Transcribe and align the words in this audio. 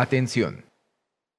Atención. 0.00 0.64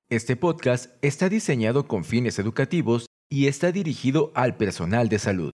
Este 0.07 0.35
podcast 0.35 0.91
está 1.01 1.29
diseñado 1.29 1.87
con 1.87 2.03
fines 2.03 2.37
educativos 2.37 3.07
y 3.27 3.47
está 3.47 3.71
dirigido 3.71 4.31
al 4.35 4.55
personal 4.55 5.09
de 5.09 5.17
salud. 5.17 5.49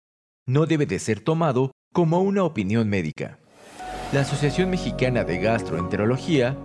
No 0.46 0.66
debe 0.66 0.86
de 0.86 1.00
ser 1.00 1.18
tomado 1.18 1.72
como 1.92 2.20
una 2.20 2.44
opinión 2.44 2.88
médica. 2.88 3.40
La 4.12 4.20
Asociación 4.20 4.70
Mexicana 4.70 5.24
de 5.24 5.40
Gastroenterología 5.40 6.56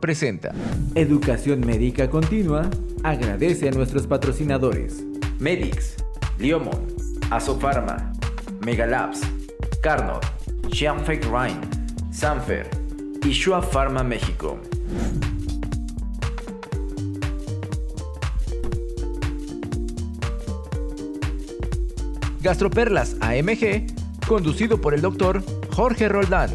presenta 0.00 0.54
Educación 0.94 1.66
Médica 1.66 2.08
Continua. 2.08 2.70
Agradece 3.02 3.68
a 3.68 3.72
nuestros 3.72 4.06
patrocinadores 4.06 5.02
Medix, 5.40 5.96
Liomon, 6.38 6.86
Asofarma, 7.32 8.12
Megalabs, 8.64 9.22
Carnot, 9.82 10.24
Xianfeng 10.72 11.22
Rhine, 11.22 11.60
Sanfer 12.12 12.70
y 13.24 13.30
Shua 13.30 13.60
Pharma 13.60 14.04
México. 14.04 14.60
Gastroperlas 22.42 23.16
AMG, 23.20 23.86
conducido 24.26 24.80
por 24.80 24.94
el 24.94 25.02
doctor 25.02 25.44
Jorge 25.72 26.08
Roldán. 26.08 26.50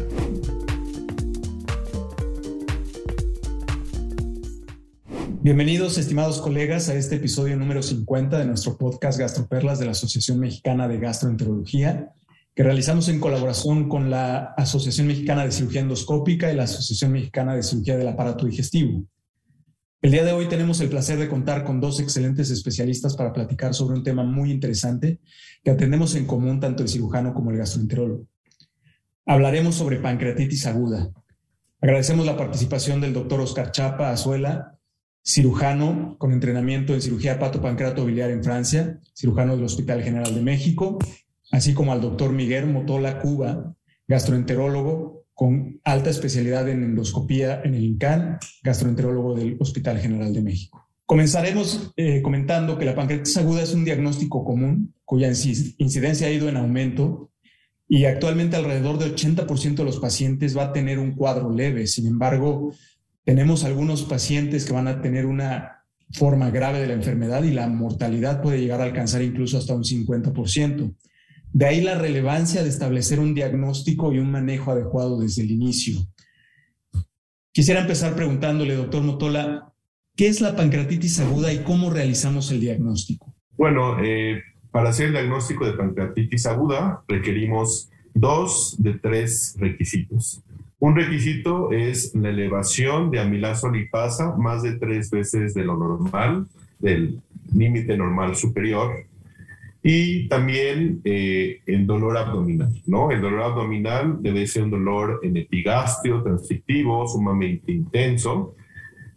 Bienvenidos, 5.42 5.96
estimados 5.96 6.40
colegas, 6.40 6.88
a 6.88 6.94
este 6.96 7.16
episodio 7.16 7.56
número 7.56 7.84
50 7.84 8.36
de 8.36 8.46
nuestro 8.46 8.76
podcast 8.76 9.16
Gastroperlas 9.16 9.78
de 9.78 9.84
la 9.84 9.92
Asociación 9.92 10.40
Mexicana 10.40 10.88
de 10.88 10.98
Gastroenterología, 10.98 12.12
que 12.52 12.64
realizamos 12.64 13.08
en 13.08 13.20
colaboración 13.20 13.88
con 13.88 14.10
la 14.10 14.54
Asociación 14.56 15.06
Mexicana 15.06 15.44
de 15.44 15.52
Cirugía 15.52 15.82
Endoscópica 15.82 16.52
y 16.52 16.56
la 16.56 16.64
Asociación 16.64 17.12
Mexicana 17.12 17.54
de 17.54 17.62
Cirugía 17.62 17.96
del 17.96 18.08
Aparato 18.08 18.44
Digestivo. 18.44 19.04
El 20.02 20.12
día 20.12 20.24
de 20.24 20.32
hoy 20.32 20.46
tenemos 20.46 20.78
el 20.80 20.90
placer 20.90 21.18
de 21.18 21.28
contar 21.28 21.64
con 21.64 21.80
dos 21.80 22.00
excelentes 22.00 22.50
especialistas 22.50 23.16
para 23.16 23.32
platicar 23.32 23.72
sobre 23.72 23.96
un 23.96 24.04
tema 24.04 24.24
muy 24.24 24.50
interesante 24.50 25.20
que 25.64 25.70
atendemos 25.70 26.14
en 26.14 26.26
común 26.26 26.60
tanto 26.60 26.82
el 26.82 26.88
cirujano 26.88 27.32
como 27.32 27.50
el 27.50 27.56
gastroenterólogo. 27.56 28.26
Hablaremos 29.24 29.74
sobre 29.74 29.98
pancreatitis 29.98 30.66
aguda. 30.66 31.10
Agradecemos 31.80 32.26
la 32.26 32.36
participación 32.36 33.00
del 33.00 33.14
doctor 33.14 33.40
Oscar 33.40 33.72
Chapa 33.72 34.10
Azuela, 34.10 34.78
cirujano 35.24 36.16
con 36.18 36.32
entrenamiento 36.32 36.92
en 36.92 37.00
cirugía 37.00 37.32
hepato-pancreato 37.32 38.04
biliar 38.04 38.30
en 38.30 38.44
Francia, 38.44 39.00
cirujano 39.14 39.56
del 39.56 39.64
Hospital 39.64 40.02
General 40.02 40.32
de 40.32 40.42
México, 40.42 40.98
así 41.50 41.72
como 41.72 41.92
al 41.92 42.02
doctor 42.02 42.32
Miguel 42.32 42.66
Motola 42.66 43.18
Cuba, 43.18 43.74
gastroenterólogo 44.06 45.15
con 45.36 45.82
alta 45.84 46.08
especialidad 46.08 46.66
en 46.70 46.82
endoscopía 46.82 47.60
en 47.62 47.74
el 47.74 47.84
INCAN, 47.84 48.38
gastroenterólogo 48.62 49.34
del 49.34 49.58
Hospital 49.60 49.98
General 49.98 50.32
de 50.32 50.40
México. 50.40 50.88
Comenzaremos 51.04 51.92
eh, 51.94 52.22
comentando 52.22 52.78
que 52.78 52.86
la 52.86 52.94
pancreatitis 52.94 53.36
aguda 53.36 53.62
es 53.62 53.74
un 53.74 53.84
diagnóstico 53.84 54.42
común 54.46 54.94
cuya 55.04 55.28
incidencia 55.28 56.26
ha 56.26 56.30
ido 56.30 56.48
en 56.48 56.56
aumento 56.56 57.30
y 57.86 58.06
actualmente 58.06 58.56
alrededor 58.56 58.98
del 58.98 59.14
80% 59.14 59.74
de 59.74 59.84
los 59.84 60.00
pacientes 60.00 60.56
va 60.56 60.64
a 60.64 60.72
tener 60.72 60.98
un 60.98 61.12
cuadro 61.12 61.52
leve. 61.52 61.86
Sin 61.86 62.06
embargo, 62.06 62.72
tenemos 63.22 63.62
algunos 63.64 64.04
pacientes 64.04 64.64
que 64.64 64.72
van 64.72 64.88
a 64.88 65.02
tener 65.02 65.26
una 65.26 65.84
forma 66.12 66.48
grave 66.48 66.80
de 66.80 66.86
la 66.86 66.94
enfermedad 66.94 67.44
y 67.44 67.52
la 67.52 67.68
mortalidad 67.68 68.40
puede 68.40 68.58
llegar 68.58 68.80
a 68.80 68.84
alcanzar 68.84 69.20
incluso 69.20 69.58
hasta 69.58 69.74
un 69.74 69.84
50%. 69.84 70.94
De 71.56 71.64
ahí 71.64 71.80
la 71.80 71.94
relevancia 71.94 72.62
de 72.62 72.68
establecer 72.68 73.18
un 73.18 73.32
diagnóstico 73.32 74.12
y 74.12 74.18
un 74.18 74.30
manejo 74.30 74.72
adecuado 74.72 75.18
desde 75.18 75.40
el 75.40 75.50
inicio. 75.50 75.96
Quisiera 77.50 77.80
empezar 77.80 78.14
preguntándole, 78.14 78.74
doctor 78.74 79.02
Motola, 79.02 79.72
¿qué 80.14 80.26
es 80.28 80.42
la 80.42 80.54
pancreatitis 80.54 81.18
aguda 81.20 81.50
y 81.54 81.60
cómo 81.60 81.88
realizamos 81.88 82.50
el 82.50 82.60
diagnóstico? 82.60 83.32
Bueno, 83.56 83.96
eh, 84.04 84.42
para 84.70 84.90
hacer 84.90 85.06
el 85.06 85.12
diagnóstico 85.12 85.64
de 85.64 85.72
pancreatitis 85.72 86.44
aguda 86.44 87.02
requerimos 87.08 87.88
dos 88.12 88.76
de 88.78 88.98
tres 88.98 89.56
requisitos. 89.58 90.42
Un 90.78 90.94
requisito 90.94 91.72
es 91.72 92.14
la 92.14 92.28
elevación 92.28 93.10
de 93.10 93.20
amilasa 93.20 93.70
lipasa 93.70 94.36
más 94.36 94.62
de 94.62 94.72
tres 94.72 95.08
veces 95.08 95.54
de 95.54 95.64
lo 95.64 95.78
normal, 95.78 96.48
del 96.80 97.18
límite 97.54 97.96
normal 97.96 98.36
superior 98.36 99.06
y 99.88 100.26
también 100.26 101.00
eh, 101.04 101.60
el 101.64 101.86
dolor 101.86 102.16
abdominal, 102.16 102.72
¿no? 102.86 103.12
El 103.12 103.20
dolor 103.20 103.42
abdominal 103.42 104.20
debe 104.20 104.44
ser 104.48 104.64
un 104.64 104.72
dolor 104.72 105.20
en 105.22 105.36
epigastrio, 105.36 106.24
transitivo, 106.24 107.06
sumamente 107.06 107.70
intenso. 107.70 108.56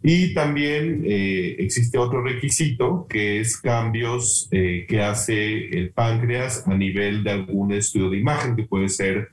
Y 0.00 0.32
también 0.32 1.02
eh, 1.04 1.56
existe 1.58 1.98
otro 1.98 2.22
requisito 2.22 3.08
que 3.08 3.40
es 3.40 3.56
cambios 3.56 4.46
eh, 4.52 4.86
que 4.88 5.02
hace 5.02 5.76
el 5.76 5.90
páncreas 5.90 6.64
a 6.68 6.76
nivel 6.76 7.24
de 7.24 7.32
algún 7.32 7.72
estudio 7.72 8.08
de 8.08 8.18
imagen, 8.18 8.54
que 8.54 8.62
puede 8.62 8.88
ser 8.88 9.30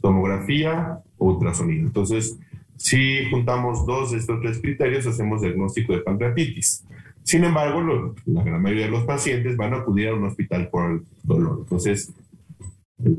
tomografía 0.00 1.00
o 1.18 1.32
ultrasonido. 1.32 1.84
Entonces, 1.84 2.38
si 2.76 3.28
juntamos 3.28 3.84
dos 3.86 4.12
de 4.12 4.18
estos 4.18 4.40
tres 4.40 4.60
criterios, 4.60 5.04
hacemos 5.04 5.42
diagnóstico 5.42 5.94
de 5.94 6.02
pancreatitis. 6.02 6.84
Sin 7.26 7.42
embargo, 7.42 8.14
la 8.26 8.44
gran 8.44 8.62
mayoría 8.62 8.84
de 8.84 8.92
los 8.92 9.02
pacientes 9.02 9.56
van 9.56 9.74
a 9.74 9.78
acudir 9.78 10.08
a 10.08 10.14
un 10.14 10.26
hospital 10.26 10.68
por 10.68 10.92
el 10.92 11.00
dolor. 11.24 11.58
Entonces, 11.62 12.12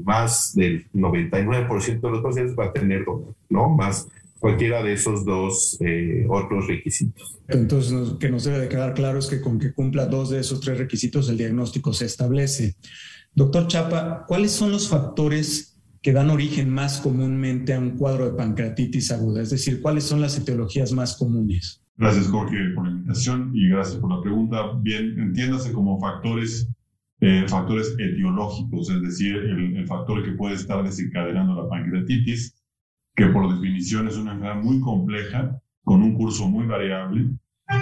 más 0.06 0.53
del 0.56 0.90
99% 0.94 2.00
de 2.00 2.09
los 2.09 2.23
pacientes 2.23 2.56
va 2.57 2.67
a 2.67 2.72
tener 2.72 3.03
dolor, 3.03 3.35
¿no? 3.50 3.67
Más 3.67 4.07
cualquiera 4.40 4.81
de 4.81 4.94
esos 4.94 5.25
dos 5.25 5.75
eh, 5.81 6.25
otros 6.29 6.67
requisitos. 6.67 7.38
Entonces, 7.50 8.13
que 8.17 8.29
nos 8.29 8.46
debe 8.46 8.59
de 8.59 8.69
quedar 8.69 8.94
claro 8.94 9.19
es 9.19 9.28
que 9.28 9.41
con 9.41 9.59
que 9.59 9.73
cumpla 9.73 10.06
dos 10.06 10.29
de 10.29 10.40
esos 10.40 10.62
tres 10.62 10.78
requisitos, 10.78 11.28
el 11.28 11.38
diagnóstico 11.38 11.91
se 11.91 12.06
establece. 12.06 12.75
Doctor 13.35 13.67
Chapa, 13.67 14.23
¿cuáles 14.25 14.53
son 14.53 14.72
los 14.72 14.88
factores 14.88 15.81
que 16.01 16.13
dan 16.13 16.29
origen 16.29 16.69
más 16.69 17.01
comúnmente 17.01 17.73
a 17.73 17.79
un 17.79 17.97
cuadro 17.97 18.23
de 18.23 18.38
pancreatitis 18.38 19.12
aguda? 19.12 19.41
Es 19.41 19.50
decir, 19.50 19.81
¿cuáles 19.81 20.06
son 20.06 20.22
las 20.22 20.38
etiologías 20.38 20.94
más 20.94 21.17
comunes? 21.17 21.81
Gracias, 22.00 22.28
Jorge, 22.28 22.58
por 22.75 22.85
la 22.85 22.91
invitación 22.91 23.52
y 23.56 23.69
gracias 23.69 24.00
por 24.00 24.12
la 24.12 24.22
pregunta. 24.22 24.72
Bien, 24.81 25.19
entiéndase 25.19 25.74
como 25.74 26.00
factores, 26.00 26.69
eh, 27.22 27.46
factores 27.47 27.96
etiológicos, 27.97 28.91
es 28.91 29.02
decir, 29.02 29.35
el, 29.35 29.88
factor 29.88 30.24
que 30.24 30.34
puede 30.34 30.53
estar 30.53 30.84
desencadenando 30.84 31.56
la 31.56 31.68
pancreatitis, 31.68 32.56
que 33.16 33.25
por 33.28 33.52
definición 33.52 34.08
es 34.08 34.16
una 34.16 34.34
enfermedad 34.34 34.62
muy 34.62 34.80
compleja, 34.80 35.59
con 35.84 36.03
un 36.03 36.13
curso 36.13 36.47
muy 36.47 36.68
variable 36.68 37.31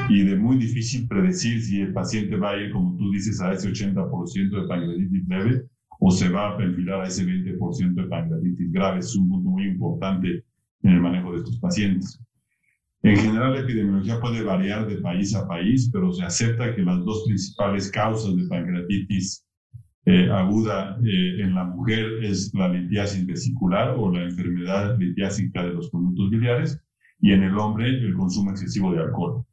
y 0.07 0.23
de 0.23 0.37
muy 0.37 0.57
difícil 0.57 1.09
predecir 1.09 1.61
si 1.61 1.81
el 1.81 1.91
paciente 1.91 2.37
va 2.37 2.51
a 2.51 2.57
ir, 2.57 2.71
como 2.71 2.95
tú 2.95 3.11
dices, 3.11 3.41
a 3.41 3.51
ese 3.51 3.69
80% 3.69 4.61
de 4.61 4.67
pancreatitis 4.67 5.27
leve 5.27 5.65
o 5.99 6.09
se 6.09 6.29
va 6.29 6.51
a 6.51 6.57
perfilar 6.57 7.01
a 7.01 7.07
ese 7.07 7.25
20% 7.25 7.95
de 7.95 8.03
pancreatitis 8.07 8.71
grave. 8.71 8.99
Es 8.99 9.13
un 9.17 9.27
punto 9.27 9.49
muy 9.49 9.65
importante 9.65 10.45
en 10.83 10.91
el 10.91 11.01
manejo 11.01 11.33
de 11.33 11.39
estos 11.39 11.57
pacientes. 11.59 12.17
En 13.05 13.17
general, 13.17 13.53
la 13.53 13.59
epidemiología 13.59 14.19
puede 14.19 14.41
variar 14.41 14.87
de 14.87 14.97
país 14.97 15.35
a 15.35 15.47
país, 15.47 15.91
pero 15.93 16.11
se 16.11 16.25
acepta 16.25 16.73
que 16.73 16.81
las 16.81 17.05
dos 17.05 17.23
principales 17.27 17.91
causas 17.91 18.35
de 18.35 18.47
pancreatitis 18.47 19.45
eh, 20.07 20.27
aguda 20.31 20.97
eh, 21.03 21.43
en 21.43 21.53
la 21.53 21.65
mujer 21.65 22.23
es 22.23 22.51
la 22.55 22.67
litiasis 22.67 23.23
vesicular 23.27 23.93
o 23.95 24.11
la 24.11 24.23
enfermedad 24.23 24.97
litiásica 24.97 25.63
de 25.63 25.73
los 25.73 25.91
conductos 25.91 26.31
biliares 26.31 26.81
y 27.21 27.31
en 27.31 27.43
el 27.43 27.55
hombre 27.59 27.89
el 27.89 28.15
consumo 28.15 28.49
excesivo 28.49 28.91
de 28.91 29.03
alcohol. 29.03 29.45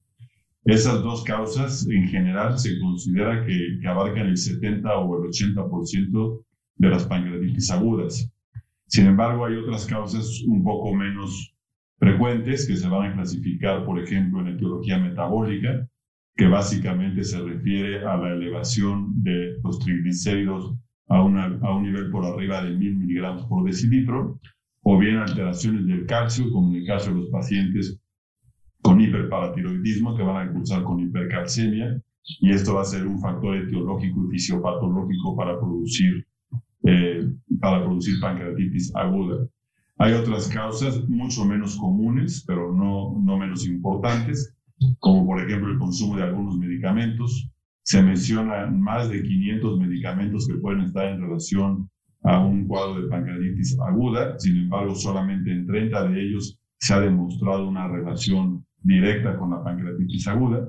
Esas 0.65 1.03
dos 1.03 1.23
causas 1.23 1.87
en 1.91 2.09
general 2.09 2.59
se 2.59 2.81
considera 2.81 3.45
que, 3.45 3.79
que 3.83 3.87
abarcan 3.87 4.29
el 4.29 4.39
70 4.39 4.97
o 4.97 5.23
el 5.23 5.31
80% 5.31 6.43
de 6.77 6.89
las 6.89 7.05
pancreatitis 7.05 7.71
agudas. 7.71 8.33
Sin 8.87 9.09
embargo, 9.09 9.45
hay 9.45 9.57
otras 9.57 9.85
causas 9.85 10.43
un 10.49 10.65
poco 10.65 10.95
menos 10.95 11.52
frecuentes 12.03 12.67
que 12.67 12.77
se 12.77 12.89
van 12.89 13.13
a 13.13 13.15
clasificar, 13.15 13.85
por 13.85 13.97
ejemplo, 14.01 14.41
en 14.41 14.49
etiología 14.49 14.99
metabólica, 14.99 15.89
que 16.35 16.49
básicamente 16.49 17.23
se 17.23 17.41
refiere 17.41 18.05
a 18.05 18.17
la 18.17 18.33
elevación 18.33 19.23
de 19.23 19.55
los 19.63 19.79
triglicéridos 19.79 20.75
a, 21.09 21.19
a 21.19 21.23
un 21.77 21.83
nivel 21.85 22.11
por 22.11 22.25
arriba 22.25 22.65
de 22.65 22.77
1000 22.77 22.97
miligramos 22.97 23.47
por 23.47 23.65
decilitro, 23.65 24.41
o 24.83 24.99
bien 24.99 25.19
alteraciones 25.19 25.87
del 25.87 26.05
calcio, 26.07 26.51
como 26.51 26.71
en 26.71 26.81
el 26.81 26.87
caso 26.89 27.11
de 27.11 27.21
los 27.21 27.29
pacientes 27.29 28.01
con 28.83 29.01
hiperparatiroidismo 29.01 30.17
que 30.17 30.25
van 30.25 30.49
a 30.49 30.53
cursar 30.53 30.83
con 30.83 30.99
hipercalcemia, 30.99 32.03
y 32.41 32.51
esto 32.51 32.75
va 32.75 32.83
a 32.83 32.87
ser 32.87 33.07
un 33.07 33.21
factor 33.21 33.57
etiológico 33.57 34.27
y 34.27 34.31
fisiopatológico 34.33 35.37
para 35.37 35.57
producir, 35.57 36.27
eh, 36.83 37.31
para 37.61 37.85
producir 37.85 38.19
pancreatitis 38.21 38.93
aguda. 38.97 39.47
Hay 40.03 40.15
otras 40.15 40.49
causas 40.49 41.09
mucho 41.09 41.45
menos 41.45 41.77
comunes, 41.77 42.43
pero 42.45 42.75
no, 42.75 43.17
no 43.23 43.39
menos 43.39 43.65
importantes, 43.65 44.53
como 44.99 45.25
por 45.25 45.41
ejemplo 45.41 45.71
el 45.71 45.79
consumo 45.79 46.17
de 46.17 46.25
algunos 46.25 46.59
medicamentos. 46.59 47.49
Se 47.85 48.03
mencionan 48.03 48.81
más 48.81 49.09
de 49.11 49.23
500 49.23 49.79
medicamentos 49.79 50.49
que 50.49 50.55
pueden 50.55 50.81
estar 50.81 51.07
en 51.07 51.21
relación 51.21 51.89
a 52.25 52.41
un 52.41 52.67
cuadro 52.67 53.01
de 53.01 53.09
pancreatitis 53.11 53.79
aguda. 53.79 54.37
Sin 54.41 54.57
embargo, 54.57 54.97
solamente 54.97 55.53
en 55.53 55.69
30 55.69 56.09
de 56.09 56.21
ellos 56.21 56.59
se 56.79 56.95
ha 56.95 57.01
demostrado 57.01 57.69
una 57.69 57.87
relación 57.87 58.67
directa 58.83 59.37
con 59.37 59.51
la 59.51 59.63
pancreatitis 59.63 60.27
aguda. 60.27 60.69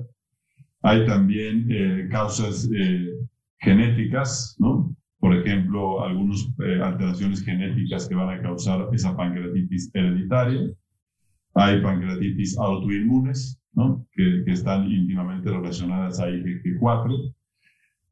Hay 0.82 1.04
también 1.06 1.66
eh, 1.70 2.06
causas 2.08 2.70
eh, 2.72 3.10
genéticas, 3.58 4.54
¿no? 4.60 4.93
Por 5.24 5.34
ejemplo, 5.34 6.04
algunas 6.04 6.46
eh, 6.62 6.82
alteraciones 6.82 7.42
genéticas 7.42 8.06
que 8.06 8.14
van 8.14 8.28
a 8.28 8.42
causar 8.42 8.90
esa 8.92 9.16
pancreatitis 9.16 9.90
hereditaria. 9.94 10.70
Hay 11.54 11.80
pancreatitis 11.80 12.58
autoinmunes, 12.58 13.58
¿no? 13.72 14.06
Que, 14.12 14.42
que 14.44 14.52
están 14.52 14.84
íntimamente 14.84 15.50
relacionadas 15.50 16.20
a 16.20 16.28
IgG4. 16.28 17.34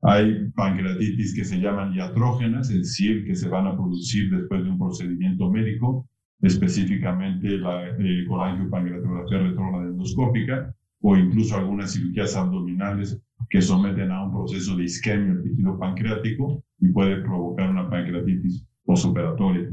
Hay 0.04 0.48
pancreatitis 0.56 1.34
que 1.34 1.44
se 1.44 1.60
llaman 1.60 1.92
iatrógenas, 1.92 2.70
es 2.70 2.78
decir, 2.78 3.26
que 3.26 3.34
se 3.34 3.50
van 3.50 3.66
a 3.66 3.76
producir 3.76 4.30
después 4.30 4.64
de 4.64 4.70
un 4.70 4.78
procedimiento 4.78 5.50
médico, 5.50 6.08
específicamente 6.40 7.58
la 7.58 7.90
eh, 7.90 8.24
colangiopancreatografía 8.26 9.38
retrógrada 9.38 9.84
endoscópica 9.84 10.74
o 11.02 11.14
incluso 11.14 11.58
algunas 11.58 11.92
cirugías 11.92 12.34
abdominales 12.36 13.20
que 13.50 13.60
someten 13.60 14.10
a 14.10 14.24
un 14.24 14.32
proceso 14.32 14.74
de 14.76 14.84
isquemia 14.84 15.34
del 15.34 15.42
tejido 15.42 15.78
pancreático 15.78 16.64
y 16.82 16.88
puede 16.88 17.22
provocar 17.22 17.70
una 17.70 17.88
pancreatitis 17.88 18.66
postoperatoria. 18.84 19.70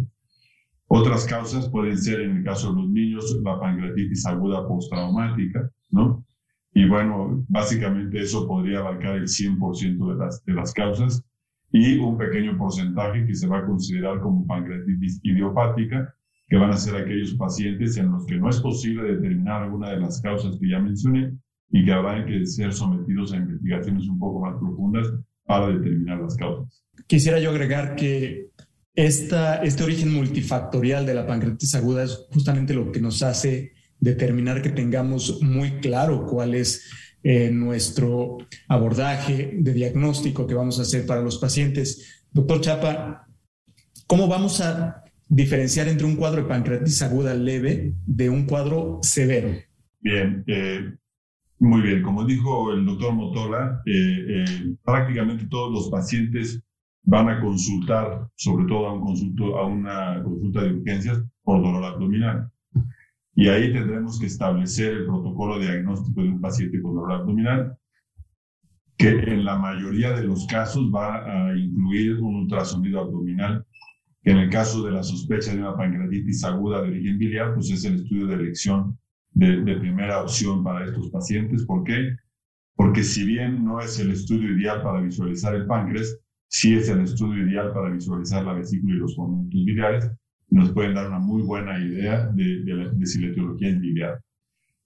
Otras 0.87 1.25
causas 1.25 1.67
pueden 1.69 1.97
ser, 1.97 2.21
en 2.21 2.37
el 2.37 2.43
caso 2.43 2.69
de 2.69 2.81
los 2.81 2.89
niños, 2.89 3.39
la 3.43 3.59
pancreatitis 3.59 4.25
aguda 4.27 4.67
postraumática, 4.67 5.69
¿no? 5.89 6.23
Y 6.73 6.87
bueno, 6.87 7.43
básicamente 7.49 8.21
eso 8.21 8.47
podría 8.47 8.79
abarcar 8.79 9.15
el 9.15 9.27
100% 9.27 10.13
de 10.13 10.15
las, 10.15 10.45
de 10.45 10.53
las 10.53 10.71
causas 10.71 11.23
y 11.71 11.97
un 11.97 12.17
pequeño 12.17 12.57
porcentaje 12.57 13.25
que 13.25 13.35
se 13.35 13.47
va 13.47 13.59
a 13.59 13.65
considerar 13.65 14.19
como 14.21 14.45
pancreatitis 14.45 15.19
idiopática, 15.23 16.13
que 16.47 16.57
van 16.57 16.71
a 16.71 16.77
ser 16.77 16.95
aquellos 16.95 17.33
pacientes 17.35 17.97
en 17.97 18.11
los 18.11 18.25
que 18.27 18.37
no 18.37 18.49
es 18.49 18.59
posible 18.59 19.15
determinar 19.15 19.63
alguna 19.63 19.91
de 19.91 19.99
las 19.99 20.21
causas 20.21 20.57
que 20.59 20.69
ya 20.69 20.79
mencioné 20.79 21.35
y 21.71 21.85
que 21.85 21.91
habrán 21.91 22.25
que 22.27 22.45
ser 22.45 22.71
sometidos 22.71 23.33
a 23.33 23.37
investigaciones 23.37 24.07
un 24.07 24.19
poco 24.19 24.41
más 24.41 24.55
profundas 24.59 25.11
para 25.49 25.69
determinar 25.69 26.21
las 26.21 26.35
causas. 26.35 26.85
Quisiera 27.07 27.39
yo 27.39 27.49
agregar 27.49 27.95
que 27.95 28.51
esta, 28.93 29.63
este 29.63 29.83
origen 29.83 30.13
multifactorial 30.13 31.07
de 31.07 31.15
la 31.15 31.25
pancreatitis 31.25 31.73
aguda 31.73 32.03
es 32.03 32.27
justamente 32.31 32.75
lo 32.75 32.91
que 32.91 33.01
nos 33.01 33.23
hace 33.23 33.73
determinar 33.99 34.61
que 34.61 34.69
tengamos 34.69 35.41
muy 35.41 35.79
claro 35.79 36.27
cuál 36.27 36.53
es 36.53 36.87
eh, 37.23 37.49
nuestro 37.49 38.37
abordaje 38.67 39.55
de 39.57 39.73
diagnóstico 39.73 40.45
que 40.45 40.53
vamos 40.53 40.77
a 40.77 40.83
hacer 40.83 41.07
para 41.07 41.21
los 41.21 41.39
pacientes. 41.39 42.27
Doctor 42.31 42.61
Chapa, 42.61 43.27
¿cómo 44.05 44.27
vamos 44.27 44.61
a 44.61 45.03
diferenciar 45.27 45.87
entre 45.87 46.05
un 46.05 46.15
cuadro 46.15 46.43
de 46.43 46.47
pancreatitis 46.47 47.01
aguda 47.01 47.33
leve 47.33 47.95
de 48.05 48.29
un 48.29 48.45
cuadro 48.45 48.99
severo? 49.01 49.49
Bien, 49.99 50.43
eh, 50.45 50.93
muy 51.59 51.81
bien. 51.81 52.01
Como 52.01 52.25
dijo 52.25 52.71
el 52.73 52.85
doctor 52.85 53.13
Motola, 53.13 53.81
eh, 53.85 54.75
prácticamente 54.83 55.47
todos 55.47 55.71
los 55.71 55.89
pacientes 55.89 56.63
van 57.03 57.29
a 57.29 57.41
consultar, 57.41 58.29
sobre 58.35 58.65
todo 58.65 58.87
a, 58.87 58.93
un 58.93 59.01
consulto, 59.01 59.57
a 59.57 59.65
una 59.65 60.23
consulta 60.23 60.63
de 60.63 60.73
urgencias, 60.73 61.23
por 61.43 61.61
dolor 61.61 61.83
abdominal. 61.83 62.49
Y 63.35 63.47
ahí 63.47 63.71
tendremos 63.73 64.19
que 64.19 64.25
establecer 64.25 64.93
el 64.93 65.05
protocolo 65.05 65.59
diagnóstico 65.59 66.21
de 66.21 66.29
un 66.29 66.41
paciente 66.41 66.81
con 66.81 66.95
dolor 66.95 67.13
abdominal, 67.13 67.77
que 68.97 69.09
en 69.09 69.45
la 69.45 69.57
mayoría 69.57 70.11
de 70.11 70.23
los 70.23 70.45
casos 70.47 70.91
va 70.93 71.23
a 71.23 71.57
incluir 71.57 72.21
un 72.21 72.35
ultrasonido 72.35 72.99
abdominal, 72.99 73.65
que 74.23 74.31
en 74.31 74.37
el 74.39 74.49
caso 74.49 74.83
de 74.83 74.91
la 74.91 75.03
sospecha 75.03 75.53
de 75.53 75.59
una 75.59 75.75
pancreatitis 75.75 76.43
aguda 76.43 76.81
de 76.81 76.89
origen 76.89 77.17
biliar, 77.17 77.53
pues 77.53 77.71
es 77.71 77.85
el 77.85 77.95
estudio 77.95 78.27
de 78.27 78.35
elección 78.35 78.99
de, 79.31 79.61
de 79.61 79.75
primera 79.77 80.21
opción 80.21 80.63
para 80.63 80.85
estos 80.85 81.09
pacientes. 81.09 81.65
¿Por 81.65 81.83
qué? 81.83 82.15
Porque 82.75 83.03
si 83.03 83.25
bien 83.25 83.63
no 83.63 83.81
es 83.81 83.99
el 83.99 84.11
estudio 84.11 84.55
ideal 84.55 84.81
para 84.81 85.01
visualizar 85.01 85.53
el 85.55 85.67
páncreas, 85.67 86.17
sí 86.47 86.75
es 86.75 86.89
el 86.89 87.01
estudio 87.01 87.47
ideal 87.47 87.73
para 87.73 87.89
visualizar 87.91 88.43
la 88.43 88.53
vesícula 88.53 88.95
y 88.95 88.99
los 88.99 89.15
conductos 89.15 89.65
biliares, 89.65 90.11
nos 90.49 90.71
pueden 90.71 90.95
dar 90.95 91.07
una 91.07 91.19
muy 91.19 91.43
buena 91.43 91.79
idea 91.79 92.25
de, 92.27 92.63
de, 92.63 93.05
si 93.05 93.21
la 93.21 93.27
etiología 93.27 93.69
es 93.69 93.79
biliar. 93.79 94.21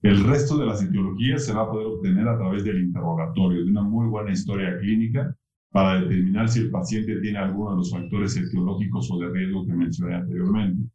El 0.02 0.22
resto 0.24 0.58
de 0.58 0.66
las 0.66 0.82
etiologías 0.82 1.46
se 1.46 1.54
va 1.54 1.62
a 1.62 1.70
poder 1.70 1.86
obtener 1.86 2.28
a 2.28 2.36
través 2.36 2.64
del 2.64 2.80
interrogatorio, 2.80 3.64
de 3.64 3.70
una 3.70 3.82
muy 3.82 4.06
buena 4.08 4.32
historia 4.32 4.76
clínica 4.78 5.34
para 5.70 6.00
determinar 6.00 6.48
si 6.48 6.60
el 6.60 6.70
paciente 6.70 7.20
tiene 7.20 7.38
alguno 7.38 7.70
de 7.70 7.76
los 7.78 7.90
factores 7.90 8.36
etiológicos 8.36 9.10
o 9.10 9.18
de 9.18 9.30
riesgo 9.30 9.66
que 9.66 9.72
mencioné 9.72 10.16
anteriormente. 10.16 10.88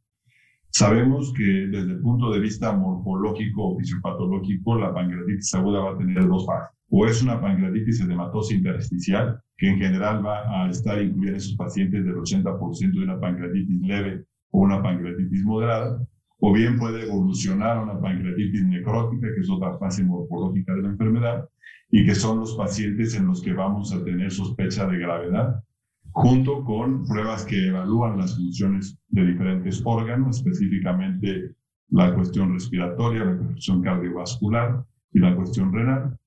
Sabemos 0.72 1.34
que 1.36 1.44
desde 1.44 1.94
el 1.94 2.00
punto 2.00 2.32
de 2.32 2.40
vista 2.40 2.72
morfológico 2.72 3.70
o 3.70 3.78
fisiopatológico, 3.78 4.78
la 4.78 4.94
pancreatitis 4.94 5.54
aguda 5.56 5.80
va 5.80 5.92
a 5.92 5.98
tener 5.98 6.28
dos 6.28 6.46
fases. 6.46 6.78
O 6.92 7.06
es 7.06 7.22
una 7.22 7.42
pancreatitis 7.42 8.02
edematosa 8.02 8.54
intersticial, 8.54 9.40
que 9.58 9.70
en 9.70 9.78
general 9.78 10.26
va 10.26 10.64
a 10.64 10.70
estar 10.70 11.02
incluida 11.02 11.32
en 11.32 11.38
esos 11.38 11.56
pacientes 11.56 12.06
del 12.06 12.16
80% 12.16 12.92
de 12.94 13.04
una 13.04 13.20
pancreatitis 13.20 13.82
leve 13.82 14.26
o 14.52 14.62
una 14.62 14.82
pancreatitis 14.82 15.44
moderada, 15.44 16.02
o 16.40 16.54
bien 16.54 16.78
puede 16.78 17.04
evolucionar 17.04 17.78
a 17.78 17.82
una 17.82 18.00
pancreatitis 18.00 18.66
necrótica, 18.66 19.28
que 19.34 19.42
es 19.42 19.50
otra 19.50 19.78
fase 19.78 20.04
morfológica 20.04 20.74
de 20.74 20.84
la 20.84 20.90
enfermedad, 20.90 21.50
y 21.92 22.06
que 22.06 22.16
son 22.16 22.40
los 22.40 22.56
pacientes 22.56 23.16
en 23.16 23.28
los 23.28 23.42
que 23.42 23.54
vamos 23.54 23.94
a 23.94 24.04
tener 24.04 24.32
sospecha 24.32 24.88
de 24.88 25.00
gravedad, 25.00 25.64
junto 26.12 26.64
con 26.64 27.06
pruebas 27.06 27.46
que 27.46 27.68
evalúan 27.68 28.18
las 28.18 28.36
funciones 28.36 28.98
de 29.10 29.26
diferentes 29.26 29.82
órganos, 29.86 30.38
específicamente 30.38 31.56
la 31.90 32.14
cuestión 32.14 32.54
respiratoria, 32.54 33.26
la 33.26 33.38
cuestión 33.38 33.82
cardiovascular 33.82 34.84
y 35.12 35.20
la 35.20 35.36
cuestión 35.36 35.74
renal, 35.74 36.18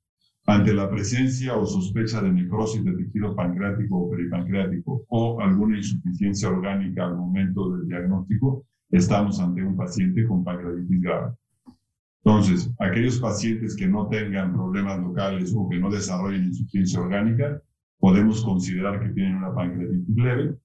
ante 0.46 0.74
la 0.74 0.90
presencia 0.90 1.56
o 1.56 1.64
sospecha 1.64 2.20
de 2.20 2.32
necrosis 2.32 2.84
de 2.84 2.96
tejido 2.96 3.36
pancreático 3.36 3.96
o 3.96 4.10
peripancreático 4.10 5.04
o 5.08 5.40
alguna 5.40 5.76
insuficiencia 5.76 6.48
orgánica 6.48 7.04
al 7.04 7.16
momento 7.16 7.76
del 7.76 7.86
diagnóstico, 7.86 8.64
estamos 8.90 9.38
ante 9.38 9.62
un 9.62 9.76
paciente 9.76 10.26
con 10.26 10.42
pancreatitis 10.42 11.00
grave. 11.00 11.32
Entonces, 12.24 12.72
aquellos 12.78 13.18
pacientes 13.18 13.76
que 13.76 13.86
no 13.86 14.08
tengan 14.08 14.52
problemas 14.52 15.00
locales 15.00 15.52
o 15.56 15.68
que 15.68 15.78
no 15.78 15.90
desarrollen 15.90 16.44
insuficiencia 16.44 17.00
orgánica, 17.00 17.60
podemos 18.02 18.44
considerar 18.44 18.98
que 18.98 19.10
tienen 19.10 19.36
una 19.36 19.54
pancreatitis 19.54 20.16
leve 20.16 20.56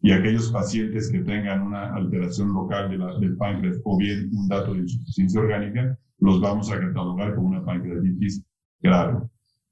y 0.00 0.12
aquellos 0.12 0.50
pacientes 0.50 1.10
que 1.12 1.18
tengan 1.18 1.60
una 1.60 1.94
alteración 1.94 2.54
local 2.54 2.88
de 2.90 2.96
la, 2.96 3.18
del 3.18 3.36
páncreas 3.36 3.78
o 3.84 3.98
bien 3.98 4.30
un 4.32 4.48
dato 4.48 4.72
de 4.72 4.80
insuficiencia 4.80 5.42
orgánica, 5.42 5.98
los 6.20 6.40
vamos 6.40 6.72
a 6.72 6.80
catalogar 6.80 7.34
como 7.34 7.48
una 7.48 7.62
pancreatitis 7.62 8.42
grave. 8.80 9.18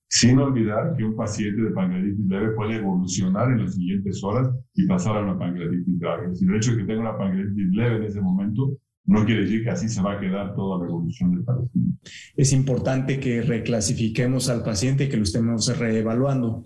Sin 0.09 0.39
olvidar 0.39 0.95
que 0.99 1.05
un 1.05 1.17
paciente 1.17 1.63
de 1.63 1.71
pancreatitis 1.71 2.27
leve 2.27 2.51
puede 2.51 2.77
evolucionar 2.77 3.51
en 3.53 3.63
las 3.63 3.75
siguientes 3.75 4.23
horas 4.23 4.51
y 4.75 4.87
pasar 4.87 5.17
a 5.17 5.23
una 5.23 5.39
pancreatitis 5.39 5.99
grave. 5.99 6.35
Si 6.35 6.45
el 6.45 6.57
hecho 6.57 6.73
de 6.73 6.77
que 6.77 6.85
tenga 6.85 7.01
una 7.01 7.17
pancreatitis 7.17 7.73
leve 7.73 7.97
en 7.97 8.03
ese 8.03 8.21
momento 8.21 8.77
no 9.07 9.25
quiere 9.25 9.43
decir 9.43 9.65
que 9.65 9.71
así 9.71 9.89
se 9.89 10.03
va 10.03 10.15
a 10.15 10.21
quedar 10.21 10.55
toda 10.55 10.79
la 10.79 10.87
evolución 10.87 11.31
del 11.33 11.45
padecimiento. 11.45 12.01
Es 12.37 12.53
importante 12.53 13.21
que 13.21 13.43
reclasifiquemos 13.43 14.49
al 14.49 14.63
paciente 14.63 15.05
y 15.05 15.09
que 15.09 15.17
lo 15.17 15.25
estemos 15.25 15.79
reevaluando. 15.79 16.65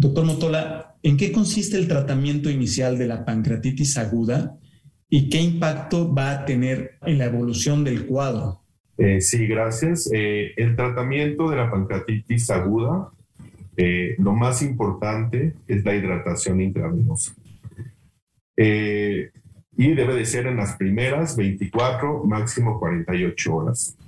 Doctor 0.00 0.24
Motola, 0.24 0.96
¿en 1.02 1.18
qué 1.18 1.30
consiste 1.30 1.76
el 1.76 1.86
tratamiento 1.86 2.48
inicial 2.48 2.96
de 2.96 3.06
la 3.06 3.22
pancreatitis 3.26 3.98
aguda 3.98 4.56
y 5.10 5.28
qué 5.28 5.42
impacto 5.42 6.10
va 6.14 6.30
a 6.30 6.44
tener 6.46 6.92
en 7.02 7.18
la 7.18 7.26
evolución 7.26 7.84
del 7.84 8.06
cuadro? 8.06 8.62
Eh, 8.96 9.20
sí, 9.20 9.46
gracias. 9.46 10.10
Eh, 10.10 10.54
el 10.56 10.74
tratamiento 10.74 11.50
de 11.50 11.56
la 11.56 11.70
pancreatitis 11.70 12.48
aguda, 12.48 13.10
eh, 13.76 14.14
lo 14.16 14.32
más 14.32 14.62
importante 14.62 15.52
es 15.68 15.84
la 15.84 15.94
hidratación 15.94 16.62
intravenosa. 16.62 17.34
y 18.56 19.94
debe 19.94 20.14
de 20.14 20.24
ser 20.24 20.46
en 20.46 20.56
las 20.56 20.76
primeras 20.76 21.36
24, 21.36 22.24
máximo 22.24 22.78
48 22.80 23.54
horas. 23.54 23.98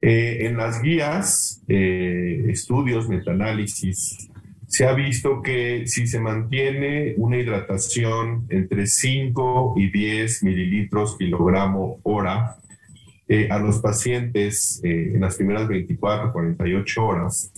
en 0.00 0.56
las 0.56 0.82
guías, 0.82 1.62
estudios, 1.66 3.08
metaanálisis, 3.08 4.30
se 4.74 4.84
ha 4.86 4.92
visto 4.92 5.40
que 5.40 5.86
si 5.86 6.08
se 6.08 6.18
mantiene 6.18 7.14
una 7.18 7.36
hidratación 7.38 8.44
entre 8.48 8.88
5 8.88 9.74
y 9.76 9.88
10 9.88 10.42
mililitros 10.42 11.16
kilogramo 11.16 12.00
hora, 12.02 12.56
eh, 13.28 13.46
a 13.52 13.60
los 13.60 13.78
pacientes 13.78 14.80
eh, 14.82 15.12
en 15.14 15.20
las 15.20 15.36
primeras 15.36 15.68
24, 15.68 16.32
48 16.32 17.06
horas, 17.06 17.52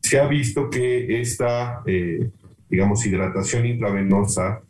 se 0.00 0.18
ha 0.18 0.26
visto 0.26 0.70
que 0.70 1.20
esta, 1.20 1.82
eh, 1.84 2.30
digamos, 2.70 3.04
hidratación 3.04 3.66
intravenosa 3.66 4.62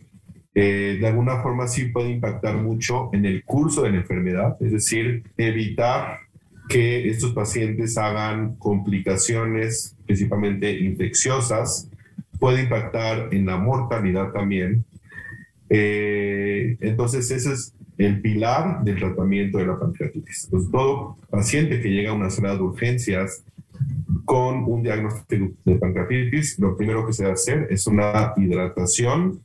de 0.52 1.04
alguna 1.04 1.42
forma 1.42 1.66
sí 1.66 1.86
puede 1.86 2.10
impactar 2.10 2.56
mucho 2.56 3.10
en 3.12 3.24
el 3.24 3.44
curso 3.44 3.82
de 3.82 3.90
la 3.90 3.96
enfermedad, 3.96 4.56
es 4.60 4.70
decir, 4.70 5.24
evitar 5.36 6.20
que 6.68 7.08
estos 7.08 7.32
pacientes 7.32 7.98
hagan 7.98 8.56
complicaciones, 8.56 9.96
principalmente 10.06 10.78
infecciosas, 10.80 11.88
puede 12.38 12.62
impactar 12.62 13.28
en 13.32 13.46
la 13.46 13.56
mortalidad 13.56 14.32
también. 14.32 14.84
entonces, 15.68 17.30
ese 17.30 17.52
es 17.52 17.74
el 17.98 18.20
pilar 18.20 18.82
del 18.84 18.96
tratamiento 18.96 19.58
de 19.58 19.66
la 19.66 19.78
pancreatitis. 19.78 20.48
Pues 20.50 20.70
todo 20.70 21.16
paciente 21.30 21.80
que 21.80 21.90
llega 21.90 22.10
a 22.10 22.14
una 22.14 22.30
sala 22.30 22.54
de 22.54 22.62
urgencias 22.62 23.44
con 24.24 24.64
un 24.64 24.82
diagnóstico 24.82 25.52
de 25.64 25.76
pancreatitis, 25.76 26.58
lo 26.58 26.76
primero 26.76 27.06
que 27.06 27.12
se 27.12 27.22
debe 27.24 27.34
hacer 27.34 27.66
es 27.70 27.86
una 27.86 28.32
hidratación 28.36 29.40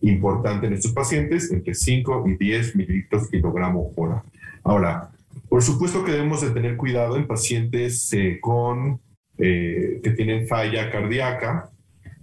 importante 0.00 0.66
en 0.66 0.74
estos 0.74 0.92
pacientes, 0.92 1.50
entre 1.50 1.74
5 1.74 2.24
y 2.28 2.36
10 2.36 2.76
mililitros 2.76 3.28
kilogramo 3.30 3.92
hora. 3.96 4.22
Ahora, 4.62 5.10
por 5.54 5.62
supuesto 5.62 6.02
que 6.02 6.10
debemos 6.10 6.40
de 6.40 6.50
tener 6.50 6.76
cuidado 6.76 7.16
en 7.16 7.28
pacientes 7.28 8.12
eh, 8.12 8.38
con, 8.40 9.00
eh, 9.38 10.00
que 10.02 10.10
tienen 10.10 10.48
falla 10.48 10.90
cardíaca, 10.90 11.70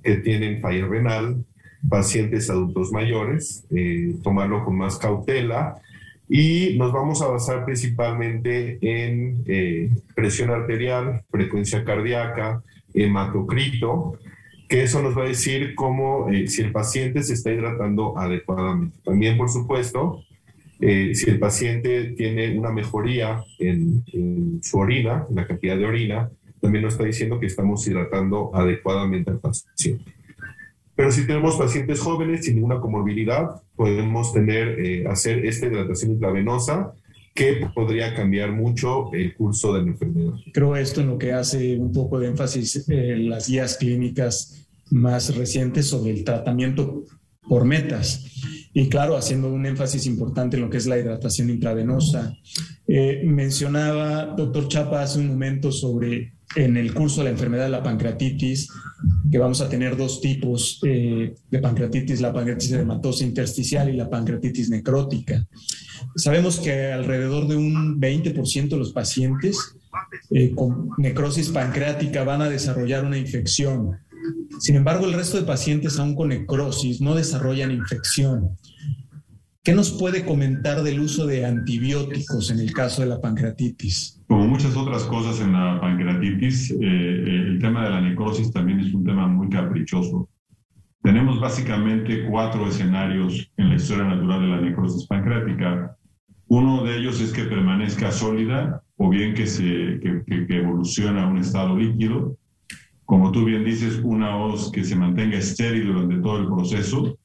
que 0.04 0.18
tienen 0.18 0.60
falla 0.60 0.86
renal, 0.86 1.46
pacientes 1.88 2.50
adultos 2.50 2.92
mayores, 2.92 3.66
eh, 3.74 4.16
tomarlo 4.22 4.66
con 4.66 4.78
más 4.78 4.98
cautela 4.98 5.78
y 6.28 6.76
nos 6.78 6.92
vamos 6.92 7.22
a 7.22 7.28
basar 7.28 7.64
principalmente 7.64 8.78
en 8.82 9.46
presión 10.14 10.50
arterial, 10.50 11.24
frecuencia 11.32 11.86
cardíaca, 11.86 12.62
hematocrito, 12.94 14.20
que 14.68 14.84
eso 14.84 15.02
nos 15.02 15.18
va 15.18 15.24
a 15.24 15.30
decir 15.30 15.74
cómo, 15.74 16.28
si 16.48 16.64
el 16.64 16.74
paciente 16.74 17.24
se 17.24 17.36
está 17.36 17.50
hidratando 17.54 18.18
adecuadamente. 18.18 18.98
También, 19.06 19.38
por 19.38 19.50
supuesto, 19.50 20.22
eh, 20.82 21.14
si 21.14 21.30
el 21.30 21.38
paciente 21.38 22.14
tiene 22.18 22.58
una 22.58 22.72
mejoría 22.72 23.44
en, 23.60 24.04
su 24.64 24.78
orina, 24.78 25.26
en 25.30 25.36
la 25.36 25.46
cantidad 25.46 25.78
de 25.78 25.86
orina, 25.86 26.30
también 26.60 26.84
nos 26.84 26.94
está 26.94 27.06
diciendo 27.06 27.40
que 27.40 27.46
estamos 27.46 27.86
hidratando 27.88 28.52
adecuadamente 28.54 29.32
al 29.32 29.40
paciente. 29.40 30.12
Pero 30.96 31.12
si 31.12 31.26
tenemos 31.26 31.56
pacientes 31.56 32.00
jóvenes 32.00 32.46
sin 32.46 32.56
ninguna 32.56 32.80
comorbilidad, 32.80 33.62
podemos 33.76 34.34
tener, 34.34 34.80
eh, 34.80 35.08
hacer 35.08 35.46
esta 35.46 35.68
hidratación 35.68 36.12
intravenosa 36.12 36.94
que 37.34 37.68
podría 37.74 38.14
cambiar 38.14 38.52
mucho 38.52 39.14
el 39.14 39.34
curso 39.36 39.74
de 39.74 39.84
la 39.84 39.88
enfermedad. 39.88 40.34
Creo 40.54 40.76
esto 40.76 41.02
en 41.02 41.08
lo 41.08 41.18
que 41.18 41.32
hace 41.32 41.78
un 41.78 41.92
poco 41.92 42.20
de 42.20 42.28
énfasis 42.28 42.90
en 42.90 43.30
las 43.30 43.48
guías 43.48 43.78
clínicas 43.78 44.68
más 44.90 45.36
recientes 45.36 45.88
sobre 45.88 46.12
el 46.12 46.24
tratamiento 46.24 47.06
por 47.48 47.66
metas. 47.66 48.26
Y 48.74 48.88
claro, 48.88 49.18
haciendo 49.18 49.52
un 49.52 49.66
énfasis 49.66 50.06
importante 50.06 50.56
en 50.56 50.64
lo 50.64 50.70
que 50.70 50.78
es 50.78 50.88
la 50.88 50.98
hidratación 50.98 51.50
intravenosa. 51.50 52.38
Eh, 52.88 53.22
mencionaba, 53.26 54.34
doctor 54.36 54.68
Chapa, 54.68 55.02
hace 55.02 55.20
un 55.20 55.28
momento 55.28 55.72
sobre 55.72 56.34
en 56.56 56.76
el 56.78 56.94
curso 56.94 57.22
de 57.22 57.26
la 57.26 57.30
enfermedad 57.32 57.66
de 57.66 57.70
la 57.70 57.84
pancreatitis, 57.84 58.70
que 59.30 59.38
vamos 59.38 59.62
a 59.62 59.70
tener 59.70 59.96
dos 59.96 60.20
tipos 60.20 60.80
eh, 60.86 61.34
de 61.50 61.60
pancreatitis, 61.60 62.20
la 62.20 62.34
pancreatitis 62.34 62.74
edematosa 62.74 63.24
intersticial 63.24 63.90
y 63.90 63.96
la 63.96 64.10
pancreatitis 64.10 64.70
necrótica. 64.70 65.48
Sabemos 66.16 66.60
que 66.60 66.92
alrededor 66.92 67.48
de 67.48 67.56
un 67.56 68.02
20% 68.02 68.70
de 68.70 68.78
los 68.78 68.92
pacientes 68.92 69.58
eh, 70.30 70.52
con 70.54 70.90
necrosis 70.98 71.50
pancreática 71.50 72.24
van 72.24 72.42
a 72.42 72.50
desarrollar 72.50 73.06
una 73.06 73.18
infección 73.18 73.98
sin 74.60 74.76
embargo, 74.76 75.06
el 75.06 75.14
resto 75.14 75.38
de 75.38 75.44
pacientes 75.44 75.98
aún 75.98 76.16
con 76.16 76.30
necrosis 76.30 77.02
no 77.02 77.16
desarrollan 77.16 77.72
infección. 77.72 78.58
¿Qué 79.64 79.76
nos 79.76 79.92
puede 79.92 80.26
comentar 80.26 80.82
del 80.82 81.00
uso 81.00 81.28
de 81.28 81.46
antibióticos 81.46 82.50
en 82.50 82.60
el 82.60 82.74
caso 82.74 83.04
de 83.04 83.10
la 83.10 83.22
pancreatitis? 83.22 84.20
Como 84.28 84.48
muchas 84.48 84.76
otras 84.76 85.04
cosas 85.04 85.40
en 85.40 85.54
la 85.54 85.80
pancreatitis, 85.80 86.72
eh, 86.72 86.78
eh, 86.82 87.46
el 87.48 87.60
tema 87.60 87.84
de 87.84 87.92
la 87.92 88.02
necrosis 88.02 88.52
también 88.52 88.80
es 88.80 88.92
un 88.92 89.04
tema 89.04 89.28
muy 89.28 89.50
caprichoso. 89.50 90.28
Tenemos 91.04 91.40
básicamente 91.40 92.26
cuatro 92.28 92.68
escenarios 92.68 93.52
en 93.58 93.70
la 93.70 93.76
historia 93.76 94.06
natural 94.06 94.42
de 94.42 94.48
la 94.48 94.62
necrosis 94.62 95.06
pancreática. 95.06 95.96
Uno 96.48 96.84
de 96.84 96.98
ellos 96.98 97.22
es 97.22 97.32
que 97.32 97.44
permanezca 97.44 98.12
sólida 98.12 98.82
o 98.98 99.10
bien 99.10 99.36
que, 99.36 99.46
se, 99.46 99.64
que, 99.64 100.48
que 100.48 100.58
evoluciona 100.58 101.26
a 101.26 101.28
un 101.28 101.38
estado 101.38 101.78
líquido 101.78 102.36
como 103.12 103.34
tú 103.34 103.44
bien 103.44 103.66
dices, 103.66 104.00
una 104.06 104.38
hoz 104.38 104.72
que 104.72 104.86
se 104.86 104.96
mantenga 104.96 105.38
estéril 105.38 105.88
durante 105.88 106.16
todo 106.22 106.38
el 106.38 106.48
proceso 106.48 107.20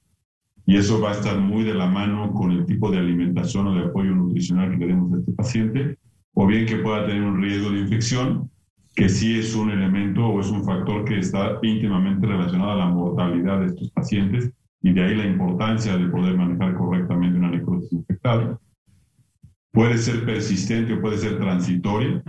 y 0.66 0.76
eso 0.76 1.00
va 1.00 1.10
a 1.10 1.14
estar 1.14 1.38
muy 1.38 1.62
de 1.62 1.74
la 1.74 1.86
mano 1.86 2.32
con 2.32 2.50
el 2.50 2.66
tipo 2.66 2.90
de 2.90 2.98
alimentación 2.98 3.68
o 3.68 3.74
de 3.74 3.84
apoyo 3.84 4.10
nutricional 4.14 4.72
que 4.72 4.78
le 4.78 4.86
demos 4.88 5.12
a 5.12 5.18
este 5.18 5.32
paciente, 5.32 5.98
o 6.34 6.46
bien 6.46 6.66
que 6.66 6.76
pueda 6.78 7.06
tener 7.06 7.22
un 7.22 7.40
riesgo 7.40 7.70
de 7.70 7.80
infección, 7.80 8.50
que 8.96 9.08
sí 9.08 9.38
es 9.38 9.54
un 9.54 9.70
elemento 9.70 10.26
o 10.26 10.40
es 10.40 10.48
un 10.48 10.64
factor 10.64 11.04
que 11.04 11.18
está 11.18 11.58
íntimamente 11.62 12.26
relacionado 12.26 12.72
a 12.72 12.76
la 12.76 12.86
mortalidad 12.86 13.60
de 13.60 13.66
estos 13.66 13.90
pacientes 13.92 14.50
y 14.82 14.92
de 14.92 15.02
ahí 15.02 15.14
la 15.14 15.26
importancia 15.26 15.96
de 15.96 16.08
poder 16.08 16.36
manejar 16.36 16.74
correctamente 16.74 17.38
una 17.38 17.50
necrosis 17.50 17.92
infectada. 17.92 18.58
Puede 19.70 19.98
ser 19.98 20.24
persistente 20.24 20.94
o 20.94 21.00
puede 21.00 21.18
ser 21.18 21.38
transitoria, 21.38 22.22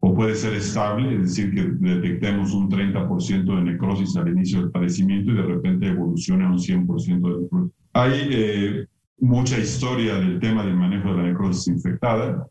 o 0.00 0.14
puede 0.14 0.34
ser 0.36 0.54
estable, 0.54 1.12
es 1.14 1.22
decir, 1.22 1.52
que 1.52 1.62
detectemos 1.62 2.54
un 2.54 2.70
30% 2.70 3.56
de 3.56 3.62
necrosis 3.62 4.16
al 4.16 4.28
inicio 4.28 4.60
del 4.60 4.70
padecimiento 4.70 5.32
y 5.32 5.34
de 5.34 5.42
repente 5.42 5.88
evolucione 5.88 6.44
a 6.44 6.50
un 6.50 6.58
100% 6.58 7.06
de 7.06 7.42
necrosis. 7.42 7.72
Hay 7.94 8.12
eh, 8.30 8.86
mucha 9.18 9.58
historia 9.58 10.14
del 10.14 10.38
tema 10.38 10.64
del 10.64 10.76
manejo 10.76 11.10
de 11.10 11.16
la 11.16 11.22
necrosis 11.24 11.66
infectada. 11.68 12.46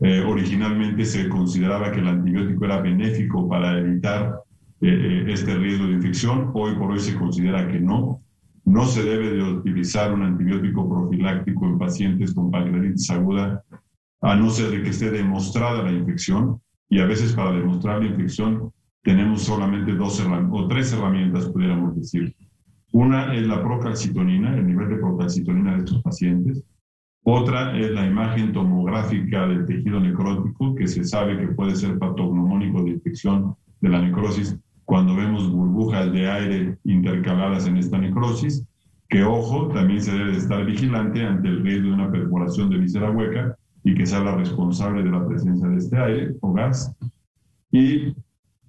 Eh, 0.00 0.22
originalmente 0.24 1.04
se 1.04 1.28
consideraba 1.28 1.90
que 1.90 1.98
el 1.98 2.08
antibiótico 2.08 2.64
era 2.64 2.80
benéfico 2.80 3.48
para 3.48 3.78
evitar 3.78 4.40
eh, 4.80 5.24
este 5.28 5.56
riesgo 5.56 5.86
de 5.86 5.94
infección. 5.94 6.52
Hoy 6.54 6.76
por 6.76 6.92
hoy 6.92 7.00
se 7.00 7.16
considera 7.16 7.66
que 7.66 7.80
no. 7.80 8.20
No 8.64 8.86
se 8.86 9.02
debe 9.02 9.30
de 9.30 9.42
utilizar 9.42 10.12
un 10.12 10.22
antibiótico 10.22 10.88
profiláctico 10.88 11.66
en 11.66 11.78
pacientes 11.78 12.32
con 12.32 12.50
pancreatitis 12.50 13.10
aguda, 13.10 13.62
a 14.22 14.36
no 14.36 14.48
ser 14.48 14.70
de 14.70 14.82
que 14.82 14.90
esté 14.90 15.10
demostrada 15.10 15.82
la 15.82 15.92
infección 15.92 16.60
y 16.94 17.00
a 17.00 17.06
veces 17.06 17.32
para 17.32 17.50
demostrar 17.50 18.00
la 18.00 18.06
infección 18.06 18.70
tenemos 19.02 19.42
solamente 19.42 19.96
dos 19.96 20.24
o 20.52 20.68
tres 20.68 20.92
herramientas, 20.92 21.46
pudiéramos 21.46 21.96
decir. 21.96 22.32
Una 22.92 23.34
es 23.34 23.44
la 23.48 23.60
procalcitonina, 23.60 24.56
el 24.56 24.64
nivel 24.64 24.90
de 24.90 24.98
procalcitonina 24.98 25.72
de 25.72 25.78
estos 25.78 26.00
pacientes. 26.02 26.62
Otra 27.24 27.76
es 27.76 27.90
la 27.90 28.06
imagen 28.06 28.52
tomográfica 28.52 29.44
del 29.48 29.66
tejido 29.66 29.98
necrótico, 29.98 30.76
que 30.76 30.86
se 30.86 31.02
sabe 31.02 31.36
que 31.36 31.48
puede 31.48 31.74
ser 31.74 31.98
patognomónico 31.98 32.84
de 32.84 32.90
infección 32.90 33.56
de 33.80 33.88
la 33.88 34.00
necrosis 34.00 34.56
cuando 34.84 35.16
vemos 35.16 35.50
burbujas 35.50 36.12
de 36.12 36.30
aire 36.30 36.78
intercaladas 36.84 37.66
en 37.66 37.76
esta 37.78 37.98
necrosis, 37.98 38.64
que 39.08 39.24
ojo, 39.24 39.66
también 39.66 40.00
se 40.00 40.12
debe 40.12 40.36
estar 40.36 40.64
vigilante 40.64 41.24
ante 41.24 41.48
el 41.48 41.64
riesgo 41.64 41.88
de 41.88 41.94
una 41.94 42.12
perforación 42.12 42.70
de 42.70 42.78
víscera 42.78 43.10
hueca 43.10 43.56
y 43.84 43.94
que 43.94 44.06
sea 44.06 44.20
la 44.20 44.34
responsable 44.34 45.02
de 45.02 45.10
la 45.10 45.26
presencia 45.26 45.68
de 45.68 45.76
este 45.76 45.96
aire 45.98 46.34
o 46.40 46.52
gas. 46.52 46.92
Y 47.70 48.14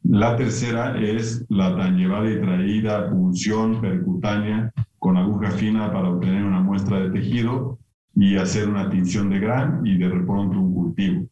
la 0.03 0.36
tercera 0.36 1.00
es 1.00 1.45
la 1.50 1.75
tan 1.75 1.98
llevada 1.98 2.29
y 2.29 2.39
traída 2.39 3.10
punción 3.10 3.81
percutánea 3.81 4.72
con 5.00 5.17
aguja 5.17 5.51
fina 5.51 5.91
para 5.91 6.10
obtener 6.10 6.43
una 6.43 6.60
muestra 6.60 7.00
de 7.00 7.12
tejido 7.12 7.79
y 8.13 8.36
hacer 8.36 8.67
una 8.67 8.89
tinción 8.89 9.29
de 9.29 9.39
gran 9.39 9.86
y 9.86 9.98
de 9.98 10.10
repronto 10.10 10.60
un 10.60 10.74
cultivo. 10.74 11.27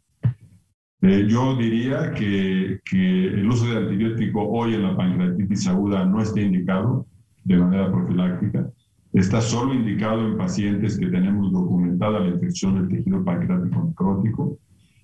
Eh, 1.02 1.28
yo 1.28 1.58
diría 1.58 2.12
que, 2.14 2.80
que, 2.86 3.28
el 3.28 3.50
uso 3.50 3.66
de 3.66 3.78
antibiótico 3.78 4.42
hoy 4.42 4.76
en 4.76 4.84
la 4.84 4.96
pancreatitis 4.96 5.68
aguda 5.68 6.06
no 6.06 6.22
está 6.22 6.40
indicado 6.40 7.06
de 7.44 7.58
manera 7.58 7.92
profiláctica 7.92 8.70
Está 9.14 9.42
solo 9.42 9.76
indicado 9.76 10.28
en 10.28 10.38
pacientes 10.38 10.98
que 10.98 11.06
tenemos 11.06 11.52
documentada 11.52 12.20
la 12.20 12.30
infección 12.30 12.76
del 12.76 12.90
tejido 12.90 13.24
pancreático 13.24 13.84
necrótico 13.84 14.58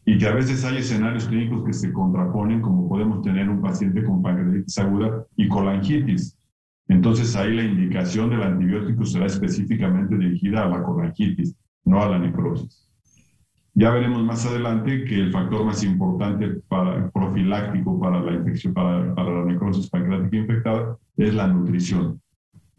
y 0.03 0.17
que 0.17 0.25
a 0.25 0.33
veces 0.33 0.65
hay 0.65 0.77
escenarios 0.77 1.27
clínicos 1.27 1.63
que 1.63 1.73
se 1.73 1.93
contraponen, 1.93 2.59
como 2.59 2.89
podemos 2.89 3.21
tener 3.21 3.47
un 3.47 3.61
paciente 3.61 4.03
con 4.03 4.23
pancreatitis 4.23 4.79
aguda 4.79 5.25
y 5.35 5.47
colangitis. 5.47 6.35
Entonces 6.87 7.35
ahí 7.35 7.55
la 7.55 7.63
indicación 7.63 8.31
del 8.31 8.41
antibiótico 8.41 9.05
será 9.05 9.27
específicamente 9.27 10.17
dirigida 10.17 10.63
a 10.63 10.69
la 10.69 10.81
colangitis, 10.81 11.55
no 11.85 12.01
a 12.01 12.09
la 12.09 12.17
necrosis. 12.17 12.89
Ya 13.75 13.91
veremos 13.91 14.23
más 14.23 14.43
adelante 14.47 15.05
que 15.05 15.19
el 15.19 15.31
factor 15.31 15.63
más 15.63 15.83
importante 15.83 16.47
para, 16.67 17.11
profiláctico 17.11 17.99
para 17.99 18.19
la 18.21 18.33
infección, 18.33 18.73
para, 18.73 19.13
para 19.13 19.31
la 19.31 19.45
necrosis 19.45 19.87
pancreática 19.87 20.35
infectada 20.35 20.97
es 21.15 21.35
la 21.35 21.45
nutrición. 21.47 22.19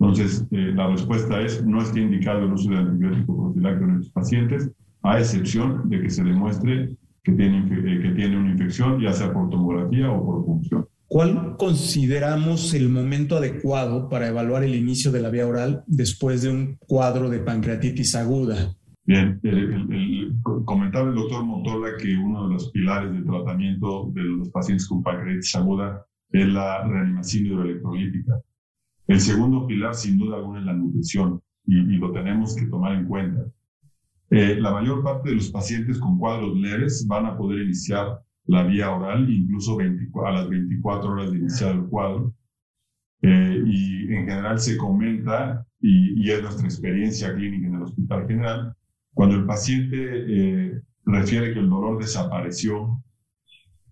Entonces, 0.00 0.46
eh, 0.50 0.72
la 0.74 0.88
respuesta 0.88 1.40
es, 1.42 1.64
no 1.64 1.82
está 1.82 2.00
indicado 2.00 2.40
el 2.40 2.52
uso 2.52 2.70
de 2.70 2.78
antibiótico 2.78 3.36
profiláctico 3.36 3.84
en 3.84 3.96
estos 3.96 4.12
pacientes, 4.12 4.70
a 5.02 5.18
excepción 5.18 5.88
de 5.90 6.00
que 6.00 6.10
se 6.10 6.24
demuestre 6.24 6.96
que 7.22 7.32
tiene, 7.32 7.58
eh, 7.58 8.00
que 8.02 8.10
tiene 8.12 8.38
una 8.38 8.52
infección, 8.52 8.98
ya 9.00 9.12
sea 9.12 9.32
por 9.32 9.50
tomografía 9.50 10.10
o 10.10 10.24
por 10.24 10.44
punción. 10.46 10.86
¿Cuál 11.06 11.56
consideramos 11.58 12.72
el 12.72 12.88
momento 12.88 13.36
adecuado 13.36 14.08
para 14.08 14.28
evaluar 14.28 14.62
el 14.62 14.74
inicio 14.74 15.10
de 15.10 15.20
la 15.20 15.28
vía 15.28 15.46
oral 15.46 15.82
después 15.86 16.42
de 16.42 16.50
un 16.50 16.76
cuadro 16.78 17.28
de 17.28 17.40
pancreatitis 17.40 18.14
aguda? 18.14 18.74
Bien, 19.04 19.40
el, 19.42 20.32
comentaba 20.64 21.08
el 21.08 21.16
doctor 21.16 21.44
Montola 21.44 21.88
que 22.00 22.16
uno 22.16 22.46
de 22.46 22.54
los 22.54 22.70
pilares 22.70 23.12
de 23.12 23.22
tratamiento 23.22 24.10
de 24.14 24.22
los 24.22 24.48
pacientes 24.50 24.86
con 24.86 25.02
pancreatitis 25.02 25.56
aguda 25.56 26.06
es 26.30 26.46
la 26.46 26.86
reanimación 26.86 27.46
hidroelectrolítica. 27.46 28.40
El 29.10 29.18
segundo 29.20 29.66
pilar, 29.66 29.96
sin 29.96 30.18
duda 30.18 30.36
alguna, 30.36 30.60
es 30.60 30.66
la 30.66 30.72
nutrición 30.72 31.42
y, 31.66 31.96
lo 31.96 32.12
tenemos 32.12 32.54
que 32.54 32.66
tomar 32.66 32.92
en 32.94 33.06
cuenta. 33.06 33.44
Eh, 34.30 34.54
la 34.60 34.70
mayor 34.70 35.02
parte 35.02 35.30
de 35.30 35.34
los 35.34 35.50
pacientes 35.50 35.98
con 35.98 36.16
cuadros 36.16 36.56
leves 36.56 37.04
van 37.08 37.26
a 37.26 37.36
poder 37.36 37.62
iniciar 37.62 38.20
la 38.44 38.62
vía 38.62 38.88
oral 38.88 39.28
incluso 39.28 39.76
a 40.24 40.30
las 40.30 40.48
24 40.48 41.10
horas 41.10 41.32
de 41.32 41.38
iniciar 41.38 41.74
el 41.74 41.86
cuadro. 41.86 42.32
Eh, 43.22 43.64
y 43.66 44.14
en 44.14 44.28
general 44.28 44.60
se 44.60 44.76
comenta, 44.76 45.66
y, 45.80 46.24
y, 46.24 46.30
es 46.30 46.40
nuestra 46.42 46.66
experiencia 46.66 47.34
clínica 47.34 47.66
en 47.66 47.74
el 47.74 47.82
Hospital 47.82 48.28
General, 48.28 48.76
cuando 49.12 49.34
el 49.34 49.44
paciente 49.44 49.96
eh, 49.98 50.80
refiere 51.04 51.52
que 51.52 51.58
el 51.58 51.68
dolor 51.68 52.00
desapareció, 52.00 53.02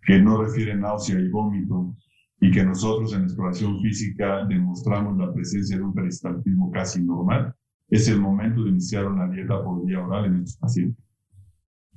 que 0.01 0.21
no 0.21 0.45
refiere 0.45 0.77
náusea 0.77 1.19
y 1.19 1.29
vómito, 1.29 1.97
y 2.41 2.51
que 2.51 2.65
nosotros 2.65 3.13
en 3.15 3.23
exploración 3.23 3.81
física 3.81 4.45
demostramos 4.47 5.19
la 5.19 5.33
presencia 5.33 5.77
de 5.77 5.83
un 5.83 5.95
peristaltismo 5.95 6.71
casi 6.71 7.03
normal, 7.03 7.55
es 7.89 8.09
el 8.09 8.21
momento 8.21 8.63
de 8.63 8.71
iniciar 8.71 9.07
una 9.07 9.29
dieta 9.29 9.63
por 9.63 9.85
vía 9.85 10.05
oral 10.05 10.27
en 10.27 10.37
estos 10.37 10.57
pacientes. 10.57 11.05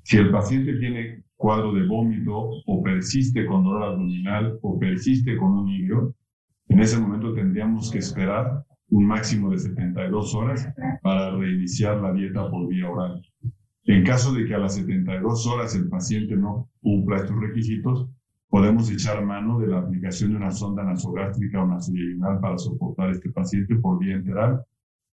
Si 0.04 0.18
el 0.18 0.32
paciente 0.32 0.78
tiene 0.78 1.24
cuadro 1.36 1.74
de 1.74 1.86
vómito 1.86 2.50
o 2.66 2.84
persiste 2.84 3.46
con 3.46 3.64
dolor 3.64 3.84
abdominal 3.84 4.58
o 4.62 4.80
persiste 4.80 5.38
con 5.38 5.52
un 5.60 5.70
hígado, 5.70 6.16
en 6.70 6.80
ese 6.80 7.00
momento 7.00 7.34
tendríamos 7.34 7.92
que 7.92 8.00
esperar 8.00 8.64
un 8.90 9.06
máximo 9.06 9.52
de 9.52 9.60
72 9.60 10.36
horas 10.36 10.68
para 11.02 11.32
reiniciar 11.32 11.98
la 11.98 12.14
dieta 12.14 12.50
por 12.50 12.68
vía 12.68 12.90
oral. 12.90 13.22
En 13.86 14.04
caso 14.04 14.34
de 14.34 14.46
que 14.46 14.54
a 14.54 14.60
las 14.60 14.76
72 14.76 15.48
horas 15.48 15.76
el 15.76 15.90
paciente 15.90 16.36
no 16.36 16.70
cumpla 16.82 17.18
estos 17.18 17.40
requisitos, 17.40 18.10
podemos 18.52 18.92
echar 18.92 19.24
mano 19.24 19.60
de 19.60 19.68
la 19.68 19.80
aplicación 19.80 20.32
de 20.32 20.36
una 20.36 20.52
sonda 20.52 20.84
nasogástrica 20.84 21.64
o 21.64 21.68
nasoyeyunal 21.68 22.42
para 22.42 22.58
soportar 22.58 23.10
este 23.12 23.32
paciente 23.32 23.76
por 23.78 23.98
vía 23.98 24.16
enteral, 24.16 24.62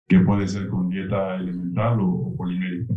que 0.09 0.19
puede 0.21 0.49
ser 0.49 0.69
con 0.69 0.89
dieta 0.89 1.37
elemental 1.37 2.01
o, 2.01 2.35
polimérica. 2.37 2.95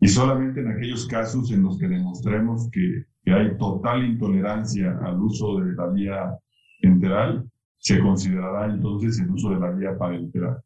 Y 0.00 0.08
solamente 0.08 0.60
en 0.60 0.72
aquellos 0.72 1.06
casos 1.06 1.52
en 1.52 1.62
los 1.62 1.78
que 1.78 1.86
demostremos 1.86 2.68
que, 2.72 3.04
que 3.24 3.32
hay 3.32 3.56
total 3.56 4.04
intolerancia 4.04 4.98
al 5.04 5.20
uso 5.20 5.60
de 5.60 5.72
la 5.74 5.86
vía 5.86 6.36
enteral, 6.82 7.48
se 7.78 8.00
considerará 8.00 8.66
entonces 8.66 9.20
el 9.20 9.30
uso 9.30 9.50
de 9.50 9.60
la 9.60 9.70
vía 9.70 9.96
parenteral. 9.96 10.58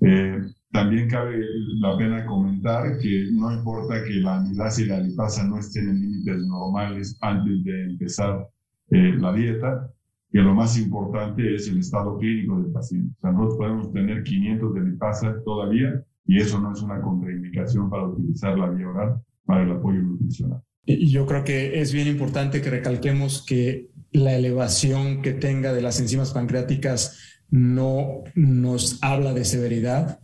Eh, 0.00 0.40
también 0.72 1.08
cabe 1.08 1.44
la 1.80 1.96
pena 1.96 2.26
comentar 2.26 2.98
que 2.98 3.28
no 3.32 3.52
importa 3.52 4.02
que 4.04 4.14
la 4.14 4.38
amilasa 4.38 4.82
y 4.82 4.86
la 4.86 5.00
lipasa 5.00 5.46
no 5.46 5.58
estén 5.58 5.88
en 5.88 6.00
límites 6.00 6.38
normales 6.46 7.16
antes 7.20 7.64
de 7.64 7.84
empezar 7.84 8.48
eh, 8.90 9.14
la 9.18 9.32
dieta, 9.32 9.90
que 10.30 10.38
lo 10.38 10.54
más 10.54 10.78
importante 10.78 11.54
es 11.54 11.68
el 11.68 11.78
estado 11.78 12.18
clínico 12.18 12.60
del 12.60 12.72
paciente. 12.72 13.14
O 13.18 13.20
sea, 13.20 13.32
nosotros 13.32 13.58
podemos 13.58 13.92
tener 13.92 14.22
500 14.22 14.74
de 14.74 14.80
lipasa 14.80 15.34
todavía 15.44 16.04
y 16.26 16.38
eso 16.38 16.60
no 16.60 16.72
es 16.72 16.82
una 16.82 17.00
contraindicación 17.00 17.88
para 17.88 18.08
utilizar 18.08 18.58
la 18.58 18.68
vía 18.70 18.88
oral 18.88 19.20
para 19.44 19.62
el 19.62 19.70
apoyo 19.70 20.02
nutricional. 20.02 20.60
Y 20.84 21.10
yo 21.10 21.26
creo 21.26 21.44
que 21.44 21.80
es 21.80 21.92
bien 21.92 22.06
importante 22.06 22.60
que 22.60 22.70
recalquemos 22.70 23.44
que 23.44 23.88
la 24.12 24.34
elevación 24.34 25.22
que 25.22 25.32
tenga 25.32 25.72
de 25.72 25.82
las 25.82 26.00
enzimas 26.00 26.32
pancreáticas 26.32 27.40
no 27.50 28.24
nos 28.34 29.02
habla 29.02 29.32
de 29.32 29.44
severidad. 29.44 30.20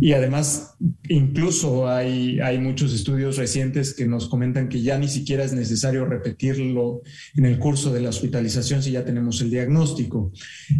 Y 0.00 0.12
además, 0.12 0.76
incluso 1.08 1.88
hay, 1.88 2.38
hay 2.40 2.58
muchos 2.58 2.94
estudios 2.94 3.36
recientes 3.36 3.94
que 3.94 4.06
nos 4.06 4.28
comentan 4.28 4.68
que 4.68 4.80
ya 4.80 4.96
ni 4.98 5.08
siquiera 5.08 5.44
es 5.44 5.52
necesario 5.52 6.04
repetirlo 6.04 7.02
en 7.34 7.46
el 7.46 7.58
curso 7.58 7.92
de 7.92 8.00
la 8.00 8.10
hospitalización 8.10 8.82
si 8.82 8.92
ya 8.92 9.04
tenemos 9.04 9.40
el 9.40 9.50
diagnóstico. 9.50 10.32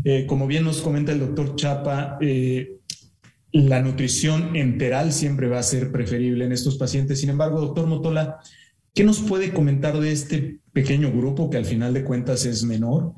Eh, 0.05 0.25
como 0.27 0.47
bien 0.47 0.65
nos 0.65 0.81
comenta 0.81 1.13
el 1.13 1.21
doctor 1.21 1.57
Chapa, 1.57 2.19
eh, 2.21 2.77
la 3.53 3.83
nutrición 3.83 4.55
enteral 4.55 5.13
siempre 5.13 5.49
va 5.49 5.59
a 5.59 5.65
ser 5.65 5.91
preferible 5.91 6.45
en 6.45 6.53
estos 6.53 6.77
pacientes. 6.77 7.21
Sin 7.21 7.31
embargo, 7.31 7.61
doctor 7.61 7.89
Motola, 7.89 8.39
¿qué 8.95 9.03
nos 9.03 9.19
puede 9.21 9.53
comentar 9.53 9.99
de 9.99 10.13
este 10.13 10.61
pequeño 10.73 11.11
grupo 11.11 11.51
que 11.51 11.57
al 11.57 11.65
final 11.65 11.93
de 11.93 12.05
cuentas 12.05 12.45
es 12.45 12.63
menor, 12.63 13.15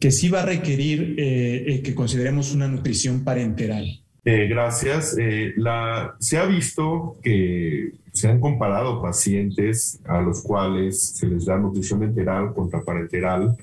que 0.00 0.10
sí 0.10 0.28
va 0.30 0.42
a 0.42 0.46
requerir 0.46 1.14
eh, 1.18 1.80
que 1.84 1.94
consideremos 1.94 2.52
una 2.52 2.66
nutrición 2.66 3.22
parenteral? 3.22 4.02
Eh, 4.30 4.46
gracias. 4.46 5.16
la, 5.56 6.14
se 6.18 6.36
ha 6.36 6.44
visto 6.44 7.16
que 7.22 7.92
se 8.12 8.28
han 8.28 8.40
comparado 8.40 9.00
pacientes 9.00 10.00
a 10.04 10.20
los 10.20 10.42
cuales 10.42 11.00
se 11.00 11.26
les 11.26 11.46
da 11.46 11.56
nutrición 11.56 12.02
enteral 12.02 12.52
contra 12.52 12.82
parenteral. 12.82 13.56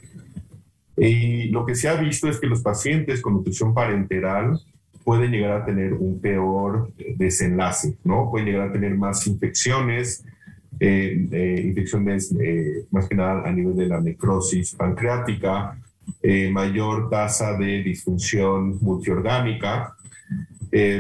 Y 0.98 1.50
lo 1.50 1.68
que 1.68 1.76
se 1.76 1.88
ha 1.88 1.96
visto 1.96 2.28
es 2.28 2.40
que 2.40 2.48
los 2.48 2.62
pacientes 2.62 3.22
con 3.22 3.34
nutrición 3.34 3.76
parenteral 3.76 4.60
pueden 5.04 5.32
llegar 5.32 5.62
a 5.62 5.66
tener 5.66 5.94
un 5.94 6.20
peor 6.20 6.92
desenlace, 7.16 7.98
¿no? 8.04 8.32
Pueden 8.32 8.48
llegar 8.48 8.70
a 8.70 8.72
tener 8.72 8.96
más 8.96 9.28
infecciones, 9.28 10.26
eh, 10.80 11.62
infecciones 11.64 12.34
eh, 12.42 12.86
más 12.90 13.08
que 13.08 13.14
nada 13.14 13.44
a 13.46 13.52
nivel 13.52 13.76
de 13.76 13.86
la 13.86 14.02
necrosis 14.02 14.74
pancreática, 14.74 15.78
eh, 16.24 16.50
mayor 16.50 17.08
tasa 17.08 17.56
de 17.56 17.84
disfunción 17.84 18.80
multiorgánica. 18.82 19.96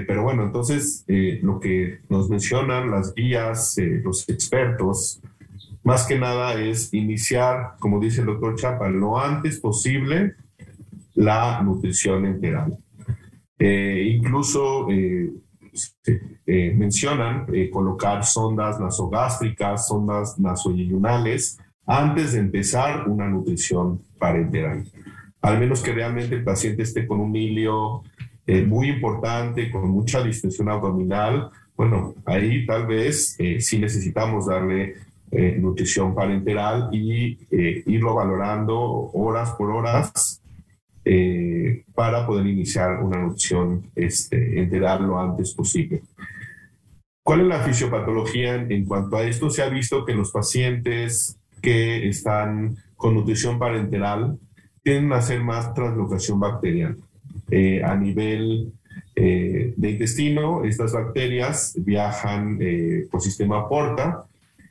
Pero 0.08 0.24
bueno, 0.24 0.44
entonces 0.44 1.04
lo 1.08 1.60
que 1.60 2.00
nos 2.08 2.30
mencionan 2.30 2.92
las 2.92 3.14
guías, 3.14 3.76
los 4.04 4.30
expertos, 4.30 5.22
más 5.86 6.08
que 6.08 6.18
nada 6.18 6.60
es 6.60 6.94
iniciar, 6.94 7.76
como 7.78 8.00
dice 8.00 8.22
el 8.22 8.28
doctor 8.28 8.56
Chapa, 8.56 8.90
lo 8.90 9.20
antes 9.20 9.60
posible 9.60 10.36
la 11.14 11.62
nutrición 11.62 12.26
enteral. 12.26 12.78
Eh, 13.60 14.16
incluso 14.18 14.90
eh, 14.90 15.32
eh, 16.46 16.74
mencionan 16.76 17.46
colocar 17.72 18.26
sondas 18.26 18.80
nasogástricas, 18.80 19.88
sondas 19.88 20.40
nasoyeyunales, 20.40 21.60
antes 21.86 22.34
de 22.34 22.40
empezar 22.40 23.08
una 23.08 23.28
nutrición 23.28 24.02
parenteral. 24.18 24.86
Al 25.42 25.60
menos 25.60 25.84
que 25.84 25.94
realmente 25.94 26.34
el 26.34 26.44
paciente 26.44 26.82
esté 26.82 27.06
con 27.06 27.20
un 27.20 27.32
hilio 28.46 28.68
muy 28.68 28.90
importante, 28.90 29.72
con 29.72 29.90
mucha 29.90 30.24
distensión 30.24 30.70
abdominal, 30.70 31.50
bueno, 31.76 32.16
ahí 32.26 32.66
tal 32.66 32.88
vez 32.88 33.38
sí 33.60 33.80
necesitamos 33.80 34.48
darle 34.48 34.96
nutrición 35.58 36.16
parenteral 36.16 36.90
y 36.94 37.38
irlo 37.86 38.16
valorando 38.16 38.80
horas 39.14 39.52
por 39.58 39.72
horas 39.72 40.42
eh, 41.08 41.84
para 41.94 42.26
poder 42.26 42.48
iniciar 42.48 43.04
una 43.04 43.20
nutrición 43.20 43.92
este, 43.94 44.60
enterar 44.60 45.02
lo 45.02 45.20
antes 45.20 45.54
posible. 45.54 46.02
¿Cuál 47.24 47.42
es 47.42 47.48
la 47.48 47.60
fisiopatología 47.60 48.56
en 48.56 48.86
cuanto 48.86 49.18
a 49.18 49.24
esto? 49.24 49.52
Se 49.52 49.62
ha 49.62 49.70
visto 49.70 50.04
que 50.04 50.16
los 50.16 50.32
pacientes 50.32 51.38
que 51.62 52.08
están 52.08 52.78
con 52.96 53.14
nutrición 53.14 53.60
parenteral 53.60 54.40
tienden 54.82 55.14
a 55.14 55.18
hacer 55.18 55.44
más 55.44 55.76
translocación 55.76 56.40
bacteriana. 56.40 56.98
Eh, 57.50 57.84
a 57.84 57.96
nivel 57.96 58.74
eh, 59.16 59.74
de 59.76 59.92
intestino, 59.92 60.64
estas 60.64 60.94
bacterias 60.94 61.74
viajan 61.78 62.60
por 63.12 63.22
sistema 63.22 63.68
porta 63.70 64.26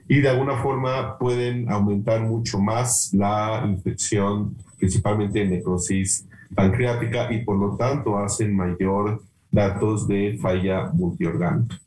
y 0.09 0.21
de 0.21 0.29
alguna 0.29 0.57
forma 0.57 1.19
pueden 1.19 1.71
aumentar 1.71 2.21
mucho 2.23 2.59
más 2.59 3.13
la 3.15 3.65
infección 3.67 4.55
principalmente 4.79 5.45
necrosis 5.45 6.29
pancreática 6.55 7.33
y 7.33 7.45
por 7.45 7.57
lo 7.57 7.77
tanto 7.77 8.19
hacen 8.19 8.55
mayor 8.55 9.23
datos 9.51 10.07
de 10.07 10.39
falla 10.41 10.91
multiorgánica. 10.93 11.79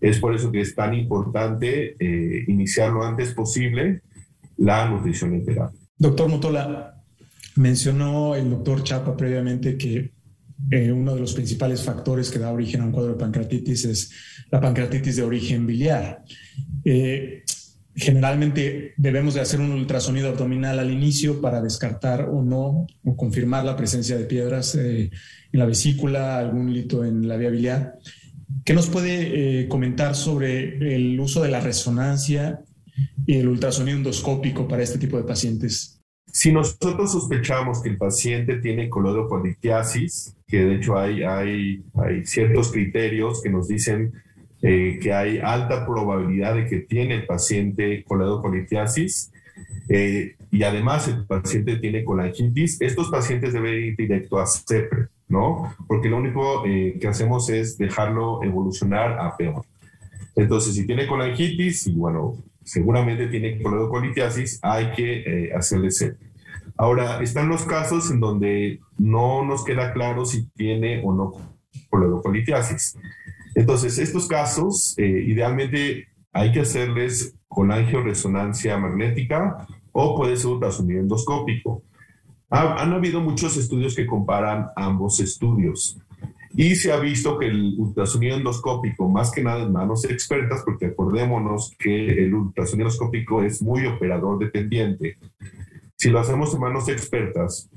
Es 0.00 0.18
por 0.18 0.34
eso 0.34 0.50
que 0.50 0.60
es 0.60 0.74
tan 0.74 0.94
importante 0.94 1.96
eh, 1.98 2.44
iniciar 2.48 2.90
lo 2.90 3.04
antes 3.04 3.32
posible 3.34 4.02
la 4.56 4.88
nutrición 4.88 5.34
integral. 5.34 5.70
Doctor 5.96 6.28
Motola, 6.28 6.99
mencionó 7.60 8.34
el 8.34 8.48
doctor 8.48 8.82
Chapa 8.82 9.16
previamente 9.16 9.76
que 9.76 10.12
eh, 10.70 10.90
uno 10.90 11.14
de 11.14 11.20
los 11.20 11.34
principales 11.34 11.82
factores 11.82 12.30
que 12.30 12.38
da 12.38 12.52
origen 12.52 12.80
a 12.80 12.86
un 12.86 12.92
cuadro 12.92 13.12
de 13.12 13.18
pancreatitis 13.18 13.84
es 13.84 14.10
la 14.50 14.60
pancreatitis 14.60 15.16
de 15.16 15.22
origen 15.22 15.66
biliar. 15.66 16.24
Eh, 16.84 17.42
Generalmente 17.92 18.94
debemos 18.96 19.34
de 19.34 19.40
hacer 19.40 19.60
un 19.60 19.72
ultrasonido 19.72 20.28
abdominal 20.28 20.78
al 20.78 20.92
inicio 20.92 21.40
para 21.40 21.60
descartar 21.60 22.30
o 22.30 22.40
no 22.40 22.86
o 23.04 23.16
confirmar 23.16 23.64
la 23.64 23.76
presencia 23.76 24.16
de 24.16 24.24
piedras 24.24 24.76
eh, 24.76 25.10
en 25.52 25.58
la 25.58 25.66
vesícula, 25.66 26.38
algún 26.38 26.72
lito 26.72 27.04
en 27.04 27.28
la 27.28 27.36
vía 27.36 27.50
biliar. 27.50 27.98
¿Qué 28.64 28.74
nos 28.74 28.86
puede 28.86 29.66
comentar 29.68 30.14
sobre 30.14 30.94
el 30.94 31.18
uso 31.18 31.42
de 31.42 31.50
la 31.50 31.60
resonancia 31.60 32.60
y 33.26 33.34
el 33.34 33.48
ultrasonido 33.48 33.98
endoscópico 33.98 34.68
para 34.68 34.84
este 34.84 34.98
tipo 34.98 35.18
de 35.18 35.24
pacientes? 35.24 35.99
Si 36.32 36.52
nosotros 36.52 37.12
sospechamos 37.12 37.82
que 37.82 37.88
el 37.88 37.96
paciente 37.96 38.56
tiene 38.56 38.88
colodocolitiasis, 38.88 40.36
que 40.46 40.64
de 40.64 40.76
hecho 40.76 40.98
hay, 40.98 41.22
hay, 41.22 41.82
hay 41.94 42.24
ciertos 42.24 42.70
criterios 42.70 43.42
que 43.42 43.50
nos 43.50 43.68
dicen 43.68 44.12
eh, 44.62 44.98
que 45.00 45.12
hay 45.12 45.38
alta 45.38 45.86
probabilidad 45.86 46.54
de 46.54 46.66
que 46.66 46.80
tiene 46.80 47.14
el 47.14 47.26
paciente 47.26 48.04
coledocolitiasis 48.04 49.32
eh, 49.88 50.36
y 50.50 50.62
además 50.62 51.08
el 51.08 51.24
paciente 51.24 51.76
tiene 51.76 52.04
colangitis, 52.04 52.80
estos 52.80 53.10
pacientes 53.10 53.52
deben 53.52 53.74
ir 53.74 53.96
directo 53.96 54.38
a 54.38 54.46
CEPRE, 54.46 55.08
¿no? 55.28 55.74
Porque 55.86 56.08
lo 56.08 56.18
único 56.18 56.66
eh, 56.66 56.98
que 57.00 57.08
hacemos 57.08 57.48
es 57.48 57.78
dejarlo 57.78 58.42
evolucionar 58.42 59.18
a 59.18 59.36
peor. 59.36 59.64
Entonces, 60.36 60.74
si 60.74 60.86
tiene 60.86 61.06
colangitis 61.06 61.86
y 61.86 61.92
bueno, 61.92 62.36
seguramente 62.70 63.26
tiene 63.26 63.60
coledocolitiasis, 63.60 64.60
hay 64.62 64.92
que 64.92 65.22
eh, 65.26 65.52
hacerle 65.52 65.90
sepia. 65.90 66.30
Ahora, 66.76 67.20
están 67.20 67.48
los 67.48 67.64
casos 67.64 68.12
en 68.12 68.20
donde 68.20 68.78
no 68.96 69.44
nos 69.44 69.64
queda 69.64 69.92
claro 69.92 70.24
si 70.24 70.46
tiene 70.50 71.02
o 71.04 71.12
no 71.12 71.32
coledocolitiasis. 71.88 72.96
Entonces, 73.56 73.98
estos 73.98 74.28
casos, 74.28 74.94
eh, 74.98 75.24
idealmente 75.26 76.06
hay 76.32 76.52
que 76.52 76.60
hacerles 76.60 77.34
colangioresonancia 77.48 78.78
magnética 78.78 79.66
o 79.90 80.16
puede 80.16 80.36
ser 80.36 80.52
ultrasonido 80.52 81.00
endoscópico. 81.00 81.82
han 82.50 82.92
habido 82.92 83.20
muchos 83.20 83.56
estudios 83.56 83.96
que 83.96 84.06
comparan 84.06 84.68
ambos 84.76 85.18
estudios 85.18 85.98
y 86.54 86.74
se 86.74 86.92
ha 86.92 86.98
visto 86.98 87.38
que 87.38 87.46
el 87.46 87.74
ultrasonido 87.78 88.36
endoscópico, 88.36 89.08
más 89.08 89.30
que 89.30 89.42
nada 89.42 89.62
en 89.62 89.72
manos 89.72 90.04
expertas, 90.04 90.62
porque 90.64 90.86
acordémonos 90.86 91.74
que 91.78 92.24
el 92.24 92.34
ultrasonido 92.34 92.88
endoscópico 92.88 93.42
es 93.42 93.62
muy 93.62 93.86
operador 93.86 94.38
dependiente, 94.38 95.16
si 95.96 96.08
lo 96.08 96.18
hacemos 96.18 96.54
en 96.54 96.60
manos 96.60 96.88
expertas, 96.88 97.68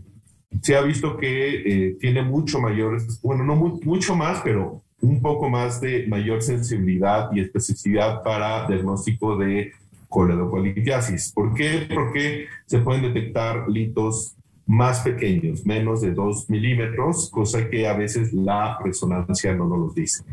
se 0.62 0.76
ha 0.76 0.82
visto 0.82 1.18
que 1.18 1.88
eh, 1.88 1.98
tiene 2.00 2.22
mucho 2.22 2.60
mayor, 2.60 3.02
bueno, 3.22 3.44
no 3.44 3.56
mucho 3.56 4.16
más, 4.16 4.42
pero 4.44 4.82
un 5.02 5.22
poco 5.22 5.50
más 5.50 5.82
de 5.82 6.08
mayor 6.08 6.42
sensibilidad 6.42 7.30
y 7.34 7.42
especificidad 7.42 8.24
para 8.24 8.66
diagnóstico 8.68 9.36
de 9.36 9.74
coledocolitiasis. 10.08 11.34
¿Por 11.34 11.54
qué? 11.54 11.88
Porque 11.94 12.46
se 12.66 12.80
pueden 12.80 13.02
detectar 13.02 13.68
litos 13.68 14.38
más 14.74 15.02
pequeños, 15.02 15.66
menos 15.66 16.02
de 16.02 16.12
2 16.12 16.50
milímetros, 16.50 17.30
cosa 17.30 17.70
que 17.70 17.88
a 17.88 17.94
veces 17.94 18.34
la 18.34 18.80
resonancia 18.84 19.54
no 19.54 19.68
nos 19.68 19.80
lo 19.80 19.90
dice. 19.94 20.24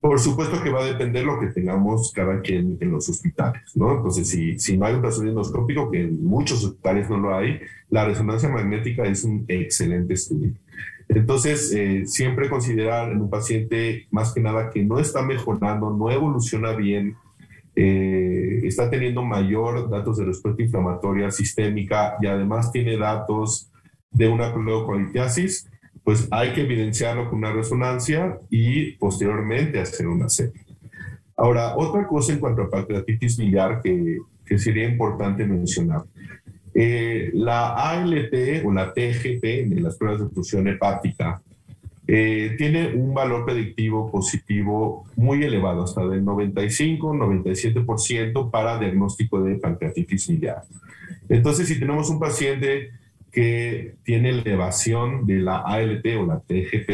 Por 0.00 0.18
supuesto 0.18 0.62
que 0.62 0.70
va 0.70 0.82
a 0.82 0.86
depender 0.86 1.24
lo 1.24 1.38
que 1.38 1.48
tengamos 1.48 2.10
cada 2.14 2.40
quien 2.40 2.78
en 2.80 2.90
los 2.90 3.08
hospitales, 3.08 3.62
¿no? 3.74 3.96
Entonces, 3.96 4.28
si, 4.28 4.58
si 4.58 4.76
no 4.76 4.86
hay 4.86 4.92
un 4.92 4.98
ultrasonido 4.98 5.32
endoscópico, 5.32 5.90
que 5.90 6.02
en 6.02 6.24
muchos 6.24 6.64
hospitales 6.64 7.08
no 7.10 7.18
lo 7.18 7.34
hay, 7.34 7.60
la 7.90 8.06
resonancia 8.06 8.48
magnética 8.48 9.04
es 9.04 9.24
un 9.24 9.44
excelente 9.48 10.14
estudio. 10.14 10.52
Entonces, 11.08 11.72
eh, 11.74 12.04
siempre 12.06 12.48
considerar 12.48 13.12
en 13.12 13.20
un 13.20 13.30
paciente 13.30 14.06
más 14.10 14.32
que 14.32 14.40
nada 14.40 14.70
que 14.70 14.82
no 14.82 14.98
está 14.98 15.22
mejorando, 15.22 15.90
no 15.90 16.10
evoluciona 16.10 16.72
bien, 16.72 17.16
eh, 17.76 18.60
está 18.64 18.88
teniendo 18.88 19.22
mayor 19.22 19.90
datos 19.90 20.18
de 20.18 20.24
respuesta 20.24 20.62
inflamatoria 20.62 21.30
sistémica 21.30 22.16
y 22.20 22.26
además 22.26 22.70
tiene 22.70 22.96
datos 22.96 23.70
de 24.10 24.28
una 24.28 24.54
pleocolitiasis, 24.54 25.68
pues 26.04 26.28
hay 26.30 26.52
que 26.52 26.62
evidenciarlo 26.62 27.28
con 27.28 27.38
una 27.38 27.52
resonancia 27.52 28.38
y 28.50 28.92
posteriormente 28.92 29.80
hacer 29.80 30.06
una 30.06 30.28
serie. 30.28 30.64
Ahora, 31.36 31.76
otra 31.76 32.06
cosa 32.06 32.32
en 32.32 32.38
cuanto 32.38 32.62
a 32.62 32.70
pancreatitis 32.70 33.36
biliar 33.38 33.80
que, 33.82 34.18
que 34.46 34.58
sería 34.58 34.88
importante 34.88 35.44
mencionar. 35.44 36.04
Eh, 36.74 37.30
la 37.34 37.74
ALT 37.74 38.64
o 38.64 38.72
la 38.72 38.92
TGP 38.92 39.44
en 39.44 39.82
las 39.82 39.96
pruebas 39.96 40.20
de 40.20 40.28
función 40.28 40.66
hepática 40.68 41.40
eh, 42.06 42.54
tiene 42.58 42.94
un 42.94 43.14
valor 43.14 43.46
predictivo 43.46 44.10
positivo 44.10 45.06
muy 45.16 45.42
elevado, 45.42 45.84
hasta 45.84 46.06
del 46.06 46.22
95-97% 46.24 48.50
para 48.50 48.78
diagnóstico 48.78 49.42
de 49.42 49.54
pancreatitis 49.56 50.28
biliar. 50.28 50.64
Entonces, 51.28 51.68
si 51.68 51.78
tenemos 51.78 52.08
un 52.10 52.20
paciente 52.20 52.90
que 53.32 53.94
tiene 54.04 54.30
elevación 54.30 55.26
de 55.26 55.40
la 55.40 55.58
ALT 55.58 56.06
o 56.18 56.26
la 56.26 56.40
TGP 56.40 56.90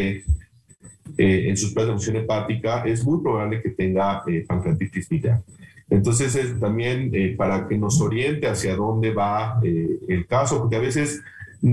eh, 1.18 1.49
en 1.49 1.57
sus 1.57 1.73
pruebas 1.73 1.88
de 1.88 1.94
función 1.94 2.16
hepática, 2.16 2.85
es 2.85 3.05
muy 3.05 3.20
probable 3.20 3.61
que 3.61 3.70
tenga 3.70 4.23
pancreatitis 4.46 5.09
biliar. 5.09 5.42
Entonces, 5.90 6.37
es 6.37 6.59
también 6.61 7.11
eh, 7.12 7.35
para 7.37 7.66
que 7.66 7.77
nos 7.77 8.01
oriente 8.01 8.46
hacia 8.46 8.77
dónde 8.77 9.12
va 9.12 9.61
eh, 9.62 9.99
el 10.09 10.27
caso, 10.27 10.61
porque 10.61 10.77
a 10.77 10.81
veces 10.81 11.20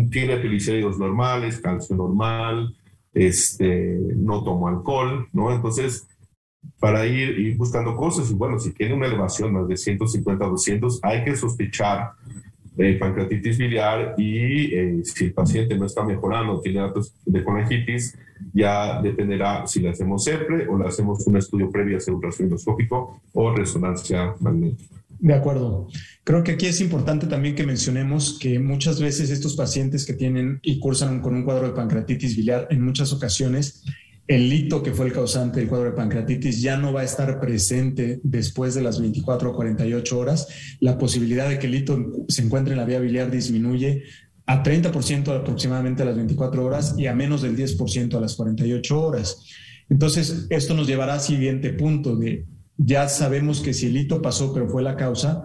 tiene 0.09 0.37
triglicéridos 0.37 0.97
normales, 0.97 1.59
calcio 1.59 1.95
normal, 1.95 2.75
este, 3.13 3.99
no 4.15 4.43
tomo 4.43 4.67
alcohol, 4.67 5.27
¿no? 5.33 5.51
Entonces, 5.51 6.07
para 6.79 7.05
ir, 7.05 7.55
buscando 7.57 7.95
cosas, 7.95 8.29
y 8.29 8.33
bueno, 8.33 8.59
si 8.59 8.73
tiene 8.73 8.93
una 8.93 9.07
elevación 9.07 9.53
más 9.53 9.67
de 9.67 9.77
150 9.77 10.45
a 10.45 10.49
200, 10.49 10.99
hay 11.03 11.23
que 11.23 11.35
sospechar 11.35 12.11
pancreatitis 12.99 13.57
biliar 13.57 14.13
y 14.19 14.73
eh, 14.73 15.01
si 15.03 15.25
el 15.25 15.33
paciente 15.33 15.75
no 15.75 15.85
está 15.85 16.03
mejorando, 16.03 16.61
tiene 16.61 16.79
datos 16.79 17.11
de 17.25 17.43
colangitis, 17.43 18.15
ya 18.53 19.01
dependerá 19.01 19.65
si 19.65 19.79
le 19.79 19.89
hacemos 19.89 20.23
CEPRE 20.23 20.67
o 20.67 20.77
le 20.77 20.87
hacemos 20.87 21.25
un 21.25 21.37
estudio 21.37 21.71
previo 21.71 21.95
a 21.95 21.97
hacer 21.97 22.13
ultrasonoscópico 22.13 23.19
o 23.33 23.51
resonancia 23.51 24.35
magnética. 24.39 24.96
De 25.19 25.33
acuerdo. 25.33 25.87
Creo 26.23 26.43
que 26.43 26.51
aquí 26.53 26.67
es 26.67 26.79
importante 26.79 27.27
también 27.27 27.55
que 27.55 27.65
mencionemos 27.65 28.37
que 28.39 28.59
muchas 28.59 29.01
veces 29.01 29.29
estos 29.29 29.55
pacientes 29.55 30.05
que 30.05 30.13
tienen 30.13 30.59
y 30.61 30.79
cursan 30.79 31.21
con 31.21 31.33
un 31.33 31.43
cuadro 31.43 31.67
de 31.67 31.73
pancreatitis 31.73 32.35
biliar, 32.35 32.67
en 32.69 32.81
muchas 32.83 33.11
ocasiones 33.13 33.83
el 34.27 34.49
lito 34.49 34.83
que 34.83 34.91
fue 34.91 35.05
el 35.05 35.13
causante 35.13 35.61
del 35.61 35.69
cuadro 35.69 35.85
de 35.85 35.95
pancreatitis 35.95 36.61
ya 36.61 36.75
no 36.75 36.91
va 36.91 37.01
a 37.01 37.05
estar 37.05 37.39
presente 37.39 38.19
después 38.23 38.75
de 38.75 38.81
las 38.81 38.99
24 38.99 39.51
o 39.51 39.55
48 39.55 40.19
horas. 40.19 40.47
La 40.81 40.97
posibilidad 40.97 41.47
de 41.47 41.57
que 41.57 41.67
el 41.67 41.71
lito 41.71 41.97
se 42.27 42.41
encuentre 42.41 42.73
en 42.73 42.79
la 42.79 42.85
vía 42.85 42.99
biliar 42.99 43.31
disminuye 43.31 44.03
a 44.45 44.63
30% 44.63 45.33
aproximadamente 45.33 46.03
a 46.03 46.05
las 46.05 46.17
24 46.17 46.65
horas 46.65 46.95
y 46.97 47.07
a 47.07 47.15
menos 47.15 47.41
del 47.41 47.55
10% 47.55 48.15
a 48.15 48.19
las 48.19 48.35
48 48.35 49.01
horas. 49.01 49.45
Entonces, 49.89 50.47
esto 50.49 50.73
nos 50.73 50.87
llevará 50.87 51.13
al 51.13 51.21
siguiente 51.21 51.71
punto 51.71 52.17
de 52.17 52.45
ya 52.77 53.09
sabemos 53.09 53.61
que 53.61 53.73
si 53.73 53.87
el 53.87 53.97
hito 53.97 54.21
pasó, 54.21 54.53
pero 54.53 54.67
fue 54.67 54.83
la 54.83 54.95
causa, 54.95 55.43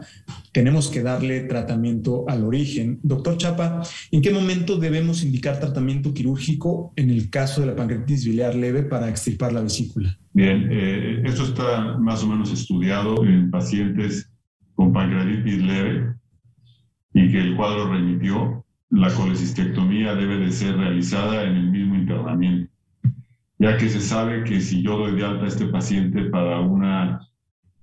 tenemos 0.52 0.88
que 0.88 1.02
darle 1.02 1.40
tratamiento 1.40 2.24
al 2.28 2.44
origen. 2.44 3.00
Doctor 3.02 3.38
Chapa, 3.38 3.82
¿en 4.10 4.20
qué 4.20 4.30
momento 4.30 4.76
debemos 4.76 5.24
indicar 5.24 5.58
tratamiento 5.58 6.12
quirúrgico 6.12 6.92
en 6.96 7.10
el 7.10 7.30
caso 7.30 7.62
de 7.62 7.68
la 7.68 7.76
pancreatitis 7.76 8.26
biliar 8.26 8.54
leve 8.54 8.82
para 8.82 9.08
extirpar 9.08 9.52
la 9.52 9.62
vesícula? 9.62 10.18
Bien, 10.34 10.68
eh, 10.70 11.22
esto 11.24 11.44
está 11.44 11.96
más 11.98 12.22
o 12.22 12.28
menos 12.28 12.52
estudiado 12.52 13.24
en 13.24 13.50
pacientes 13.50 14.30
con 14.74 14.92
pancreatitis 14.92 15.62
leve 15.62 16.14
y 17.14 17.30
que 17.30 17.38
el 17.38 17.56
cuadro 17.56 17.90
remitió. 17.92 18.64
La 18.90 19.12
colecistectomía 19.14 20.14
debe 20.14 20.36
de 20.36 20.52
ser 20.52 20.76
realizada 20.76 21.44
en 21.44 21.56
el 21.56 21.70
mismo 21.70 21.94
internamiento 21.94 22.71
ya 23.62 23.76
que 23.76 23.88
se 23.88 24.00
sabe 24.00 24.42
que 24.42 24.60
si 24.60 24.82
yo 24.82 24.98
doy 24.98 25.14
de 25.14 25.24
alta 25.24 25.44
a 25.44 25.48
este 25.48 25.66
paciente 25.66 26.24
para 26.30 26.58
una 26.58 27.20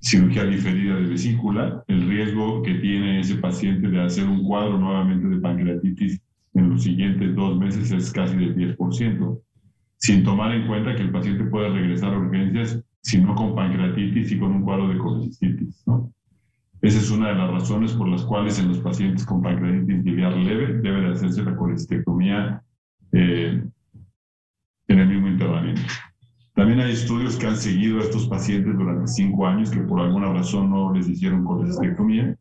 cirugía 0.02 0.44
diferida 0.44 0.96
de 0.98 1.08
vesícula, 1.08 1.86
el 1.88 2.06
riesgo 2.06 2.62
que 2.63 2.74
tiene 2.76 3.22
ese 3.22 3.36
paciente 3.36 3.88
de 3.88 4.02
hacer 4.02 4.28
un 4.28 4.44
cuadro 4.44 4.78
nuevamente 4.78 5.30
de 5.30 5.38
pancreatitis 5.38 6.22
en 6.56 6.70
los 6.70 6.84
siguientes 6.84 7.34
dos 7.34 7.58
meses 7.58 7.94
es 7.94 8.12
casi 8.12 8.36
del 8.36 8.58
10%, 8.58 9.39
sin 9.96 10.24
tomar 10.26 10.54
en 10.54 10.68
cuenta 10.68 10.96
que 10.98 11.04
el 11.04 11.12
paciente 11.12 11.46
puede 11.46 11.70
regresar 11.70 12.13
a 12.13 12.20
urgencias, 12.20 12.84
si 13.02 13.22
no 13.22 13.34
con 13.34 13.56
pancreatitis 13.56 14.34
y 14.34 14.38
con 14.38 14.52
un 14.52 14.63
cuadro 14.63 14.89
de 14.89 14.98
colecistitis. 14.98 15.86
Esa 16.82 17.00
es 17.00 17.10
una 17.10 17.30
de 17.30 17.36
las 17.36 17.52
razones 17.52 17.94
por 17.94 18.10
las 18.10 18.26
cuales 18.26 18.60
en 18.60 18.68
los 18.68 18.80
pacientes 18.80 19.26
con 19.26 19.42
pancreatitis 19.42 20.04
biliar 20.04 20.36
leve 20.36 20.82
debe 20.82 21.02
de 21.04 21.12
hacerse 21.12 21.42
la 21.42 21.56
colecistectomía 21.56 22.62
eh, 23.13 23.63
internamiento. 25.67 25.82
También 26.56 26.80
hay 26.82 26.91
estudios 26.91 27.38
que 27.38 27.48
han 27.48 27.56
seguido 27.56 28.00
a 28.00 28.04
estos 28.04 28.28
pacientes 28.28 28.78
durante 28.78 29.08
cinco 29.08 29.48
años 29.48 29.69
que 29.69 29.80
por 29.80 30.02
alguna 30.02 30.34
razón 30.34 30.69
no 30.69 30.93
les 30.93 31.08
hicieron 31.08 31.45
colestectomía 31.45 32.36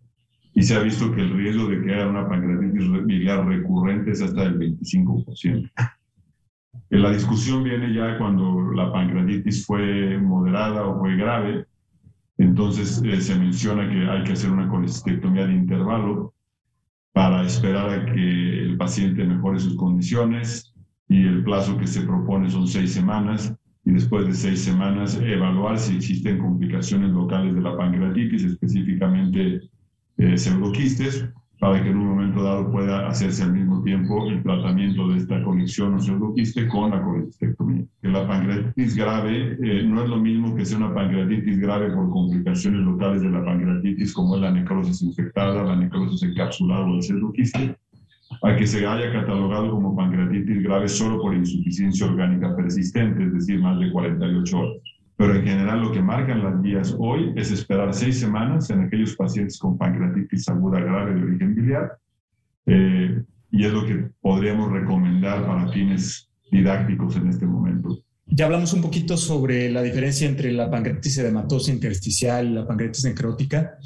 y 0.54 0.62
se 0.62 0.74
ha 0.74 0.81
visto 0.81 1.12
que 1.12 1.20
el 1.20 1.37
riesgo 1.37 1.68
de 1.68 1.81
que 1.81 1.94
haya 1.94 2.09
una 2.09 2.28
pancreatitis 2.28 2.90
biliar 3.07 3.46
recurrente 3.46 4.11
es 4.11 4.22
hasta 4.22 4.42
el 4.42 4.59
25%. 4.59 5.70
La 6.90 7.12
discusión 7.12 7.62
viene 7.62 7.94
ya 7.94 8.18
cuando 8.18 8.72
la 8.72 8.92
pancreatitis 8.92 9.64
fue 9.66 10.18
moderada 10.18 10.85
o 10.85 10.98
fue 10.98 11.16
grave, 11.16 11.66
entonces 12.38 13.00
eh, 13.04 13.20
se 13.20 13.38
menciona 13.38 13.88
que 13.88 14.09
hay 14.09 14.24
que 14.24 14.33
hacer 14.33 14.50
una 14.50 14.68
colestectomía 14.68 15.46
de 15.46 15.52
intervalo 15.52 16.35
para 17.12 17.44
esperar 17.44 17.90
a 17.90 18.07
que 18.07 18.62
el 18.62 18.76
paciente 18.76 19.24
mejore 19.24 19.61
sus 19.61 19.76
condiciones, 19.76 20.74
y 21.09 21.27
el 21.27 21.42
plazo 21.42 21.77
que 21.79 21.87
se 21.87 22.03
propone 22.03 22.51
son 22.51 22.66
seis 22.66 22.92
semanas 22.92 23.55
y 23.85 23.92
después 23.92 24.27
de 24.27 24.35
seis 24.35 24.61
semanas 24.61 25.18
evaluar 25.23 25.79
si 25.79 25.97
existen 25.97 26.38
complicaciones 26.38 27.11
locales 27.11 27.55
de 27.55 27.62
la 27.62 27.77
pancreatitis, 27.77 28.44
específicamente 28.44 29.62
eh, 30.18 30.37
pseudoquistes, 30.37 31.27
para 31.59 31.83
que 31.83 31.88
en 31.88 31.97
un 31.97 32.09
momento 32.09 32.42
dado 32.42 32.71
pueda 32.71 33.09
hacerse 33.09 33.42
al 33.42 33.53
mismo 33.53 33.83
tiempo 33.83 34.29
el 34.29 34.42
tratamiento 34.42 35.09
de 35.09 35.18
esta 35.18 35.42
conexión 35.42 35.94
o 35.94 36.01
pseudoquiste 36.01 36.68
con 36.68 36.90
la 36.90 37.03
colecistectomía. 37.03 37.85
Que 38.01 38.09
la 38.09 38.29
pancreatitis 38.29 38.94
grave 38.94 39.59
eh, 39.61 39.83
no 39.85 40.03
es 40.05 40.09
lo 40.09 40.18
mismo 40.18 40.55
que 40.55 40.64
sea 40.64 40.79
una 40.79 40.94
pancreatitis 40.94 41.59
grave 41.59 41.90
por 41.90 42.11
complicaciones 42.11 42.83
locales 42.83 43.23
de 43.23 43.31
la 43.31 43.44
pancreatitis, 43.44 44.12
como 44.12 44.37
es 44.37 44.42
la 44.42 44.53
necrosis 44.53 45.03
infectada, 45.03 45.64
la 45.64 45.77
necrosis 45.77 46.23
encapsulada 46.23 46.85
o 46.85 46.94
el 46.94 47.03
pseudoquiste, 47.03 47.77
a 48.43 48.57
que 48.57 48.67
se 48.67 48.87
haya 48.87 49.12
catalogado 49.12 49.71
como 49.71 49.97
pancreatitis 49.97 50.62
grave 50.62 50.88
solo 50.88 51.21
por 51.21 51.35
insuficiencia 51.35 52.07
orgánica 52.07 52.55
persistente, 52.55 53.25
es 53.25 53.33
decir, 53.33 53.61
más 53.61 53.79
de 53.81 53.91
48 53.91 54.59
horas. 54.59 54.83
pero 55.17 55.35
en 55.35 55.43
general 55.43 55.83
lo 55.83 55.91
que 55.91 56.01
marcan 56.01 56.45
las 56.45 56.62
guías 56.62 56.95
hoy 56.97 57.33
es 57.35 57.51
esperar 57.51 57.93
seis 57.93 58.21
semanas 58.21 58.71
en 58.71 58.83
aquellos 58.83 59.17
pacientes 59.17 59.59
con 59.59 59.77
pancreatitis 59.77 60.49
aguda 60.49 60.79
grave 60.79 61.14
de 61.14 61.23
origen 61.25 61.55
biliar, 61.57 61.99
eh, 62.67 63.23
y 63.51 63.64
es 63.64 63.73
lo 63.73 63.85
que 63.85 64.11
podríamos 64.21 64.71
recomendar 64.71 65.45
para 65.45 65.67
fines 65.69 66.29
didácticos 66.53 67.17
en 67.17 67.29
este 67.29 67.47
momento. 67.47 67.99
Ya 68.27 68.45
hablamos 68.45 68.73
un 68.75 68.83
poquito 68.83 69.17
sobre 69.17 69.71
la 69.71 69.83
diferencia 69.83 70.29
entre 70.29 70.53
la 70.53 70.71
pancreatitis 70.71 71.19
edematosa 71.19 71.73
intersticial 71.73 72.47
y 72.47 72.55
la 72.55 72.67
pancreatitis 72.67 73.05
necrótica. 73.05 73.79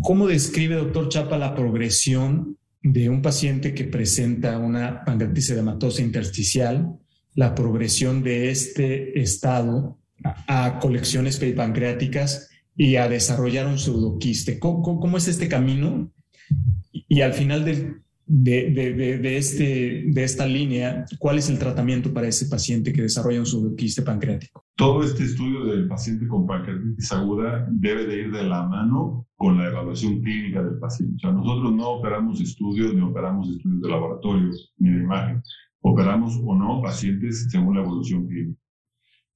¿Cómo 0.00 0.26
describe, 0.28 0.76
doctor 0.76 1.08
Chapa, 1.08 1.36
la 1.36 1.54
progresión 1.54 2.56
de 2.92 3.08
un 3.08 3.20
paciente 3.20 3.74
que 3.74 3.84
presenta 3.84 4.58
una 4.58 5.04
pancreatitis 5.04 5.50
edematosa 5.50 6.02
intersticial, 6.02 6.96
la 7.34 7.52
progresión 7.52 8.22
de 8.22 8.50
este 8.50 9.20
estado 9.20 9.98
a, 10.46 10.78
colecciones 10.78 11.36
peripancreáticas 11.38 12.48
y 12.76 12.94
a 12.94 13.08
desarrollar 13.08 13.66
un 13.66 13.78
pseudoquiste. 13.78 14.60
¿Cómo, 14.60 15.18
es 15.18 15.26
este 15.26 15.48
camino? 15.48 16.12
Y, 16.92 17.22
al 17.22 17.32
final 17.32 17.64
de, 18.26 18.70
de, 18.72 19.36
este, 19.36 20.04
de 20.06 20.24
esta 20.24 20.46
línea, 20.46 21.04
¿cuál 21.18 21.38
es 21.38 21.48
el 21.48 21.58
tratamiento 21.58 22.12
para 22.12 22.26
ese 22.26 22.46
paciente 22.46 22.92
que 22.92 23.02
desarrolla 23.02 23.38
un 23.38 23.46
pseudoquiste 23.46 24.02
pancreático? 24.02 24.64
Todo 24.74 25.04
este 25.04 25.22
estudio 25.22 25.64
del 25.64 25.86
paciente 25.86 26.26
con 26.26 26.46
pancreatitis 26.46 27.12
aguda 27.12 27.66
debe 27.70 28.06
de 28.06 28.20
ir 28.22 28.32
de 28.32 28.42
la 28.42 28.66
mano 28.66 29.28
con 29.36 29.56
la 29.58 29.68
evaluación 29.68 30.20
clínica 30.22 30.62
del 30.62 30.78
paciente. 30.78 31.14
O 31.16 31.18
sea, 31.20 31.32
nosotros 31.32 31.72
no 31.72 31.88
operamos 31.90 32.40
estudios 32.40 32.94
ni 32.94 33.00
operamos 33.00 33.48
estudios 33.48 33.80
de 33.80 33.88
laboratorio 33.88 34.50
ni 34.78 34.90
de 34.90 35.04
imagen. 35.04 35.42
Operamos 35.80 36.40
o 36.44 36.54
no 36.56 36.82
pacientes 36.82 37.46
según 37.48 37.76
la 37.76 37.82
evolución 37.82 38.26
clínica. 38.26 38.60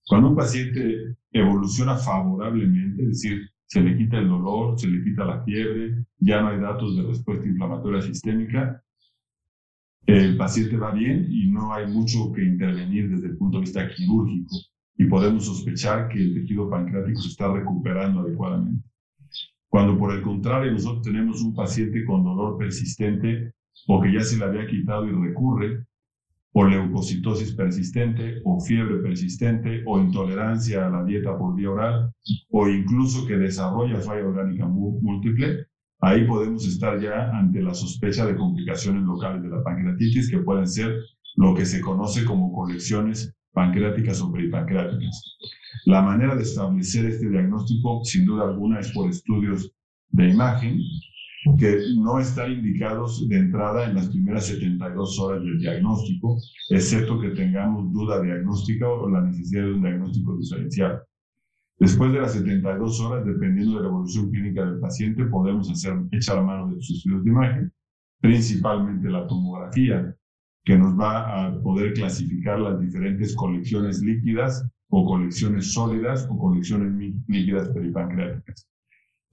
Cuando 0.09 0.31
un 0.31 0.37
paciente 0.37 1.16
evoluciona 1.31 1.96
favorablemente, 1.96 3.03
es 3.03 3.09
decir, 3.09 3.38
se 3.70 3.80
le 3.80 3.96
quita 3.96 4.18
el 4.18 4.28
dolor, 4.28 4.76
se 4.76 4.88
le 4.88 5.04
quita 5.04 5.24
la 5.24 5.44
fiebre, 5.44 6.04
ya 6.18 6.42
no 6.42 6.48
hay 6.48 6.59
datos 6.59 6.96
de 6.96 7.04
respuesta 7.04 7.46
inflamatoria 7.46 8.02
sistémica, 8.02 8.83
el 10.06 10.37
paciente 10.37 10.76
va 10.76 10.90
bien 10.90 11.26
y 11.30 11.46
no 11.46 11.72
hay 11.72 11.87
mucho 11.87 12.33
que 12.33 12.42
intervenir 12.42 13.11
desde 13.11 13.28
el 13.28 13.37
punto 13.37 13.59
de 13.59 13.61
vista 13.61 13.88
quirúrgico 13.88 14.56
y 14.96 15.04
podemos 15.04 15.46
sospechar 15.46 16.09
que 16.09 16.18
el 16.18 16.35
tejido 16.35 16.68
pancreático 16.68 17.20
se 17.20 17.28
está 17.28 17.52
recuperando 17.52 18.22
adecuadamente. 18.22 18.88
Cuando 19.68 19.96
por 19.96 20.14
el 20.14 20.22
contrario 20.22 20.72
nosotros 20.72 21.02
tenemos 21.02 21.40
un 21.40 21.54
paciente 21.54 22.04
con 22.04 22.24
dolor 22.24 22.59
persistente 22.59 23.52
o 23.87 24.00
que 24.02 24.12
ya 24.12 24.20
se 24.22 24.37
le 24.37 24.46
había 24.46 24.66
quitado 24.66 25.06
y 25.06 25.12
recurre, 25.12 25.87
o 26.52 26.64
leucocitosis 26.64 27.54
persistente, 27.54 28.40
o 28.44 28.60
fiebre 28.60 28.96
persistente, 29.02 29.82
o 29.86 30.00
intolerancia 30.00 30.86
a 30.86 30.90
la 30.90 31.04
dieta 31.04 31.36
por 31.38 31.54
vía 31.54 31.70
oral, 31.70 32.12
o 32.50 32.68
incluso 32.68 33.26
que 33.26 33.36
desarrolla 33.36 34.00
falla 34.00 34.26
orgánica 34.26 34.66
múltiple, 34.66 35.66
ahí 36.00 36.26
podemos 36.26 36.66
estar 36.66 37.00
ya 37.00 37.30
ante 37.30 37.62
la 37.62 37.74
sospecha 37.74 38.26
de 38.26 38.36
complicaciones 38.36 39.02
locales 39.04 39.42
de 39.42 39.48
la 39.48 39.62
pancreatitis, 39.62 40.30
que 40.30 40.38
pueden 40.38 40.66
ser 40.66 40.96
lo 41.36 41.54
que 41.54 41.64
se 41.64 41.80
conoce 41.80 42.24
como 42.24 42.52
colecciones 42.52 43.34
pancreáticas 43.52 44.20
o 44.20 44.32
peripancreáticas. 44.32 45.38
La 45.86 46.02
manera 46.02 46.34
de 46.34 46.42
establecer 46.42 47.06
este 47.06 47.28
diagnóstico, 47.28 48.04
sin 48.04 48.24
duda 48.24 48.44
alguna, 48.44 48.80
es 48.80 48.90
por 48.92 49.08
estudios 49.08 49.72
de 50.08 50.28
imagen, 50.30 50.80
que 51.59 51.79
no 51.96 52.18
están 52.18 52.53
indicados 52.53 53.26
de 53.29 53.38
entrada 53.38 53.88
en 53.88 53.94
las 53.94 54.09
primeras 54.09 54.46
72 54.46 55.18
horas 55.18 55.42
del 55.42 55.59
diagnóstico, 55.59 56.37
excepto 56.68 57.18
que 57.18 57.31
tengamos 57.31 57.90
duda 57.92 58.22
diagnóstica 58.22 58.88
o 58.88 59.09
la 59.09 59.22
necesidad 59.22 59.62
de 59.62 59.72
un 59.72 59.83
diagnóstico 59.83 60.37
diferencial. 60.37 61.03
Después 61.79 62.12
de 62.12 62.20
las 62.20 62.35
72 62.35 63.00
horas, 63.00 63.24
dependiendo 63.24 63.76
de 63.76 63.83
la 63.83 63.88
evolución 63.88 64.31
clínica 64.31 64.66
del 64.66 64.81
paciente, 64.81 65.24
podemos 65.24 65.70
hacer, 65.70 65.94
echar 66.12 66.44
mano 66.44 66.68
de 66.68 66.83
sus 66.83 66.98
estudios 66.98 67.24
de 67.24 67.31
imagen, 67.31 67.72
principalmente 68.20 69.09
la 69.09 69.26
tomografía, 69.26 70.14
que 70.62 70.76
nos 70.76 70.98
va 70.98 71.46
a 71.46 71.62
poder 71.62 71.94
clasificar 71.94 72.61
las 72.61 72.79
diferentes 72.79 73.35
colecciones 73.35 74.03
líquidas 74.03 74.62
o 74.90 75.07
colecciones 75.07 75.72
sólidas 75.72 76.29
o 76.29 76.37
colecciones 76.37 76.92
líquidas 77.26 77.70
peripancreáticas. 77.70 78.68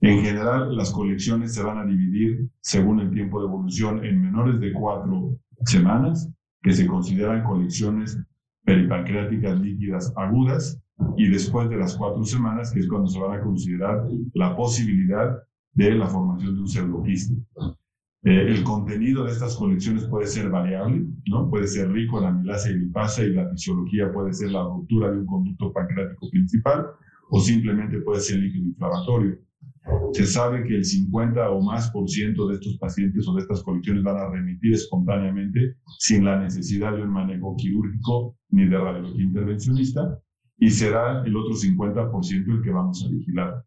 En 0.00 0.22
general, 0.22 0.76
las 0.76 0.92
colecciones 0.92 1.54
se 1.54 1.62
van 1.62 1.78
a 1.78 1.84
dividir 1.84 2.48
según 2.60 3.00
el 3.00 3.10
tiempo 3.10 3.40
de 3.40 3.46
evolución 3.46 4.04
en 4.04 4.22
menores 4.22 4.60
de 4.60 4.72
cuatro 4.72 5.36
semanas, 5.64 6.30
que 6.62 6.72
se 6.72 6.86
consideran 6.86 7.44
colecciones 7.44 8.18
peripancreáticas 8.64 9.60
líquidas 9.60 10.12
agudas, 10.16 10.80
y 11.16 11.28
después 11.28 11.68
de 11.68 11.76
las 11.76 11.96
cuatro 11.96 12.24
semanas, 12.24 12.72
que 12.72 12.80
es 12.80 12.88
cuando 12.88 13.08
se 13.08 13.18
van 13.18 13.38
a 13.38 13.42
considerar 13.42 14.06
la 14.34 14.56
posibilidad 14.56 15.36
de 15.74 15.94
la 15.94 16.06
formación 16.06 16.54
de 16.54 16.60
un 16.60 16.68
pseudoquiste. 16.68 17.34
Eh, 18.24 18.46
el 18.48 18.64
contenido 18.64 19.24
de 19.24 19.32
estas 19.32 19.56
colecciones 19.56 20.04
puede 20.06 20.26
ser 20.26 20.50
variable, 20.50 21.06
¿no? 21.26 21.48
Puede 21.48 21.68
ser 21.68 21.90
rico 21.92 22.18
en 22.18 22.26
amilasa 22.26 22.70
y 22.70 22.78
lipasa 22.78 23.22
y 23.22 23.32
la 23.32 23.48
fisiología 23.48 24.12
puede 24.12 24.32
ser 24.32 24.50
la 24.50 24.64
ruptura 24.64 25.10
de 25.10 25.18
un 25.18 25.26
conducto 25.26 25.72
pancreático 25.72 26.28
principal 26.30 26.86
o 27.30 27.40
simplemente 27.40 28.00
puede 28.00 28.20
ser 28.20 28.38
líquido 28.40 28.66
inflamatorio. 28.66 29.38
Se 30.12 30.26
sabe 30.26 30.64
que 30.64 30.76
el 30.76 30.84
50 30.84 31.50
o 31.50 31.60
más 31.60 31.90
por 31.90 32.08
ciento 32.08 32.48
de 32.48 32.54
estos 32.54 32.78
pacientes 32.78 33.26
o 33.28 33.34
de 33.34 33.42
estas 33.42 33.62
colecciones 33.62 34.02
van 34.02 34.16
a 34.16 34.30
remitir 34.30 34.74
espontáneamente 34.74 35.76
sin 35.98 36.24
la 36.24 36.38
necesidad 36.38 36.94
de 36.94 37.02
un 37.02 37.10
manejo 37.10 37.54
quirúrgico 37.56 38.36
ni 38.50 38.66
de 38.66 38.78
radiología 38.78 39.24
intervencionista 39.24 40.18
y 40.58 40.70
será 40.70 41.22
el 41.24 41.36
otro 41.36 41.54
50 41.54 42.10
por 42.10 42.24
ciento 42.24 42.52
el 42.52 42.62
que 42.62 42.70
vamos 42.70 43.04
a 43.04 43.10
vigilar. 43.10 43.64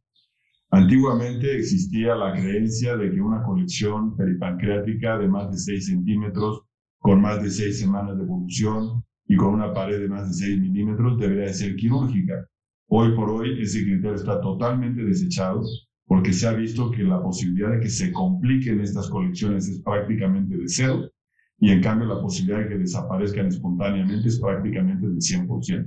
Antiguamente 0.71 1.57
existía 1.57 2.15
la 2.15 2.33
creencia 2.33 2.95
de 2.95 3.11
que 3.11 3.21
una 3.21 3.43
colección 3.43 4.15
peripancreática 4.15 5.17
de 5.17 5.27
más 5.27 5.51
de 5.51 5.57
6 5.57 5.87
centímetros, 5.87 6.63
con 6.97 7.21
más 7.21 7.43
de 7.43 7.49
6 7.49 7.79
semanas 7.79 8.17
de 8.17 8.23
evolución 8.23 9.03
y 9.27 9.35
con 9.35 9.53
una 9.53 9.73
pared 9.73 9.99
de 9.99 10.07
más 10.07 10.29
de 10.29 10.33
6 10.45 10.61
milímetros 10.61 11.19
debería 11.19 11.47
de 11.47 11.53
ser 11.53 11.75
quirúrgica. 11.75 12.47
Hoy 12.93 13.15
por 13.15 13.29
hoy 13.29 13.57
ese 13.61 13.83
criterio 13.83 14.15
está 14.15 14.41
totalmente 14.41 15.01
desechado 15.01 15.61
porque 16.05 16.33
se 16.33 16.45
ha 16.45 16.51
visto 16.51 16.91
que 16.91 17.03
la 17.03 17.23
posibilidad 17.23 17.71
de 17.71 17.79
que 17.79 17.87
se 17.87 18.11
compliquen 18.11 18.81
estas 18.81 19.09
colecciones 19.09 19.69
es 19.69 19.81
prácticamente 19.81 20.57
de 20.57 20.67
cero 20.67 21.09
y 21.57 21.71
en 21.71 21.81
cambio 21.81 22.09
la 22.09 22.19
posibilidad 22.19 22.59
de 22.59 22.67
que 22.67 22.77
desaparezcan 22.79 23.47
espontáneamente 23.47 24.27
es 24.27 24.41
prácticamente 24.41 25.07
del 25.07 25.19
100%. 25.19 25.85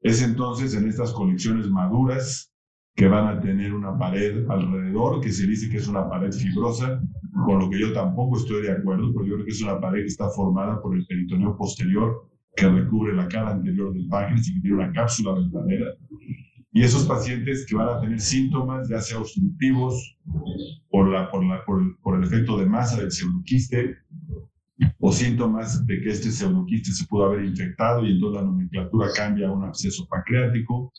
Es 0.00 0.20
entonces 0.24 0.74
en 0.74 0.88
estas 0.88 1.12
colecciones 1.12 1.70
maduras 1.70 2.52
que 2.96 3.06
van 3.06 3.28
a 3.28 3.40
tener 3.40 3.72
una 3.72 3.96
pared 3.96 4.44
alrededor, 4.50 5.20
que 5.20 5.30
se 5.30 5.46
dice 5.46 5.70
que 5.70 5.76
es 5.76 5.86
una 5.86 6.10
pared 6.10 6.32
fibrosa, 6.32 7.00
con 7.46 7.60
lo 7.60 7.70
que 7.70 7.78
yo 7.78 7.92
tampoco 7.92 8.38
estoy 8.38 8.62
de 8.62 8.72
acuerdo, 8.72 9.12
porque 9.12 9.28
yo 9.28 9.34
creo 9.36 9.46
que 9.46 9.52
es 9.52 9.62
una 9.62 9.80
pared 9.80 10.00
que 10.00 10.08
está 10.08 10.28
formada 10.30 10.82
por 10.82 10.96
el 10.96 11.06
peritoneo 11.06 11.56
posterior 11.56 12.31
que 12.54 12.68
recubre 12.68 13.14
la 13.14 13.28
cara 13.28 13.52
anterior 13.52 13.92
del 13.92 14.08
páncreas 14.08 14.48
y 14.48 14.54
que 14.54 14.60
tiene 14.60 14.76
una 14.76 14.92
cápsula 14.92 15.32
verdadera. 15.32 15.86
Y 16.74 16.82
esos 16.82 17.06
pacientes 17.06 17.66
que 17.66 17.76
van 17.76 17.88
a 17.88 18.00
tener 18.00 18.20
síntomas, 18.20 18.88
ya 18.88 19.00
sea 19.00 19.18
obstructivos 19.18 20.16
por, 20.90 21.08
la, 21.08 21.30
por, 21.30 21.44
la, 21.44 21.64
por, 21.64 21.82
el, 21.82 21.96
por 22.02 22.16
el 22.16 22.24
efecto 22.24 22.56
de 22.58 22.66
masa 22.66 23.00
del 23.00 23.10
pseudoquiste, 23.10 23.96
o 24.98 25.12
síntomas 25.12 25.86
de 25.86 26.00
que 26.00 26.10
este 26.10 26.30
pseudoquiste 26.30 26.92
se 26.92 27.06
pudo 27.06 27.26
haber 27.26 27.44
infectado 27.44 28.04
y 28.04 28.12
entonces 28.12 28.40
la 28.40 28.46
nomenclatura 28.46 29.08
cambia 29.14 29.48
a 29.48 29.52
un 29.52 29.64
absceso 29.64 30.06
pancreático, 30.08 30.92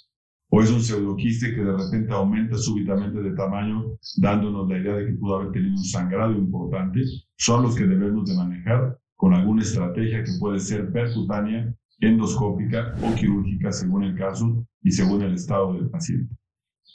o 0.50 0.62
es 0.62 0.70
un 0.70 0.82
pseudoquiste 0.82 1.56
que 1.56 1.64
de 1.64 1.76
repente 1.76 2.14
aumenta 2.14 2.56
súbitamente 2.58 3.20
de 3.22 3.36
tamaño, 3.36 3.98
dándonos 4.18 4.70
la 4.70 4.78
idea 4.78 4.94
de 4.94 5.08
que 5.08 5.14
pudo 5.14 5.38
haber 5.38 5.52
tenido 5.52 5.72
un 5.72 5.84
sangrado 5.84 6.34
importante, 6.34 7.02
son 7.38 7.64
los 7.64 7.76
que 7.76 7.88
debemos 7.88 8.30
de 8.30 8.38
manejar 8.38 9.00
con 9.24 9.34
alguna 9.34 9.62
estrategia 9.62 10.22
que 10.22 10.34
puede 10.38 10.60
ser 10.60 10.92
percutánea, 10.92 11.74
endoscópica 12.02 12.94
o 13.02 13.16
quirúrgica 13.16 13.72
según 13.72 14.04
el 14.04 14.18
caso 14.18 14.68
y 14.82 14.92
según 14.92 15.22
el 15.22 15.36
estado 15.36 15.76
del 15.76 15.90
paciente. 15.90 16.36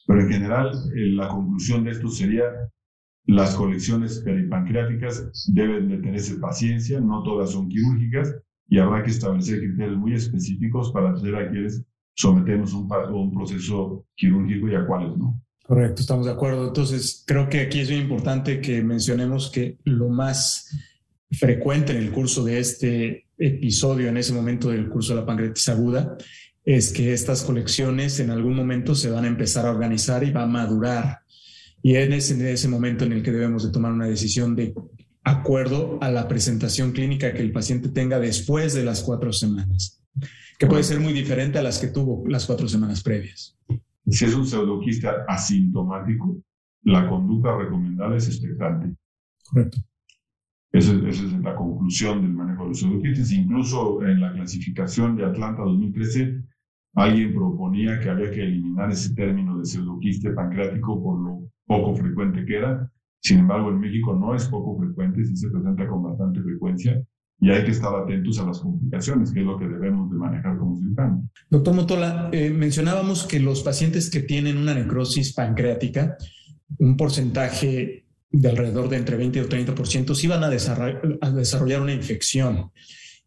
Pero 0.07 0.21
en 0.21 0.29
general, 0.29 0.73
eh, 0.95 1.07
la 1.13 1.29
conclusión 1.29 1.85
de 1.85 1.93
esto 1.93 2.09
sería 2.09 2.43
las 3.25 3.55
colecciones 3.55 4.19
peripancreáticas 4.19 5.47
deben 5.55 5.89
de 5.89 6.03
tenerse 6.03 6.35
paciencia, 6.35 7.01
no 7.01 7.23
todas 7.23 7.53
son 7.53 7.67
quirúrgicas 7.71 8.37
y 8.69 8.79
habrá 8.79 9.03
que 9.03 9.11
establecer 9.11 9.61
criterios 9.61 9.97
muy 9.97 10.13
específicos 10.13 10.93
para 10.93 11.13
hacer 11.13 11.35
a 11.35 11.49
quienes 11.51 11.83
sometemos 12.15 12.75
un, 12.75 12.93
un 13.11 13.33
proceso 13.33 14.05
quirúrgico 14.17 14.69
y 14.69 14.75
a 14.75 14.87
cuáles 14.87 15.17
no. 15.17 15.43
Correcto, 15.69 16.01
estamos 16.01 16.25
de 16.25 16.33
acuerdo. 16.33 16.67
Entonces, 16.69 17.25
creo 17.27 17.49
que 17.49 17.61
aquí 17.61 17.81
es 17.81 17.91
muy 17.91 18.01
importante 18.01 18.61
que 18.61 18.83
mencionemos 18.83 19.51
que 19.51 19.79
lo 19.85 20.09
más 20.09 20.67
frecuente 21.31 21.93
en 21.93 21.99
el 21.99 22.11
curso 22.11 22.45
de 22.45 22.59
este 22.59 23.27
episodio, 23.37 24.09
en 24.09 24.17
ese 24.17 24.33
momento 24.33 24.71
del 24.71 24.89
curso 24.89 25.15
de 25.15 25.21
la 25.21 25.27
pancreatitis 25.27 25.69
aguda, 25.69 26.17
es 26.65 26.93
que 26.93 27.13
estas 27.13 27.43
colecciones 27.43 28.21
en 28.21 28.31
algún 28.31 28.55
momento 28.55 28.95
se 28.95 29.11
van 29.11 29.25
a 29.25 29.29
empezar 29.29 29.67
a 29.67 29.71
organizar 29.71 30.25
y 30.25 30.33
va 30.33 30.43
a 30.43 30.47
madurar. 30.47 31.21
Y 31.83 31.95
es 31.95 32.31
en 32.31 32.47
ese 32.47 32.69
momento 32.69 33.05
en 33.05 33.13
el 33.13 33.23
que 33.23 33.33
debemos 33.33 33.65
de 33.65 33.73
tomar 33.73 33.93
una 33.93 34.07
decisión 34.07 34.57
de 34.57 34.75
acuerdo 35.25 35.99
a 36.03 36.11
la 36.11 36.27
presentación 36.27 36.93
clínica 36.93 37.33
que 37.33 37.43
el 37.43 37.53
paciente 37.53 37.89
tenga 37.91 38.19
después 38.19 38.75
de 38.75 38.85
las 38.85 39.03
cuatro 39.03 39.33
semanas. 39.33 40.03
que 40.59 40.67
puede 40.67 40.83
ser 40.83 40.99
muy 40.99 41.13
diferente 41.13 41.59
a 41.59 41.63
las 41.63 41.79
que 41.79 41.87
tuvo 41.87 42.25
las 42.27 42.45
cuatro 42.45 42.67
semanas 42.67 43.03
previas. 43.03 43.57
Si 44.11 44.25
es 44.25 44.35
un 44.35 44.45
pseudoquista 44.45 45.25
asintomático, 45.29 46.43
la 46.83 47.09
conducta 47.09 47.57
recomendable 47.57 48.17
es 48.17 48.27
expectante. 48.27 48.97
Correcto. 49.45 49.79
Esa, 50.79 50.93
es 51.09 51.33
la 51.43 51.57
conclusión 51.57 52.23
del 52.23 52.35
manejo 52.35 52.63
de 52.63 52.69
los 52.69 52.79
pseudoquistes. 52.79 53.33
Incluso 53.33 54.01
en 54.07 54.21
la 54.21 54.33
clasificación 54.33 55.17
de 55.17 55.25
Atlanta 55.25 55.63
2013, 55.63 56.41
alguien 56.95 57.35
proponía 57.35 57.99
que 57.99 58.09
había 58.09 58.31
que 58.31 58.45
eliminar 58.45 58.91
ese 58.93 59.13
término 59.15 59.59
de 59.59 59.65
pseudoquiste 59.65 60.31
pancreático 60.31 61.03
por 61.03 61.21
lo 61.21 61.51
poco 61.67 61.97
frecuente 61.97 62.45
que 62.47 62.59
era. 62.59 62.91
Sin 63.21 63.41
embargo, 63.41 63.71
en 63.71 63.81
México 63.81 64.15
no 64.15 64.37
es 64.37 64.47
poco 64.47 64.79
frecuente, 64.79 65.25
sí 65.25 65.37
se 65.37 65.51
presenta 65.51 65.89
con 65.89 66.05
bastante 66.05 66.41
frecuencia 66.43 67.03
y 67.41 67.51
hay 67.51 67.65
que 67.65 67.73
estar 67.73 67.95
atentos 67.95 68.39
a 68.39 68.47
las 68.47 68.61
complicaciones, 68.61 69.33
que 69.33 69.41
es 69.41 69.47
lo 69.47 69.59
que 69.59 69.67
debemos 69.67 70.11
de 70.11 70.17
manejar 70.17 70.59
como 70.59 70.77
cirujanos. 70.77 71.25
Doctor 71.51 71.75
Motola, 71.75 72.31
eh, 72.33 72.51
mencionábamos 72.51 73.27
que 73.27 73.41
los 73.41 73.63
pacientes 73.63 74.11
que 74.11 74.21
tienen 74.21 74.59
una 74.59 74.75
necrosis 74.75 75.35
pancreática, 75.35 76.17
un 76.79 76.97
porcentaje 76.97 78.08
de 78.31 78.49
alrededor 78.49 78.89
de 78.89 78.97
entre 78.97 79.17
20 79.17 79.39
y 79.39 79.43
30%, 79.43 80.15
sí 80.15 80.27
van 80.27 80.45
a 80.45 80.51
desarrollar, 80.51 81.81
una 81.81 81.93
infección. 81.93 82.71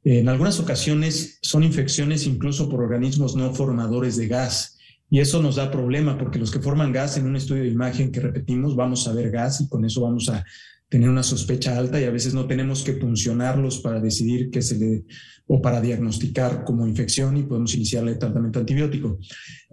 En 0.04 0.30
algunas 0.30 0.60
ocasiones 0.60 1.40
son 1.42 1.64
infecciones 1.64 2.26
incluso 2.26 2.70
por 2.70 2.82
organismos 2.82 3.36
no 3.36 3.54
formadores 3.54 4.18
de 4.18 4.28
gas. 4.28 4.78
Y 5.10 5.20
eso 5.20 5.42
nos 5.42 5.58
da 5.58 5.70
problema 5.70 6.18
porque 6.18 6.40
los 6.40 6.52
que 6.52 6.60
forman 6.60 6.94
gas 6.94 7.18
en 7.18 7.26
un 7.26 7.36
estudio 7.36 7.64
de 7.64 7.70
imagen 7.70 8.12
que 8.12 8.22
repetimos, 8.22 8.76
vamos 8.76 9.08
a 9.08 9.14
ver 9.14 9.30
gas 9.30 9.60
y 9.62 9.68
con 9.68 9.84
eso 9.84 10.02
vamos 10.02 10.30
a 10.30 10.44
tener 10.88 11.10
una 11.10 11.24
sospecha 11.24 11.78
alta 11.78 12.00
y 12.00 12.06
a 12.06 12.12
veces 12.12 12.34
no 12.34 12.48
tenemos 12.48 12.84
que 12.84 12.94
funcionarlos 12.94 13.80
para 13.80 14.00
decidir 14.00 14.50
qué 14.50 14.62
se 14.62 14.78
le 14.78 15.04
o 15.48 15.62
para 15.62 15.82
diagnosticar 15.82 16.64
como 16.64 16.88
infección 16.88 17.36
y 17.36 17.44
podemos 17.44 17.74
iniciarle 17.76 18.16
tratamiento 18.16 18.60
antibiótico. 18.60 19.20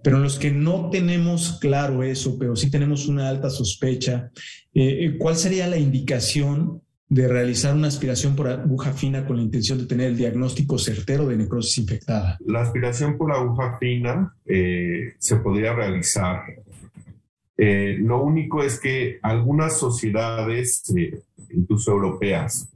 Pero 0.03 0.17
en 0.17 0.25
los 0.25 0.39
que 0.39 0.51
no 0.51 0.91
tenemos 0.91 1.59
claro 1.61 2.03
eso, 2.03 2.37
pero 2.39 2.57
sí 2.57 2.71
tenemos 2.71 3.07
una 3.07 3.29
alta 3.29 3.49
sospecha, 3.49 4.31
eh, 4.75 5.05
eh, 5.05 5.17
¿cuál 5.19 5.37
sería 5.37 5.67
la 5.67 5.79
indicación 5.79 6.83
de 7.09 7.27
realizar 7.27 7.75
una 7.75 7.89
aspiración 7.89 8.37
por 8.37 8.49
aguja 8.49 8.93
fina 8.93 9.27
con 9.27 9.37
la 9.37 9.43
intención 9.43 9.79
de 9.79 9.87
tener 9.87 10.09
el 10.09 10.17
diagnóstico 10.17 10.79
certero 10.79 11.27
de 11.27 11.37
necrosis 11.37 11.79
infectada? 11.79 12.39
La 12.45 12.61
aspiración 12.61 13.17
por 13.17 13.33
aguja 13.33 13.79
fina 13.79 14.35
eh, 14.47 15.15
se 15.19 15.37
podría 15.37 15.73
realizar 15.75 16.43
eh, 17.61 17.97
lo 17.99 18.23
único 18.23 18.63
es 18.63 18.79
que 18.79 19.19
algunas 19.21 19.77
sociedades, 19.77 20.85
eh, 20.97 21.21
incluso 21.51 21.91
europeas, 21.91 22.69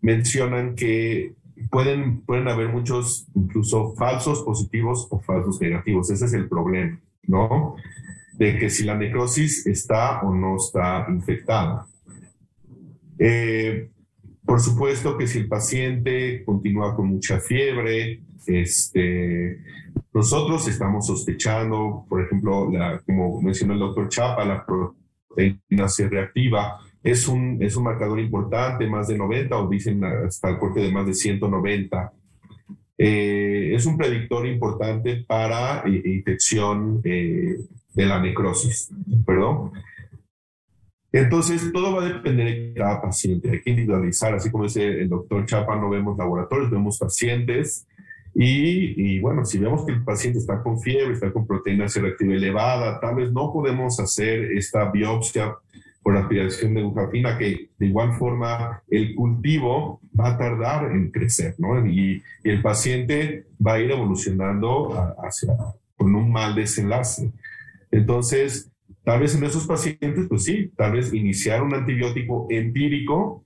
mencionan 0.00 0.74
que 0.74 1.34
pueden, 1.70 2.22
pueden 2.22 2.48
haber 2.48 2.70
muchos, 2.70 3.26
incluso 3.34 3.94
falsos 3.94 4.40
positivos 4.42 5.06
o 5.10 5.20
falsos 5.20 5.60
negativos. 5.60 6.10
Ese 6.10 6.24
es 6.24 6.32
el 6.32 6.48
problema, 6.48 6.98
¿no? 7.26 7.76
De 8.42 8.58
que 8.58 8.68
si 8.68 8.82
la 8.84 8.96
necrosis 8.96 9.66
está 9.66 10.20
o 10.22 10.34
no 10.34 10.56
está 10.56 11.06
infectada. 11.08 11.86
Eh, 13.18 13.88
por 14.44 14.60
supuesto 14.60 15.16
que 15.16 15.28
si 15.28 15.38
el 15.38 15.48
paciente 15.48 16.42
continúa 16.44 16.96
con 16.96 17.06
mucha 17.06 17.38
fiebre, 17.38 18.22
este, 18.46 19.58
nosotros 20.12 20.66
estamos 20.66 21.06
sospechando, 21.06 22.04
por 22.08 22.22
ejemplo, 22.22 22.68
como 23.06 23.40
mencionó 23.40 23.74
el 23.74 23.78
doctor 23.78 24.08
Chapa, 24.08 24.44
la 24.44 24.66
proteína 24.66 25.88
C 25.88 26.08
reactiva 26.08 26.80
es 27.02 27.26
un, 27.26 27.58
es 27.60 27.76
un 27.76 27.84
marcador 27.84 28.20
importante, 28.20 28.86
más 28.86 29.08
de 29.08 29.18
90 29.18 29.56
o 29.56 29.68
dicen 29.68 30.02
hasta 30.04 30.50
el 30.50 30.58
corte 30.58 30.80
de 30.80 30.92
más 30.92 31.06
de 31.06 31.14
190. 31.14 32.12
Eh, 32.98 33.72
es 33.74 33.86
un 33.86 33.96
predictor 33.96 34.46
importante 34.46 35.24
para 35.26 35.82
eh, 35.86 36.02
infección 36.04 37.00
eh, 37.02 37.56
de 37.94 38.06
la 38.06 38.20
necrosis, 38.20 38.90
perdón. 39.26 39.72
Entonces, 41.12 41.70
todo 41.72 41.96
va 41.96 42.04
a 42.04 42.08
depender 42.08 42.46
de 42.46 42.74
cada 42.74 43.02
paciente. 43.02 43.50
Hay 43.50 43.60
que 43.60 43.70
individualizar, 43.70 44.34
así 44.34 44.50
como 44.50 44.64
dice 44.64 44.86
el 44.86 45.08
doctor 45.10 45.44
Chapa, 45.44 45.76
no 45.76 45.90
vemos 45.90 46.16
laboratorios, 46.16 46.70
vemos 46.70 46.98
pacientes 46.98 47.86
y, 48.34 49.20
bueno, 49.20 49.44
si 49.44 49.58
vemos 49.58 49.84
que 49.84 49.92
el 49.92 50.04
paciente 50.04 50.38
está 50.38 50.62
con 50.62 50.80
fiebre, 50.80 51.12
está 51.12 51.30
con 51.30 51.46
proteína 51.46 51.88
C 51.88 52.00
elevada, 52.20 52.98
tal 52.98 53.16
vez 53.16 53.30
no 53.30 53.52
podemos 53.52 54.00
hacer 54.00 54.52
esta 54.52 54.90
biopsia 54.90 55.54
por 56.02 56.16
aspiración 56.16 56.74
de 56.74 56.80
aguja 56.80 57.38
que 57.38 57.68
de 57.78 57.86
igual 57.86 58.14
forma 58.14 58.82
el 58.88 59.14
cultivo 59.14 60.00
va 60.18 60.30
a 60.30 60.38
tardar 60.38 60.90
en 60.92 61.10
crecer, 61.10 61.54
¿no? 61.58 61.86
Y, 61.86 62.22
el 62.42 62.60
paciente 62.60 63.46
va 63.64 63.74
a 63.74 63.80
ir 63.80 63.92
evolucionando 63.92 65.14
hacia, 65.22 65.54
con 65.96 66.12
un 66.12 66.32
mal 66.32 66.56
desenlace. 66.56 67.30
Entonces, 67.92 68.72
tal 69.04 69.20
vez 69.20 69.36
en 69.36 69.44
esos 69.44 69.66
pacientes, 69.66 70.26
pues 70.28 70.44
sí, 70.44 70.72
tal 70.76 70.92
vez 70.92 71.12
iniciar 71.12 71.62
un 71.62 71.74
antibiótico 71.74 72.46
empírico 72.50 73.44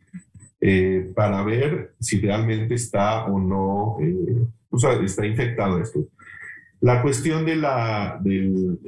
eh, 0.60 1.12
para 1.14 1.42
ver 1.42 1.94
si 2.00 2.18
realmente 2.20 2.74
está 2.74 3.26
o 3.26 3.38
no 3.38 3.98
eh, 4.00 4.46
está 5.04 5.26
infectado 5.26 5.78
esto. 5.80 6.06
La 6.80 7.02
cuestión 7.02 7.44
de 7.44 7.56
la, 7.56 8.18
del 8.22 8.78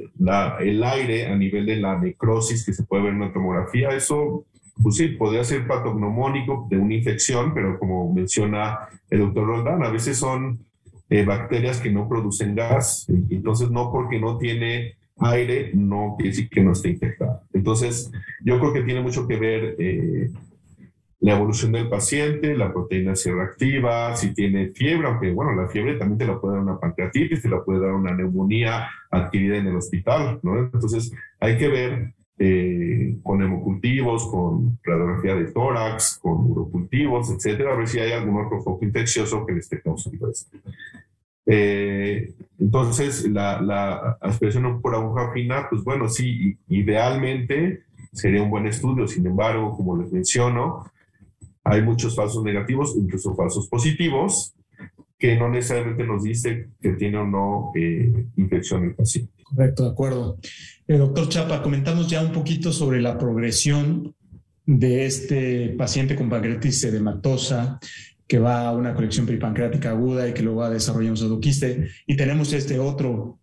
el 0.59 0.83
aire 0.83 1.27
a 1.27 1.35
nivel 1.35 1.65
de 1.65 1.77
la 1.77 1.99
necrosis 1.99 2.65
que 2.65 2.73
se 2.73 2.83
puede 2.83 3.03
ver 3.03 3.13
en 3.13 3.19
la 3.21 3.33
tomografía, 3.33 3.89
eso, 3.89 4.45
pues 4.81 4.95
sí, 4.95 5.09
podría 5.09 5.43
ser 5.43 5.67
patognomónico 5.67 6.67
de 6.69 6.77
una 6.77 6.93
infección, 6.93 7.53
pero 7.53 7.77
como 7.79 8.13
menciona 8.13 8.77
el 9.09 9.19
doctor 9.19 9.47
Roldán, 9.47 9.83
a 9.83 9.89
veces 9.89 10.17
son 10.17 10.59
eh, 11.09 11.25
bacterias 11.25 11.81
que 11.81 11.91
no 11.91 12.07
producen 12.07 12.55
gas, 12.55 13.07
entonces 13.29 13.71
no 13.71 13.91
porque 13.91 14.19
no 14.19 14.37
tiene 14.37 14.98
aire, 15.21 15.71
no 15.73 16.15
quiere 16.17 16.31
decir 16.31 16.49
que 16.49 16.61
no 16.61 16.71
esté 16.71 16.89
infectada. 16.89 17.43
Entonces, 17.53 18.11
yo 18.43 18.59
creo 18.59 18.73
que 18.73 18.81
tiene 18.81 19.01
mucho 19.01 19.27
que 19.27 19.37
ver 19.37 19.75
eh, 19.79 20.29
la 21.21 21.35
evolución 21.35 21.71
del 21.73 21.89
paciente, 21.89 22.55
la 22.55 22.71
proteína 22.71 23.15
C 23.15 23.31
reactiva, 23.31 24.15
si 24.15 24.33
tiene 24.33 24.69
fiebre, 24.69 25.07
aunque 25.07 25.31
bueno, 25.31 25.53
la 25.53 25.67
fiebre 25.67 25.95
también 25.95 26.17
te 26.17 26.25
la 26.25 26.39
puede 26.39 26.55
dar 26.55 26.63
una 26.63 26.79
pancreatitis, 26.79 27.41
te 27.41 27.49
la 27.49 27.63
puede 27.63 27.81
dar 27.81 27.91
una 27.91 28.13
neumonía 28.13 28.87
adquirida 29.11 29.57
en 29.57 29.67
el 29.67 29.75
hospital, 29.75 30.39
¿no? 30.43 30.57
Entonces 30.59 31.11
hay 31.39 31.57
que 31.57 31.67
ver 31.67 32.13
eh, 32.41 33.17
con 33.21 33.41
hemocultivos, 33.41 34.25
con 34.31 34.79
radiografía 34.81 35.35
de 35.35 35.51
tórax, 35.51 36.19
con 36.21 36.49
urocultivos, 36.49 37.29
etcétera, 37.31 37.73
a 37.73 37.75
ver 37.75 37.87
si 37.87 37.99
hay 37.99 38.13
algún 38.13 38.41
otro 38.41 38.61
foco 38.61 38.85
infeccioso 38.85 39.45
que 39.45 39.53
le 39.53 39.59
esté 39.59 39.81
causando 39.81 40.31
esto. 40.31 40.57
Eh, 41.51 42.31
entonces, 42.59 43.27
la, 43.27 43.59
la 43.59 44.17
aspiración 44.21 44.81
por 44.81 44.93
aguja 44.93 45.31
fina, 45.33 45.65
pues 45.67 45.83
bueno, 45.83 46.07
sí, 46.07 46.55
idealmente 46.67 47.85
sería 48.13 48.43
un 48.43 48.51
buen 48.51 48.67
estudio, 48.67 49.07
sin 49.07 49.25
embargo, 49.25 49.75
como 49.75 49.97
les 49.97 50.11
menciono, 50.11 50.85
hay 51.63 51.81
muchos 51.81 52.15
falsos 52.15 52.43
negativos, 52.43 52.95
incluso 52.95 53.35
falsos 53.35 53.67
positivos, 53.67 54.53
que 55.17 55.35
no 55.37 55.49
necesariamente 55.49 56.05
nos 56.05 56.23
dice 56.23 56.69
que 56.79 56.91
tiene 56.93 57.17
o 57.17 57.25
no 57.25 57.71
eh, 57.75 58.27
infección 58.37 58.83
el 58.83 58.95
paciente. 58.95 59.33
Correcto, 59.43 59.83
de 59.83 59.89
acuerdo. 59.89 60.37
Eh, 60.87 60.97
doctor 60.97 61.29
Chapa, 61.29 61.63
comentamos 61.63 62.07
ya 62.07 62.21
un 62.21 62.31
poquito 62.31 62.71
sobre 62.71 63.01
la 63.01 63.17
progresión 63.17 64.15
de 64.65 65.07
este 65.07 65.69
paciente 65.69 66.15
con 66.15 66.29
pancreatitis 66.29 66.83
edematosa 66.83 67.79
que 68.29 68.37
va 68.37 68.67
a 68.67 68.73
una 68.73 68.93
colección 68.93 69.25
peripancreática 69.25 69.89
aguda 69.89 70.29
y 70.29 70.33
que 70.33 70.43
luego 70.43 70.59
va 70.59 70.67
a 70.67 70.69
desarrollar 70.69 71.09
un 71.09 71.17
pseudoquiste. 71.17 71.89
Y 72.05 72.15
tenemos 72.15 72.53
este 72.53 72.77
otro 72.77 73.39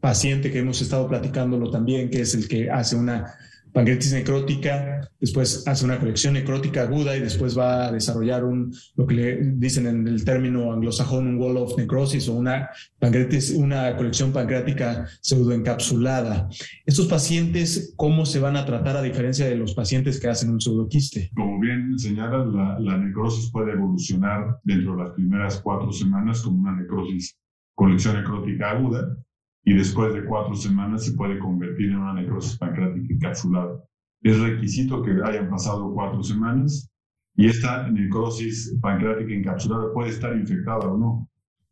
paciente 0.00 0.50
que 0.50 0.60
hemos 0.60 0.80
estado 0.80 1.06
platicándolo 1.06 1.70
también, 1.70 2.08
que 2.08 2.22
es 2.22 2.34
el 2.34 2.48
que 2.48 2.70
hace 2.70 2.96
una 2.96 3.34
pancreatitis 3.72 4.12
necrótica, 4.12 5.08
después 5.20 5.66
hace 5.66 5.84
una 5.84 5.98
colección 5.98 6.34
necrótica 6.34 6.82
aguda 6.82 7.16
y 7.16 7.20
después 7.20 7.58
va 7.58 7.86
a 7.86 7.92
desarrollar 7.92 8.44
un, 8.44 8.74
lo 8.96 9.06
que 9.06 9.14
le 9.14 9.36
dicen 9.54 9.86
en 9.86 10.06
el 10.06 10.24
término 10.24 10.72
anglosajón, 10.72 11.26
un 11.26 11.38
wall 11.38 11.56
of 11.56 11.76
necrosis 11.76 12.28
o 12.28 12.34
una 12.34 12.70
pancreatitis, 12.98 13.52
una 13.52 13.96
colección 13.96 14.32
pancreática 14.32 15.06
pseudoencapsulada. 15.20 16.48
Estos 16.84 17.06
pacientes, 17.06 17.94
¿cómo 17.96 18.26
se 18.26 18.40
van 18.40 18.56
a 18.56 18.64
tratar 18.64 18.96
a 18.96 19.02
diferencia 19.02 19.46
de 19.46 19.56
los 19.56 19.74
pacientes 19.74 20.20
que 20.20 20.28
hacen 20.28 20.50
un 20.50 20.60
pseudoquiste? 20.60 21.30
Como 21.34 21.60
bien 21.60 21.98
señalas, 21.98 22.46
la, 22.80 22.98
necrosis 22.98 23.50
puede 23.50 23.72
evolucionar 23.72 24.58
dentro 24.64 24.96
de 24.96 25.04
las 25.04 25.12
primeras 25.12 25.60
cuatro 25.60 25.92
semanas 25.92 26.42
como 26.42 26.60
una 26.60 26.76
necrosis, 26.76 27.36
colección 27.74 28.16
necrótica 28.16 28.70
aguda, 28.70 29.16
y 29.64 29.74
después 29.74 30.14
de 30.14 30.24
cuatro 30.24 30.54
semanas 30.54 31.04
se 31.04 31.12
puede 31.12 31.38
convertir 31.38 31.90
en 31.90 31.98
una 31.98 32.14
necrosis 32.14 32.58
pancreática 32.58 33.14
encapsulada. 33.14 33.82
Es 34.22 34.38
requisito 34.40 35.02
que 35.02 35.12
hayan 35.24 35.48
pasado 35.48 35.92
cuatro 35.92 36.22
semanas 36.22 36.90
y 37.36 37.46
esta 37.46 37.88
necrosis 37.90 38.76
pancreática 38.80 39.32
encapsulada 39.32 39.92
puede 39.92 40.10
estar 40.10 40.36
infectada 40.36 40.88
o 40.88 40.98
no. 40.98 41.28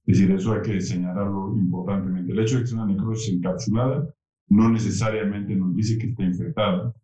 Es 0.07 0.18
decir, 0.18 0.34
eso 0.34 0.55
hay 0.55 0.62
que 0.62 0.80
señalarlo 0.80 1.55
importantemente. 1.57 2.32
El 2.32 2.39
hecho 2.39 2.57
de 2.57 2.62
que 2.62 2.68
sea 2.68 2.82
una 2.82 2.93
necrosis 2.93 3.34
encapsulada 3.34 4.09
no 4.49 4.70
necesariamente 4.70 5.55
nos 5.55 5.74
dice 5.74 5.99
que 5.99 6.09
está 6.09 6.22
infectada. 6.24 6.95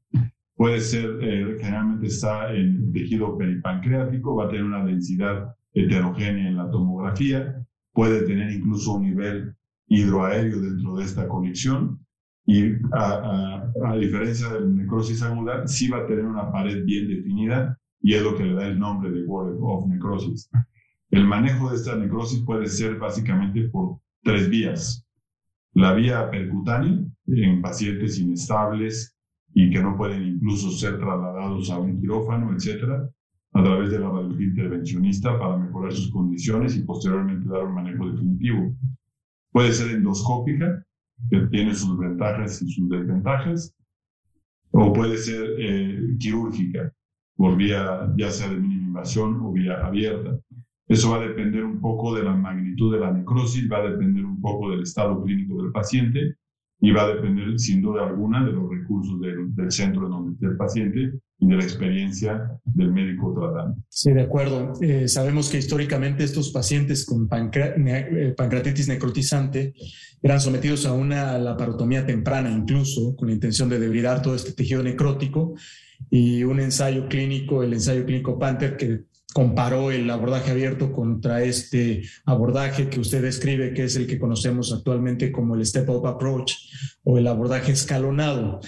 Puede 0.57 0.80
ser, 0.80 1.18
eh, 1.20 1.57
generalmente 1.61 2.07
está 2.07 2.55
en 2.55 2.93
tejido 2.93 3.37
peripancreático, 3.37 4.37
va 4.37 4.47
a 4.47 4.49
tener 4.49 4.64
una 4.64 4.85
densidad 4.85 5.55
heterogénea 5.74 6.49
en 6.49 6.57
la 6.57 6.70
tomografía, 6.70 7.57
puede 7.93 8.22
tener 8.22 8.53
incluso 8.53 8.95
un 8.95 9.03
nivel 9.03 9.55
hidroaéreo 9.89 10.61
dentro 10.61 10.97
de 10.97 11.05
esta 11.05 11.28
conexión 11.28 12.01
y 12.47 12.72
a, 12.93 13.70
a, 13.87 13.97
diferencia 13.97 14.49
de 14.49 14.61
la 14.61 14.66
necrosis 14.66 15.22
aguda, 15.22 15.66
sí 15.66 15.89
va 15.89 15.99
a 15.99 16.07
tener 16.07 16.26
una 16.26 16.53
pared 16.53 16.85
bien 16.85 17.09
definida 17.09 17.78
y 18.03 18.14
es 18.14 18.22
lo 18.22 18.37
que 18.37 18.45
le 18.45 18.55
da 18.55 18.66
el 18.66 18.78
nombre 18.78 19.11
de 19.11 19.24
Wall 19.24 19.57
of 19.61 19.89
Necrosis. 19.89 20.51
El 21.11 21.26
manejo 21.26 21.70
de 21.70 21.76
esta 21.76 21.97
necrosis 21.97 22.41
puede 22.41 22.66
ser 22.66 22.99
básicamente 22.99 23.68
por 23.68 23.99
tres 24.22 24.51
vías. 24.51 25.07
La 25.72 25.95
vía 25.95 26.30
percutánea 26.30 26.99
en 27.26 27.62
pacientes 27.62 28.18
inestables 28.18 29.16
y 29.55 29.70
que 29.70 29.80
no 29.80 29.97
pueden 29.97 30.22
incluso 30.22 30.70
ser 30.70 30.99
trasladados 30.99 31.70
a 31.70 31.78
un 31.78 32.01
quirófano, 32.01 32.53
etcétera, 32.55 33.09
a 33.53 33.62
través 33.62 33.91
de 33.91 34.01
la 34.01 34.11
radiología 34.11 34.49
intervencionista 34.49 35.39
para 35.39 35.57
mejorar 35.57 35.93
sus 35.93 36.11
condiciones 36.11 36.76
y 36.76 36.82
posteriormente 36.82 37.49
dar 37.49 37.64
un 37.64 37.74
manejo 37.74 38.11
definitivo. 38.11 38.74
Puede 39.55 39.72
ser 39.72 39.92
endoscópica, 39.92 40.84
que 41.30 41.38
tiene 41.46 41.76
sus 41.76 41.96
ventajas 41.96 42.61
y 42.61 42.72
sus 42.72 42.88
desventajas, 42.88 43.72
o 44.72 44.92
puede 44.92 45.16
ser 45.16 45.48
eh, 45.61 46.16
quirúrgica, 46.18 46.92
por 47.36 47.57
vía 47.57 48.12
ya 48.16 48.32
sea 48.32 48.48
de 48.48 48.57
mínima 48.57 48.88
invasión 48.88 49.40
o 49.42 49.52
vía 49.52 49.86
abierta. 49.86 50.36
Eso 50.88 51.12
va 51.12 51.18
a 51.18 51.28
depender 51.28 51.64
un 51.64 51.80
poco 51.80 52.16
de 52.16 52.24
la 52.24 52.34
magnitud 52.34 52.92
de 52.94 52.98
la 52.98 53.12
necrosis, 53.12 53.70
va 53.70 53.76
a 53.76 53.90
depender 53.90 54.24
un 54.24 54.40
poco 54.40 54.72
del 54.72 54.82
estado 54.82 55.22
clínico 55.22 55.62
del 55.62 55.70
paciente 55.70 56.34
y 56.85 56.93
va 56.93 57.05
a 57.05 57.14
depender 57.14 57.59
sin 57.59 57.80
duda 57.80 58.07
alguna 58.07 58.45
de 58.45 58.53
los 58.53 58.68
recursos 58.68 59.18
del, 59.18 59.55
del 59.55 59.72
centro 59.72 60.05
en 60.05 60.11
donde 60.11 60.32
esté 60.32 60.47
el 60.47 60.57
paciente 60.59 61.14
y 61.39 61.47
de 61.47 61.57
la 61.57 61.62
experiencia 61.62 62.61
del 62.62 62.93
médico 62.93 63.32
tratante. 63.32 63.80
Sí, 63.89 64.12
de 64.12 64.20
acuerdo. 64.20 64.74
Eh, 64.82 65.09
sabemos 65.09 65.49
que 65.49 65.57
históricamente 65.57 66.24
estos 66.24 66.53
pacientes 66.53 67.07
con 67.07 67.26
eh, 67.32 68.35
pancreatitis 68.37 68.89
necrotizante 68.89 69.72
eran 70.22 70.43
sometidos 70.43 70.85
a 70.85 70.93
una 70.93 71.39
laparotomía 71.39 72.05
temprana 72.05 72.51
incluso, 72.51 73.16
con 73.16 73.28
la 73.28 73.35
intención 73.35 73.70
de 73.70 73.78
debridar 73.78 74.20
todo 74.20 74.35
este 74.35 74.53
tejido 74.53 74.82
necrótico 74.82 75.55
y 76.11 76.45
un 76.45 76.61
ensayo 76.61 77.09
clínico, 77.09 77.62
el 77.62 77.72
ensayo 77.72 78.05
clínico 78.05 78.39
Panther, 78.39 78.76
que 78.76 79.05
comparó 79.35 79.91
el 79.91 80.09
abordaje 80.11 80.53
abierto 80.53 80.93
contra 80.93 81.43
este 81.43 82.03
abordaje 82.24 82.89
que 82.89 83.01
usted 83.01 83.20
describe, 83.20 83.74
que 83.74 83.82
es 83.82 83.97
el 83.97 84.07
que 84.07 84.20
conocemos 84.20 84.72
actualmente 84.72 85.32
como 85.32 85.57
el 85.57 85.66
Step-Up 85.66 86.07
Approach 86.07 86.55
o 87.03 87.18
el 87.18 87.26
abordaje 87.26 87.72
escalonado. 87.72 88.61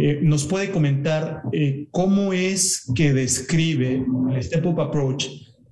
Eh, 0.00 0.20
¿Nos 0.22 0.46
puede 0.46 0.70
comentar 0.70 1.42
eh, 1.52 1.88
cómo 1.90 2.32
es 2.32 2.90
que 2.94 3.12
describe 3.12 4.02
el 4.32 4.42
Step-Up 4.42 4.80
Approach 4.80 5.26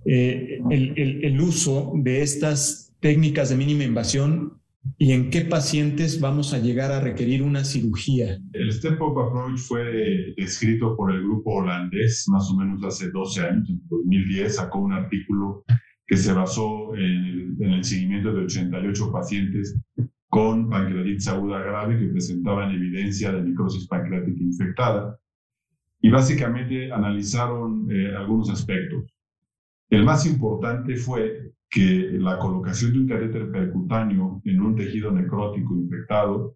eh, 0.05 0.61
el, 0.71 1.41
uso 1.41 1.93
de 1.95 2.21
estas 2.21 2.93
técnicas 3.01 3.49
de 3.49 3.57
mínima 3.57 3.85
invasión 3.85 4.61
¿Y 4.99 5.13
en 5.13 5.31
qué 5.31 5.43
pacientes 5.43 6.21
vamos 6.21 6.53
a 6.53 6.59
llegar 6.59 6.91
a 6.93 7.01
requerir 7.01 7.43
una 7.43 7.65
cirugía? 7.65 8.39
El 8.53 8.73
Step 8.73 9.01
Up 9.01 9.19
Approach 9.19 9.59
fue 9.59 10.35
descrito 10.37 10.97
por 10.97 11.13
el 11.13 11.23
grupo 11.23 11.55
holandés 11.55 12.25
más 12.29 12.51
o 12.51 12.57
menos 12.57 12.83
hace 12.85 13.11
12 13.11 13.41
años. 13.43 13.69
En 13.71 13.81
2010 13.89 14.57
sacó 14.57 14.81
un 14.81 14.93
artículo 14.93 15.65
que 16.07 16.17
se 16.17 16.33
basó 16.33 16.95
en 16.97 17.57
el, 17.61 17.85
seguimiento 17.85 18.33
de 18.33 18.45
88 18.45 19.13
pacientes 19.13 19.79
con 20.29 20.69
pancreatitis 20.69 21.29
aguda 21.29 21.61
grave 21.61 21.99
que 21.99 22.07
presentaban 22.07 22.73
evidencia 22.73 23.33
de 23.33 23.43
necrosis 23.43 23.87
pancreática 23.87 24.43
infectada. 24.43 25.19
Y 26.01 26.11
básicamente 26.11 26.91
analizaron 26.91 27.89
eh, 27.91 28.15
algunos 28.17 28.51
aspectos. 28.51 29.05
El 29.91 30.05
más 30.05 30.27
importante 30.27 30.97
fue 30.97 31.53
que 31.73 32.19
la 32.21 32.39
colocación 32.39 32.93
de 32.93 32.99
un 32.99 33.09
catéter 33.09 33.51
percutáneo 33.51 34.43
en 34.45 34.61
un 34.61 34.77
tejido 34.77 35.11
necrótico 35.11 35.75
infectado 35.75 36.55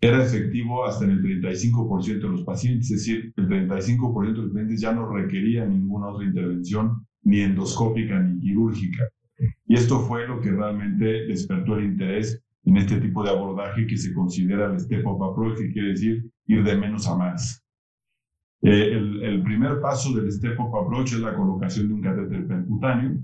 era 0.00 0.24
efectivo 0.24 0.86
hasta 0.86 1.04
en 1.04 1.10
el 1.10 1.42
35% 1.42 2.20
de 2.20 2.28
los 2.28 2.44
pacientes, 2.44 2.90
es 2.92 2.98
decir, 2.98 3.34
el 3.36 3.48
35% 3.48 4.26
de 4.26 4.42
los 4.42 4.52
pacientes 4.52 4.80
ya 4.80 4.92
no 4.92 5.12
requería 5.12 5.66
ninguna 5.66 6.06
otra 6.06 6.24
intervención, 6.24 7.04
ni 7.22 7.40
endoscópica 7.40 8.20
ni 8.20 8.40
quirúrgica. 8.40 9.08
Y 9.66 9.74
esto 9.74 9.98
fue 9.98 10.28
lo 10.28 10.40
que 10.40 10.52
realmente 10.52 11.26
despertó 11.26 11.76
el 11.76 11.86
interés 11.86 12.40
en 12.64 12.76
este 12.76 13.00
tipo 13.00 13.24
de 13.24 13.30
abordaje 13.30 13.86
que 13.86 13.96
se 13.96 14.14
considera 14.14 14.72
el 14.72 14.78
Step-Up 14.78 15.24
Approach, 15.24 15.58
que 15.58 15.72
quiere 15.72 15.88
decir 15.88 16.30
ir 16.46 16.62
de 16.62 16.76
menos 16.76 17.06
a 17.08 17.16
más. 17.16 17.64
Eh, 18.62 18.92
el, 18.92 19.22
el, 19.22 19.42
primer 19.42 19.80
paso 19.80 20.14
del 20.14 20.30
Step-Up 20.30 20.76
Approach 20.76 21.14
es 21.14 21.20
la 21.20 21.34
colocación 21.34 21.88
de 21.88 21.94
un 21.94 22.02
catéter 22.02 22.46
percutáneo, 22.46 23.18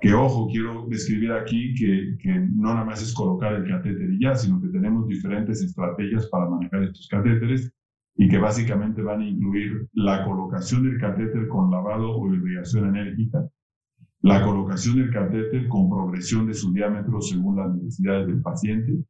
que 0.00 0.12
ojo, 0.12 0.48
quiero 0.50 0.86
describir 0.88 1.32
aquí 1.32 1.74
que, 1.74 2.16
que, 2.20 2.30
no 2.32 2.74
nada 2.74 2.84
más 2.84 3.02
es 3.02 3.14
colocar 3.14 3.54
el 3.54 3.68
catéter 3.68 4.12
y 4.12 4.20
ya, 4.20 4.34
sino 4.34 4.60
que 4.60 4.68
tenemos 4.68 5.06
diferentes 5.08 5.62
estrategias 5.62 6.26
para 6.28 6.48
manejar 6.48 6.84
estos 6.84 7.08
catéteres 7.08 7.72
y 8.16 8.28
que 8.28 8.38
básicamente 8.38 9.02
van 9.02 9.20
a 9.20 9.28
incluir 9.28 9.88
la 9.92 10.24
colocación 10.24 10.84
del 10.84 11.00
catéter 11.00 11.48
con 11.48 11.70
lavado 11.70 12.16
o 12.16 12.32
irrigación 12.32 12.94
enérgica, 12.94 13.48
la 14.20 14.42
colocación 14.44 14.96
del 14.96 15.10
catéter 15.10 15.68
con 15.68 15.90
progresión 15.90 16.46
de 16.46 16.54
su 16.54 16.72
diámetro 16.72 17.20
según 17.20 17.56
las 17.56 17.74
necesidades 17.74 18.26
del 18.26 18.40
paciente, 18.40 19.04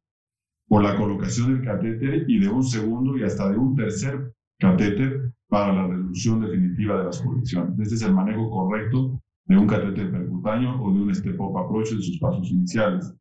o 0.67 0.81
la 0.81 0.97
colocación 0.97 1.53
del 1.53 1.65
catéter 1.65 2.25
y 2.27 2.39
de 2.39 2.49
un 2.49 2.63
segundo 2.63 3.17
y 3.17 3.23
hasta 3.23 3.49
de 3.49 3.57
un 3.57 3.75
tercer 3.75 4.33
catéter 4.59 5.31
para 5.47 5.73
la 5.73 5.87
reducción 5.87 6.41
definitiva 6.41 6.97
de 6.97 7.03
las 7.05 7.21
colecciones. 7.21 7.79
Este 7.79 7.95
es 7.95 8.01
el 8.01 8.13
manejo 8.13 8.49
correcto 8.49 9.21
de 9.45 9.57
un 9.57 9.67
catéter 9.67 10.11
percutáneo 10.11 10.81
o 10.81 10.93
de 10.93 11.01
un 11.01 11.15
step-up 11.15 11.57
approach 11.57 11.91
en 11.91 12.01
sus 12.01 12.17
pasos 12.19 12.49
iniciales. 12.49 13.13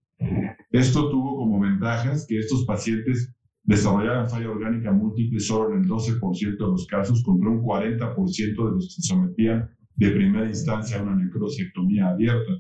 Esto 0.71 1.11
tuvo 1.11 1.37
como 1.37 1.61
ventajas 1.61 2.27
que 2.27 2.39
estos 2.39 2.65
pacientes 2.65 3.35
desarrollaran 3.65 4.29
falla 4.29 4.51
orgánica 4.51 4.93
múltiple 4.93 5.41
solo 5.41 5.75
en 5.75 5.83
el 5.83 5.89
12% 5.89 6.57
de 6.57 6.57
los 6.59 6.87
casos 6.87 7.23
contra 7.23 7.51
un 7.51 7.63
40% 7.63 8.37
de 8.37 8.71
los 8.73 8.85
que 8.87 9.03
se 9.03 9.03
sometían 9.03 9.71
de 9.97 10.11
primera 10.11 10.47
instancia 10.47 10.99
a 10.99 11.03
una 11.03 11.17
necrosectomía 11.17 12.09
abierta. 12.09 12.53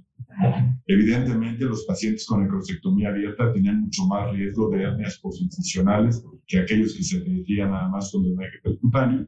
Evidentemente, 0.86 1.64
los 1.64 1.84
pacientes 1.84 2.26
con 2.26 2.42
necrosectomía 2.42 3.10
abierta 3.10 3.52
tenían 3.52 3.82
mucho 3.82 4.04
más 4.06 4.32
riesgo 4.32 4.68
de 4.70 4.82
hernias 4.82 5.18
postincisionales 5.20 6.24
que 6.46 6.58
aquellos 6.58 6.94
que 6.96 7.02
se 7.02 7.20
dirigían 7.20 7.70
nada 7.70 7.88
más 7.88 8.10
con 8.12 8.22
drenaje 8.22 8.58
percutáneo. 8.62 9.26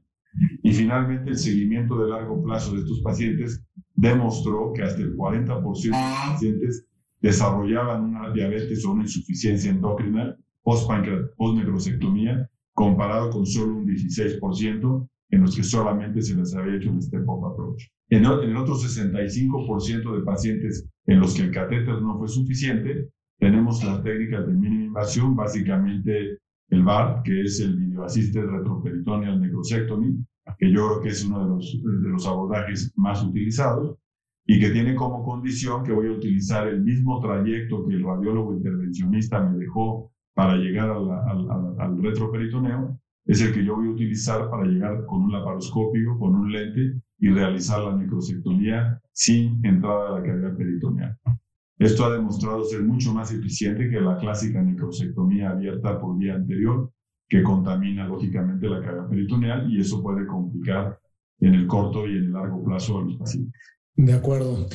Y 0.62 0.72
finalmente, 0.72 1.30
el 1.30 1.38
seguimiento 1.38 1.98
de 1.98 2.10
largo 2.10 2.42
plazo 2.42 2.74
de 2.74 2.80
estos 2.80 3.00
pacientes 3.00 3.64
demostró 3.94 4.72
que 4.74 4.82
hasta 4.82 5.02
el 5.02 5.16
40% 5.16 5.82
de 5.82 5.88
los 5.90 6.32
pacientes 6.32 6.86
desarrollaban 7.20 8.04
una 8.04 8.32
diabetes 8.32 8.84
o 8.84 8.92
una 8.92 9.02
insuficiencia 9.02 9.70
endocrina 9.70 10.36
post-necrosectomía, 10.62 12.48
comparado 12.72 13.30
con 13.30 13.46
solo 13.46 13.76
un 13.76 13.86
16% 13.86 15.08
en 15.30 15.40
los 15.40 15.56
que 15.56 15.62
solamente 15.62 16.20
se 16.22 16.36
les 16.36 16.54
había 16.54 16.76
hecho 16.76 16.90
el 16.90 17.00
step-up 17.02 17.46
approach. 17.46 17.84
En 18.10 18.24
el 18.24 18.56
otro 18.56 18.74
65% 18.74 20.16
de 20.16 20.24
pacientes 20.24 20.88
en 21.06 21.20
los 21.20 21.34
que 21.34 21.42
el 21.42 21.50
catéter 21.52 22.00
no 22.02 22.18
fue 22.18 22.28
suficiente, 22.28 23.08
tenemos 23.38 23.82
las 23.84 24.02
técnicas 24.02 24.46
de 24.46 24.52
mínima 24.52 24.84
invasión, 24.84 25.34
básicamente 25.34 26.38
el 26.70 26.82
VAR, 26.82 27.22
que 27.22 27.42
es 27.42 27.60
el 27.60 27.76
Video 27.76 28.06
Retroperitoneal 28.06 29.40
Necrosectomy, 29.40 30.24
que 30.58 30.70
yo 30.70 30.86
creo 30.86 31.00
que 31.00 31.08
es 31.08 31.24
uno 31.24 31.44
de 31.44 31.50
los, 31.50 31.82
de 31.82 32.08
los 32.08 32.26
abordajes 32.26 32.92
más 32.96 33.22
utilizados 33.22 33.96
y 34.46 34.60
que 34.60 34.70
tiene 34.70 34.94
como 34.94 35.24
condición 35.24 35.84
que 35.84 35.92
voy 35.92 36.06
a 36.06 36.12
utilizar 36.12 36.68
el 36.68 36.82
mismo 36.82 37.20
trayecto 37.20 37.86
que 37.86 37.94
el 37.94 38.04
radiólogo 38.04 38.54
intervencionista 38.54 39.40
me 39.40 39.58
dejó 39.58 40.12
para 40.34 40.56
llegar 40.56 40.90
al, 40.90 42.02
retroperitoneo, 42.02 43.00
es 43.24 43.40
el 43.40 43.52
que 43.52 43.64
yo 43.64 43.76
voy 43.76 43.88
a 43.88 43.92
utilizar 43.92 44.48
para 44.50 44.64
llegar 44.64 45.04
con 45.06 45.22
un 45.22 45.32
laparoscópico, 45.32 46.18
con 46.18 46.36
un 46.36 46.52
lente 46.52 47.00
y 47.18 47.30
realizar 47.30 47.82
la 47.82 47.96
necrosectomía 47.96 49.00
sin 49.12 49.64
entrada 49.64 50.08
a 50.08 50.20
la 50.20 50.22
cavidad 50.22 50.56
peritoneal. 50.56 51.18
Esto 51.78 52.06
ha 52.06 52.12
demostrado 52.12 52.64
ser 52.64 52.82
mucho 52.82 53.12
más 53.12 53.32
eficiente 53.32 53.90
que 53.90 54.00
la 54.00 54.16
clásica 54.16 54.62
necrosectomía 54.62 55.50
abierta 55.50 56.00
por 56.00 56.16
vía 56.16 56.34
anterior, 56.34 56.90
que 57.28 57.42
contamina 57.42 58.06
lógicamente 58.06 58.68
la 58.68 58.80
carga 58.80 59.08
peritoneal 59.08 59.70
y 59.70 59.80
eso 59.80 60.02
puede 60.02 60.26
complicar 60.26 60.98
en 61.40 61.54
el 61.54 61.66
corto 61.66 62.06
y 62.06 62.12
en 62.12 62.24
el 62.24 62.32
largo 62.32 62.64
plazo 62.64 62.98
a 62.98 63.04
los 63.04 63.16
pacientes. 63.16 63.60
De 63.94 64.12
acuerdo. 64.12 64.68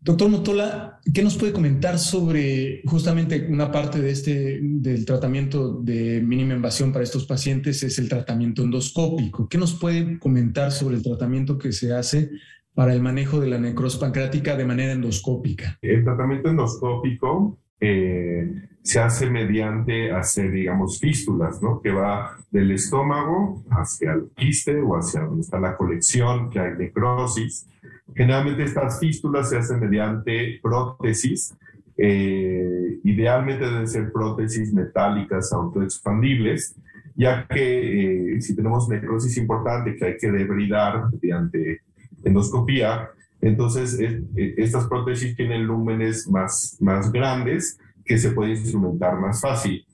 Doctor 0.00 0.30
Motola, 0.30 1.00
¿qué 1.12 1.22
nos 1.22 1.36
puede 1.36 1.52
comentar 1.52 1.98
sobre 1.98 2.82
justamente 2.86 3.46
una 3.48 3.70
parte 3.70 4.00
de 4.00 4.10
este, 4.10 4.60
del 4.62 5.04
tratamiento 5.04 5.80
de 5.80 6.20
mínima 6.22 6.54
invasión 6.54 6.92
para 6.92 7.04
estos 7.04 7.26
pacientes 7.26 7.82
es 7.82 7.98
el 7.98 8.08
tratamiento 8.08 8.62
endoscópico? 8.62 9.48
¿Qué 9.48 9.58
nos 9.58 9.74
puede 9.74 10.18
comentar 10.18 10.72
sobre 10.72 10.96
el 10.96 11.02
tratamiento 11.02 11.58
que 11.58 11.72
se 11.72 11.94
hace 11.94 12.30
para 12.78 12.94
el 12.94 13.02
manejo 13.02 13.40
de 13.40 13.48
la 13.48 13.58
necrosis 13.58 13.98
pancreática 13.98 14.54
de 14.54 14.64
manera 14.64 14.92
endoscópica? 14.92 15.76
El 15.82 16.04
tratamiento 16.04 16.48
endoscópico 16.48 17.58
eh, 17.80 18.68
se 18.82 19.00
hace 19.00 19.28
mediante 19.28 20.12
hacer, 20.12 20.52
digamos, 20.52 21.00
fístulas, 21.00 21.60
¿no? 21.60 21.80
Que 21.80 21.90
va 21.90 22.36
del 22.52 22.70
estómago 22.70 23.64
hacia 23.68 24.12
el 24.12 24.30
quiste 24.36 24.80
o 24.80 24.94
hacia 24.94 25.22
donde 25.22 25.40
está 25.40 25.58
la 25.58 25.76
colección, 25.76 26.50
que 26.50 26.60
hay 26.60 26.78
necrosis. 26.78 27.68
Generalmente 28.14 28.62
estas 28.62 29.00
fístulas 29.00 29.50
se 29.50 29.56
hacen 29.58 29.80
mediante 29.80 30.60
prótesis 30.62 31.56
Eh, 32.00 33.00
idealmente 33.02 33.64
deben 33.64 33.88
ser 33.88 34.12
prótesis 34.12 34.72
metálicas 34.72 35.52
autoexpandibles, 35.52 36.76
ya 37.16 37.44
que 37.48 38.36
eh, 38.36 38.40
si 38.40 38.54
tenemos 38.54 38.88
necrosis 38.88 39.36
importante 39.36 39.96
que 39.96 40.04
hay 40.04 40.16
que 40.16 40.30
debridar 40.30 41.10
mediante 41.12 41.80
endoscopía, 42.28 43.10
entonces 43.40 43.98
estas 44.36 44.86
prótesis 44.88 45.36
tienen 45.36 45.64
lúmenes 45.64 46.28
más, 46.28 46.76
más 46.80 47.12
grandes 47.12 47.78
que 48.04 48.18
se 48.18 48.32
puede 48.32 48.50
instrumentar 48.50 49.18
más 49.20 49.40
fácil. 49.40 49.86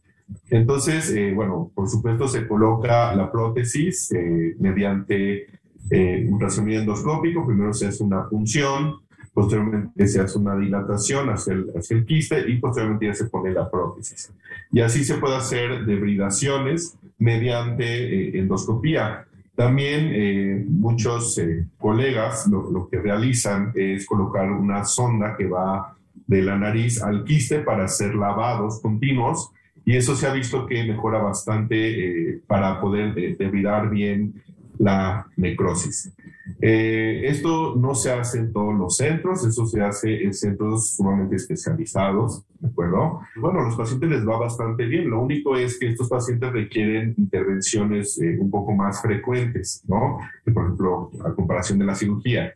Entonces, 0.49 1.11
eh, 1.11 1.33
bueno, 1.35 1.71
por 1.75 1.89
supuesto 1.89 2.27
se 2.27 2.49
coloca 2.49 3.15
la 3.15 3.31
prótesis 3.31 4.11
mediante 4.59 5.47
un 5.91 6.41
razonamiento 6.41 6.93
endoscópico, 6.93 7.47
primero 7.47 7.75
se 7.75 7.89
hace 7.89 8.03
una 8.03 8.27
punción, 8.27 9.05
posteriormente 9.35 10.07
se 10.07 10.21
hace 10.21 10.39
una 10.39 10.57
dilatación 10.57 11.29
hacia 11.29 11.55
el, 11.55 11.67
hacia 11.77 11.97
el 11.97 12.07
quiste 12.07 12.49
y 12.49 12.59
posteriormente 12.59 13.07
ya 13.07 13.15
se 13.15 13.27
pone 13.27 13.53
la 13.53 13.69
prótesis. 13.69 14.33
Y 14.73 14.81
así 14.81 15.05
se 15.05 15.17
puede 15.17 15.37
hacer 15.37 15.85
debridaciones 15.85 16.97
mediante 17.19 17.85
eh, 17.85 18.39
endoscopía. 18.39 19.27
También 19.55 20.11
eh, 20.13 20.65
muchos 20.69 21.39
eh, 21.39 21.67
colegas 21.79 22.47
lo, 22.49 22.89
que 22.89 23.01
realizan 23.01 23.73
es 23.75 24.05
colocar 24.07 24.51
una 24.51 24.85
sonda 24.85 25.37
que 25.37 25.47
va 25.47 25.97
de 26.27 26.43
la 26.43 26.59
nariz 26.59 27.03
al 27.03 27.25
quiste 27.25 27.61
para 27.61 27.85
hacer 27.85 28.15
lavados 28.15 28.81
continuos. 28.81 29.51
Y 29.85 29.97
eso 29.97 30.17
se 30.17 30.27
ha 30.27 30.33
visto 30.33 30.67
que 30.67 30.83
mejora 30.85 31.19
bastante 31.19 32.41
para 32.47 32.81
poder 32.81 33.15
debridar 33.37 33.91
bien 33.91 34.43
la 34.79 35.27
necrosis. 35.37 36.13
Eh, 36.61 37.23
esto 37.25 37.75
no 37.77 37.95
se 37.95 38.13
hace 38.13 38.39
en 38.39 38.53
todos 38.53 38.75
los 38.75 38.97
centros, 38.97 39.47
eso 39.47 39.67
se 39.67 39.81
hace 39.81 40.25
en 40.25 40.35
centros 40.35 40.95
sumamente 40.95 41.37
especializados, 41.37 42.45
¿de 42.59 42.69
acuerdo? 42.69 43.21
Bueno, 43.37 43.61
a 43.61 43.65
los 43.65 43.77
pacientes 43.77 44.11
les 44.11 44.27
va 44.27 44.39
bastante 44.39 44.85
bien, 44.85 45.11
lo 45.11 45.23
único 45.23 45.57
es 45.57 45.79
que 45.79 45.91
estos 45.91 46.09
pacientes 46.09 46.53
requieren 46.53 47.15
intervenciones 47.17 48.21
eh, 48.21 48.37
un 48.39 48.51
poco 48.51 48.73
más 48.73 49.01
frecuentes, 49.01 49.83
¿no? 49.87 50.19
por 50.53 50.65
ejemplo, 50.65 51.11
a 51.25 51.33
comparación 51.33 51.79
de 51.79 51.87
la 51.87 51.95
cirugía. 51.95 52.53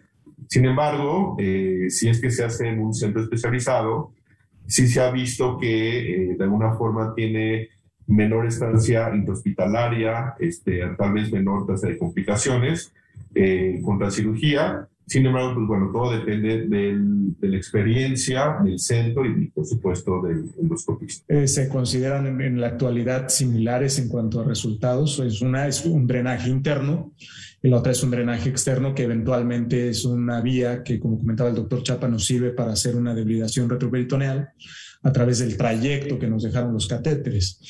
Sin 0.48 0.64
embargo, 0.64 1.36
eh, 1.38 1.86
si 1.88 2.08
es 2.08 2.20
que 2.20 2.30
se 2.30 2.44
hace 2.44 2.68
en 2.68 2.80
un 2.80 2.94
centro 2.94 3.22
especializado, 3.22 4.12
sí 4.66 4.86
se 4.86 5.00
ha 5.00 5.10
visto 5.10 5.58
que 5.58 6.34
de 6.36 6.44
alguna 6.44 6.72
forma 6.74 7.14
tiene 7.14 7.70
menor 8.08 8.46
estancia 8.46 9.14
intrahospitalaria, 9.14 10.34
este, 10.40 10.80
tal 10.96 11.12
vez 11.12 11.30
menor 11.30 11.66
tasa 11.66 11.88
de 11.88 11.98
complicaciones, 11.98 12.92
eh, 13.34 13.80
contra 13.84 14.10
cirugía. 14.10 14.88
Sin 15.06 15.24
embargo, 15.24 15.54
pues 15.54 15.66
bueno, 15.66 15.90
todo 15.92 16.12
depende 16.12 16.66
del, 16.66 17.38
de 17.38 17.48
la 17.48 17.56
experiencia 17.56 18.58
del 18.62 18.78
centro 18.78 19.24
y, 19.24 19.48
por 19.48 19.64
supuesto, 19.64 20.20
del 20.22 20.50
endoscopista. 20.60 21.24
Eh, 21.28 21.48
¿Se 21.48 21.68
consideran 21.68 22.40
en, 22.40 22.60
la 22.60 22.68
actualidad 22.68 23.28
similares 23.28 23.98
en 23.98 24.08
cuanto 24.08 24.40
a 24.40 24.44
resultados? 24.44 25.18
Es 25.20 25.40
una 25.40 25.66
es 25.66 25.84
un 25.86 26.06
drenaje 26.06 26.50
interno 26.50 27.12
y 27.62 27.68
la 27.68 27.78
otra 27.78 27.92
es 27.92 28.02
un 28.02 28.10
drenaje 28.10 28.50
externo 28.50 28.94
que 28.94 29.04
eventualmente 29.04 29.88
es 29.88 30.04
una 30.04 30.42
vía 30.42 30.82
que, 30.82 30.98
como 31.00 31.18
comentaba 31.18 31.48
el 31.48 31.56
doctor 31.56 31.82
Chapa, 31.82 32.08
nos 32.08 32.26
sirve 32.26 32.50
para 32.50 32.72
hacer 32.72 32.94
una 32.94 33.14
debridación 33.14 33.68
retroperitoneal 33.70 34.50
a 35.02 35.12
través 35.12 35.38
del 35.38 35.56
trayecto 35.56 36.18
que 36.18 36.28
nos 36.28 36.42
dejaron 36.42 36.72
los 36.72 36.86
catéteres. 36.86 37.60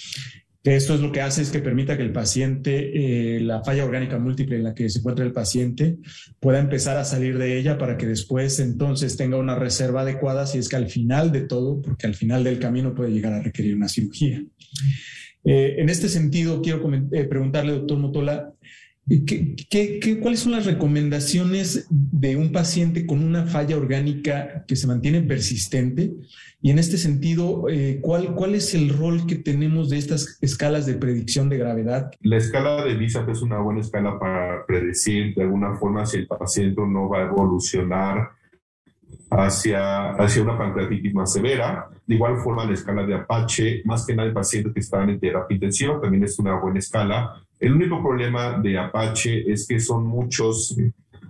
Esto 0.64 0.94
es 0.94 1.00
lo 1.00 1.12
que 1.12 1.22
hace 1.22 1.40
es 1.40 1.50
que 1.50 1.60
permita 1.60 1.96
que 1.96 2.02
el 2.02 2.12
paciente, 2.12 3.36
eh, 3.36 3.40
la 3.40 3.62
falla 3.62 3.84
orgánica 3.84 4.18
múltiple 4.18 4.56
en 4.56 4.64
la 4.64 4.74
que 4.74 4.90
se 4.90 4.98
encuentra 4.98 5.24
el 5.24 5.32
paciente, 5.32 5.98
pueda 6.40 6.58
empezar 6.58 6.96
a 6.96 7.04
salir 7.04 7.38
de 7.38 7.58
ella 7.58 7.78
para 7.78 7.96
que 7.96 8.06
después 8.06 8.58
entonces 8.60 9.16
tenga 9.16 9.38
una 9.38 9.54
reserva 9.54 10.02
adecuada 10.02 10.46
si 10.46 10.58
es 10.58 10.68
que 10.68 10.76
al 10.76 10.88
final 10.88 11.32
de 11.32 11.42
todo, 11.42 11.80
porque 11.80 12.06
al 12.06 12.14
final 12.14 12.44
del 12.44 12.58
camino 12.58 12.94
puede 12.94 13.12
llegar 13.12 13.32
a 13.32 13.42
requerir 13.42 13.76
una 13.76 13.88
cirugía. 13.88 14.42
Eh, 15.44 15.76
en 15.78 15.88
este 15.88 16.08
sentido, 16.08 16.60
quiero 16.60 16.82
eh, 17.12 17.24
preguntarle, 17.24 17.72
doctor 17.72 17.98
Motola, 17.98 18.52
¿qué, 19.08 20.18
cuáles 20.20 20.40
son 20.40 20.52
las 20.52 20.66
recomendaciones 20.66 21.86
de 21.90 22.36
un 22.36 22.52
paciente 22.52 23.06
con 23.06 23.22
una 23.22 23.46
falla 23.46 23.76
orgánica 23.76 24.64
que 24.66 24.76
se 24.76 24.86
mantiene 24.86 25.22
persistente? 25.22 26.12
Y 26.60 26.70
en 26.70 26.78
este 26.78 26.98
sentido, 26.98 27.68
eh, 27.70 28.00
¿cuál, 28.02 28.34
¿cuál 28.34 28.54
es 28.54 28.74
el 28.74 28.90
rol 28.90 29.26
que 29.26 29.36
tenemos 29.36 29.90
de 29.90 29.98
estas 29.98 30.38
escalas 30.40 30.86
de 30.86 30.94
predicción 30.94 31.48
de 31.48 31.58
gravedad? 31.58 32.10
La 32.20 32.36
escala 32.36 32.84
de 32.84 32.94
BISAP 32.94 33.28
es 33.30 33.42
una 33.42 33.58
buena 33.60 33.80
escala 33.80 34.18
para 34.18 34.66
predecir 34.66 35.34
de 35.34 35.42
alguna 35.42 35.76
forma 35.76 36.04
si 36.04 36.18
el 36.18 36.26
paciente 36.26 36.82
no 36.86 37.08
va 37.08 37.20
a 37.20 37.26
evolucionar 37.26 38.30
hacia, 39.30 40.10
hacia 40.10 40.42
una 40.42 40.58
pancreatitis 40.58 41.14
más 41.14 41.32
severa. 41.32 41.88
De 42.06 42.14
igual 42.14 42.38
forma, 42.38 42.64
la 42.64 42.74
escala 42.74 43.04
de 43.04 43.14
Apache, 43.14 43.82
más 43.84 44.04
que 44.04 44.14
nada 44.14 44.28
en 44.28 44.34
pacientes 44.34 44.72
que 44.72 44.80
están 44.80 45.08
en 45.10 45.20
terapia 45.20 45.54
intensiva, 45.54 46.00
también 46.00 46.24
es 46.24 46.38
una 46.38 46.58
buena 46.58 46.78
escala. 46.78 47.42
El 47.60 47.72
único 47.72 48.02
problema 48.02 48.58
de 48.58 48.78
Apache 48.78 49.50
es 49.50 49.66
que 49.66 49.80
son 49.80 50.06
muchos, 50.06 50.76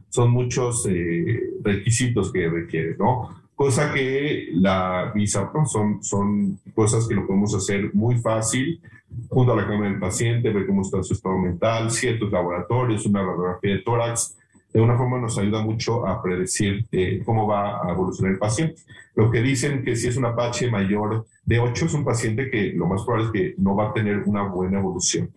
son 0.08 0.30
muchos 0.30 0.86
eh, 0.86 1.54
requisitos 1.62 2.32
que 2.32 2.48
requiere, 2.48 2.96
¿no? 2.98 3.30
cosa 3.58 3.92
que 3.92 4.50
la 4.52 5.10
visa 5.12 5.50
son, 5.66 6.00
son 6.00 6.60
cosas 6.76 7.08
que 7.08 7.14
lo 7.16 7.26
podemos 7.26 7.52
hacer 7.56 7.92
muy 7.92 8.16
fácil 8.18 8.80
junto 9.28 9.52
a 9.52 9.56
la 9.56 9.66
cámara 9.66 9.90
del 9.90 9.98
paciente, 9.98 10.52
ver 10.52 10.64
cómo 10.64 10.82
está 10.82 11.02
su 11.02 11.14
estado 11.14 11.36
mental, 11.38 11.90
ciertos 11.90 12.30
laboratorios, 12.30 13.04
una 13.06 13.20
radiografía 13.20 13.72
de 13.72 13.78
tórax. 13.78 14.36
De 14.72 14.80
una 14.80 14.96
forma 14.96 15.18
nos 15.18 15.36
ayuda 15.38 15.60
mucho 15.62 16.06
a 16.06 16.22
predecir 16.22 16.86
eh, 16.92 17.20
cómo 17.24 17.48
va 17.48 17.84
a 17.84 17.90
evolucionar 17.90 18.34
el 18.34 18.38
paciente. 18.38 18.76
Lo 19.16 19.28
que 19.28 19.42
dicen 19.42 19.82
que 19.82 19.96
si 19.96 20.06
es 20.06 20.16
un 20.16 20.26
Apache 20.26 20.70
mayor 20.70 21.26
de 21.44 21.58
8 21.58 21.86
es 21.86 21.94
un 21.94 22.04
paciente 22.04 22.50
que 22.50 22.74
lo 22.74 22.86
más 22.86 23.02
probable 23.02 23.26
es 23.26 23.32
que 23.32 23.54
no 23.60 23.74
va 23.74 23.88
a 23.88 23.92
tener 23.92 24.22
una 24.26 24.42
buena 24.42 24.78
evolución. 24.78 25.30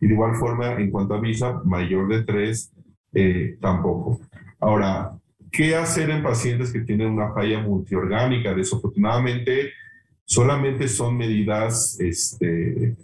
Y 0.00 0.06
de 0.06 0.14
igual 0.14 0.34
forma, 0.36 0.74
en 0.74 0.90
cuanto 0.90 1.14
a 1.14 1.20
visa, 1.20 1.60
mayor 1.64 2.08
de 2.08 2.24
3, 2.24 2.72
eh, 3.14 3.56
tampoco. 3.60 4.20
Ahora, 4.60 5.16
¿Qué 5.56 5.74
hacer 5.74 6.10
en 6.10 6.22
pacientes 6.22 6.70
que 6.70 6.80
tienen 6.80 7.08
una 7.08 7.32
falla 7.32 7.60
multiorgánica? 7.60 8.54
Desafortunadamente, 8.54 9.72
solamente 10.22 10.86
son 10.86 11.16
medidas, 11.16 11.98
este, 11.98 12.94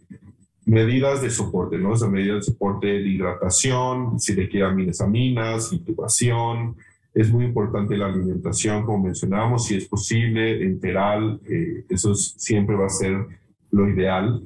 medidas 0.67 1.23
de 1.23 1.31
soporte, 1.31 1.79
¿no? 1.79 1.93
O 1.93 1.97
sea, 1.97 2.09
medidas 2.09 2.45
de 2.45 2.53
soporte 2.53 2.89
de 2.89 3.09
hidratación, 3.09 4.21
si 4.21 4.35
requiere 4.35 4.67
aminesaminas, 4.67 5.73
intubación. 5.73 6.77
Es 7.15 7.33
muy 7.33 7.47
importante 7.47 7.97
la 7.97 8.09
alimentación, 8.09 8.85
como 8.85 9.05
mencionábamos, 9.05 9.67
si 9.67 9.77
es 9.77 9.87
posible, 9.87 10.63
enteral, 10.63 11.41
eh, 11.49 11.87
eso 11.89 12.15
siempre 12.15 12.77
va 12.77 12.85
a 12.85 12.91
ser 12.91 13.17
lo 13.71 13.89
ideal. 13.89 14.43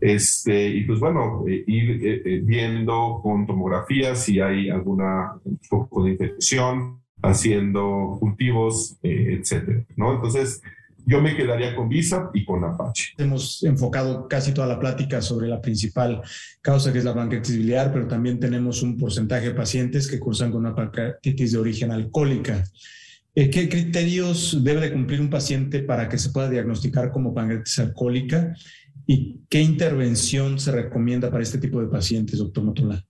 Este, 0.00 0.68
y 0.68 0.84
pues 0.84 0.98
bueno, 0.98 1.44
eh, 1.46 1.62
ir 1.66 2.00
eh, 2.02 2.40
viendo 2.42 3.20
con 3.22 3.46
tomografía 3.46 4.14
si 4.14 4.40
hay 4.40 4.70
alguna 4.70 5.34
poco 5.68 6.04
de 6.04 6.12
infección, 6.12 7.00
haciendo 7.22 8.16
cultivos, 8.18 8.96
eh, 9.02 9.38
etcétera, 9.40 9.84
¿no? 9.96 10.14
Entonces, 10.14 10.62
yo 11.06 11.20
me 11.20 11.36
quedaría 11.36 11.74
con 11.74 11.88
Visa 11.88 12.30
y 12.34 12.44
con 12.44 12.64
Apache. 12.64 13.14
Hemos 13.18 13.62
enfocado 13.62 14.28
casi 14.28 14.52
toda 14.52 14.66
la 14.66 14.78
plática 14.78 15.20
sobre 15.20 15.48
la 15.48 15.60
principal 15.60 16.22
causa 16.60 16.92
que 16.92 16.98
es 16.98 17.04
la 17.04 17.14
pancreatitis 17.14 17.56
biliar, 17.56 17.92
pero 17.92 18.06
también 18.06 18.38
tenemos 18.38 18.82
un 18.82 18.96
porcentaje 18.96 19.48
de 19.48 19.54
pacientes 19.54 20.08
que 20.08 20.18
cursan 20.18 20.50
con 20.50 20.60
una 20.60 20.74
pancreatitis 20.74 21.52
de 21.52 21.58
origen 21.58 21.90
alcohólica. 21.90 22.62
Eh, 23.34 23.48
¿Qué 23.48 23.68
criterios 23.68 24.62
debe 24.62 24.80
de 24.80 24.92
cumplir 24.92 25.20
un 25.20 25.30
paciente 25.30 25.80
para 25.80 26.08
que 26.08 26.18
se 26.18 26.30
pueda 26.30 26.50
diagnosticar 26.50 27.10
como 27.10 27.34
pancreatitis 27.34 27.78
alcohólica? 27.78 28.54
¿Y 29.06 29.40
qué 29.48 29.60
intervención 29.60 30.58
se 30.58 30.72
recomienda 30.72 31.30
para 31.30 31.42
este 31.42 31.58
tipo 31.58 31.80
de 31.80 31.88
pacientes, 31.88 32.38
doctor 32.38 32.64
Motola? 32.64 33.04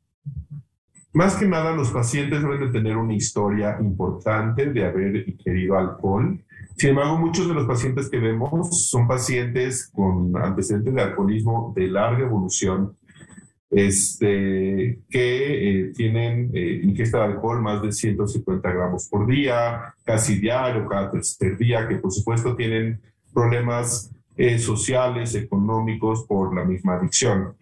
Más 1.13 1.35
que 1.35 1.47
nada, 1.47 1.75
los 1.75 1.91
pacientes 1.91 2.41
deben 2.41 2.61
de 2.61 2.69
tener 2.69 2.97
una 2.97 3.15
historia 3.15 3.77
importante 3.81 4.73
de 4.73 4.85
haber 4.85 5.29
ingerido 5.29 5.77
alcohol. 5.77 6.41
Sin 6.77 6.91
embargo, 6.91 7.19
muchos 7.19 7.49
de 7.49 7.55
los 7.55 7.67
pacientes 7.67 8.09
que 8.09 8.19
vemos 8.19 8.89
son 8.89 9.09
pacientes 9.09 9.91
con 9.93 10.37
antecedentes 10.37 10.95
de 10.95 11.03
alcoholismo 11.03 11.73
de 11.75 11.89
larga 11.89 12.25
evolución, 12.25 12.97
este, 13.71 15.01
que 15.09 15.81
eh, 15.81 15.93
tienen 15.95 16.51
eh, 16.55 16.81
ingesta 16.85 17.19
de 17.19 17.25
alcohol 17.25 17.61
más 17.61 17.83
de 17.83 17.93
150 17.93 18.73
gramos 18.73 19.09
por 19.09 19.27
día, 19.27 19.95
casi 20.05 20.39
diario, 20.39 20.89
cada 20.89 21.11
tercer 21.11 21.59
día, 21.59 21.89
que 21.89 21.97
por 21.97 22.13
supuesto 22.13 22.55
tienen 22.55 23.01
problemas 23.33 24.13
eh, 24.41 24.59
sociales, 24.59 25.35
económicos 25.35 26.25
por 26.25 26.55
la 26.55 26.65
misma 26.65 26.95
adicción. 26.95 27.53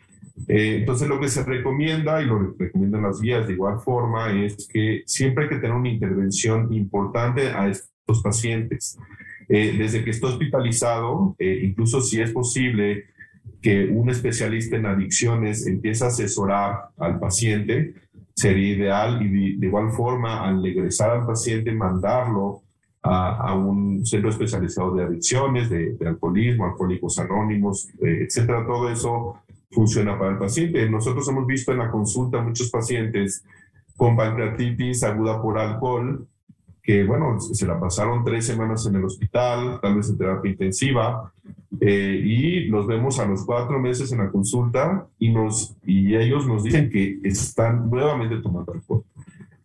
Eh, 0.46 0.76
entonces, 0.78 1.08
lo 1.08 1.18
que 1.18 1.28
se 1.28 1.42
recomienda, 1.42 2.22
y 2.22 2.26
lo 2.26 2.54
recomiendan 2.56 3.02
las 3.02 3.20
guías 3.20 3.48
de 3.48 3.54
igual 3.54 3.80
forma, 3.80 4.30
es 4.32 4.68
que 4.72 5.02
siempre 5.04 5.44
hay 5.44 5.50
que 5.50 5.56
tener 5.56 5.72
una 5.72 5.88
intervención 5.88 6.72
importante 6.72 7.48
a 7.48 7.68
estos 7.68 8.22
pacientes. 8.22 8.96
Eh, 9.48 9.74
desde 9.76 10.04
que 10.04 10.10
está 10.10 10.28
hospitalizado, 10.28 11.34
eh, 11.40 11.62
incluso 11.64 12.00
si 12.00 12.20
es 12.20 12.30
posible 12.30 13.06
que 13.60 13.86
un 13.86 14.08
especialista 14.08 14.76
en 14.76 14.86
adicciones 14.86 15.66
empiece 15.66 16.04
a 16.04 16.08
asesorar 16.08 16.90
al 16.96 17.18
paciente, 17.18 17.94
sería 18.36 18.76
ideal 18.76 19.20
y 19.20 19.56
de, 19.56 19.66
igual 19.66 19.90
forma 19.90 20.46
al 20.46 20.62
regresar 20.62 21.10
al 21.10 21.26
paciente 21.26 21.72
mandarlo 21.72 22.62
a, 23.02 23.54
un 23.54 24.04
centro 24.04 24.30
especializado 24.30 24.94
de 24.94 25.04
adicciones, 25.04 25.70
de, 25.70 25.96
alcoholismo, 26.06 26.66
alcohólicos 26.66 27.18
anónimos, 27.18 27.88
eh, 28.02 28.24
etcétera. 28.26 28.66
Todo 28.66 28.90
eso 28.90 29.36
funciona 29.70 30.18
para 30.18 30.32
el 30.32 30.38
paciente. 30.38 30.88
Nosotros 30.90 31.28
hemos 31.28 31.46
visto 31.46 31.72
en 31.72 31.78
la 31.78 31.90
consulta 31.90 32.40
muchos 32.40 32.70
pacientes 32.70 33.44
con 33.96 34.16
pancreatitis 34.16 35.02
aguda 35.02 35.40
por 35.42 35.58
alcohol 35.58 36.26
que, 36.88 37.04
bueno, 37.04 37.38
se 37.38 37.66
la 37.66 37.78
pasaron 37.78 38.24
tres 38.24 38.46
semanas 38.46 38.86
en 38.86 38.96
el 38.96 39.04
hospital, 39.04 39.78
tal 39.82 39.96
vez 39.96 40.08
en 40.08 40.16
terapia 40.16 40.50
intensiva, 40.50 41.30
eh, 41.82 42.18
y 42.24 42.64
los 42.64 42.86
vemos 42.86 43.18
a 43.18 43.26
los 43.26 43.44
cuatro 43.44 43.78
meses 43.78 44.10
en 44.10 44.18
la 44.18 44.30
consulta 44.30 45.06
y, 45.18 45.28
nos, 45.28 45.76
y 45.84 46.16
ellos 46.16 46.46
nos 46.46 46.64
dicen 46.64 46.88
que 46.88 47.18
están 47.24 47.90
nuevamente 47.90 48.38
tomando 48.38 48.72
alcohol. 48.72 49.04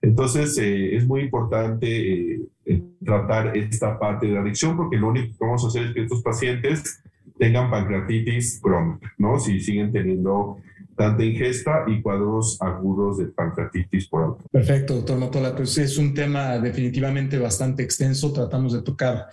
Entonces, 0.04 0.58
eh, 0.58 0.97
es 0.97 1.08
muy 1.08 1.22
importante 1.22 2.41
eh, 2.66 2.84
tratar 3.06 3.58
esta 3.58 3.97
parte 3.97 4.28
de 4.28 4.34
la 4.34 4.41
adicción 4.41 4.76
porque 4.76 4.97
lo 4.97 5.08
único 5.08 5.30
que 5.30 5.45
vamos 5.45 5.64
a 5.64 5.68
hacer 5.68 5.84
es 5.84 5.93
que 5.93 6.01
estos 6.04 6.22
pacientes 6.22 7.01
tengan 7.39 7.72
pancreatitis 7.72 8.60
crónica, 8.62 9.14
¿no? 9.18 9.39
Si 9.39 9.62
siguen 9.62 9.93
teniendo 9.93 10.58
tanta 10.97 11.24
ingesta 11.24 11.86
y 11.88 12.01
cuadros 12.01 12.62
agudos 12.62 13.18
de 13.18 13.28
pancreatitis 13.28 14.08
por 14.10 14.24
alto. 14.24 14.43
Perfecto, 14.51 14.95
doctor 14.95 15.18
Motola. 15.18 15.56
Pues 15.56 15.78
es 15.78 15.97
un 15.97 16.14
tema 16.14 16.58
definitivamente 16.60 17.39
bastante 17.39 17.82
extenso. 17.82 18.34
Tratamos 18.34 18.74
de 18.74 18.82
tocar 18.82 19.28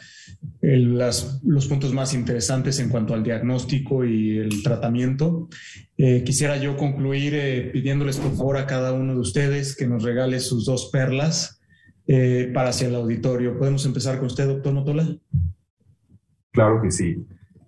los 0.79 1.67
puntos 1.69 1.93
más 1.93 2.15
interesantes 2.15 2.79
en 2.79 2.89
cuanto 2.89 3.15
al 3.15 3.23
diagnóstico 3.23 4.05
y 4.05 4.39
el 4.39 4.63
tratamiento. 4.63 5.49
Eh, 5.97 6.23
quisiera 6.25 6.57
yo 6.57 6.77
concluir 6.77 7.35
eh, 7.35 7.71
pidiéndoles 7.73 8.19
por 8.19 8.37
favor 8.37 8.57
a 8.57 8.67
cada 8.67 8.93
uno 8.93 9.15
de 9.15 9.21
ustedes 9.21 9.77
que 9.77 9.87
nos 9.87 10.03
regale 10.03 10.41
sus 10.41 10.67
dos 10.67 10.91
perlas 10.93 11.61
eh, 12.07 12.51
para 12.53 12.71
hacia 12.71 12.89
el 12.89 12.95
auditorio. 12.95 13.59
¿Podemos 13.59 13.85
empezar 13.87 14.19
con 14.19 14.27
usted, 14.27 14.47
doctor 14.47 14.73
Motola? 14.73 15.07
Claro 16.53 16.83
que 16.83 16.91
sí. 16.91 17.17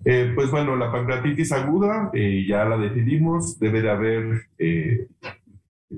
Eh, 0.05 0.33
pues 0.35 0.51
bueno, 0.51 0.75
la 0.77 0.91
pancreatitis 0.91 1.53
aguda 1.53 2.11
eh, 2.13 2.45
ya 2.49 2.65
la 2.65 2.77
decidimos, 2.77 3.59
debe 3.61 3.83
de 3.83 3.91
haber 3.91 4.43
eh, 4.59 5.07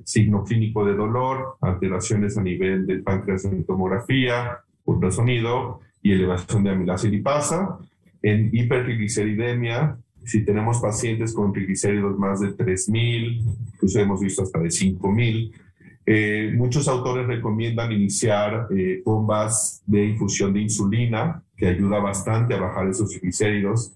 signo 0.04 0.44
clínico 0.44 0.84
de 0.84 0.94
dolor, 0.94 1.56
alteraciones 1.62 2.36
a 2.36 2.42
nivel 2.42 2.86
del 2.86 3.02
páncreas 3.02 3.46
en 3.46 3.64
tomografía, 3.64 4.58
ultrasonido 4.84 5.80
y 6.04 6.12
elevación 6.12 6.62
de 6.62 6.70
amilasa 6.70 7.08
y 7.08 7.10
lipasa. 7.10 7.78
En 8.22 8.50
hipertrigliceridemia, 8.52 9.96
si 10.24 10.44
tenemos 10.44 10.78
pacientes 10.78 11.34
con 11.34 11.52
triglicéridos 11.52 12.16
más 12.18 12.40
de 12.40 12.56
3.000, 12.56 13.42
incluso 13.74 13.98
hemos 13.98 14.20
visto 14.20 14.42
hasta 14.42 14.60
de 14.60 14.68
5.000, 14.68 16.54
muchos 16.56 16.86
autores 16.88 17.26
recomiendan 17.26 17.90
iniciar 17.90 18.68
bombas 19.04 19.82
de 19.86 20.04
infusión 20.04 20.52
de 20.52 20.60
insulina 20.60 21.42
que 21.56 21.68
ayuda 21.68 21.98
bastante 21.98 22.54
a 22.54 22.60
bajar 22.60 22.88
esos 22.88 23.08
triglicéridos. 23.10 23.94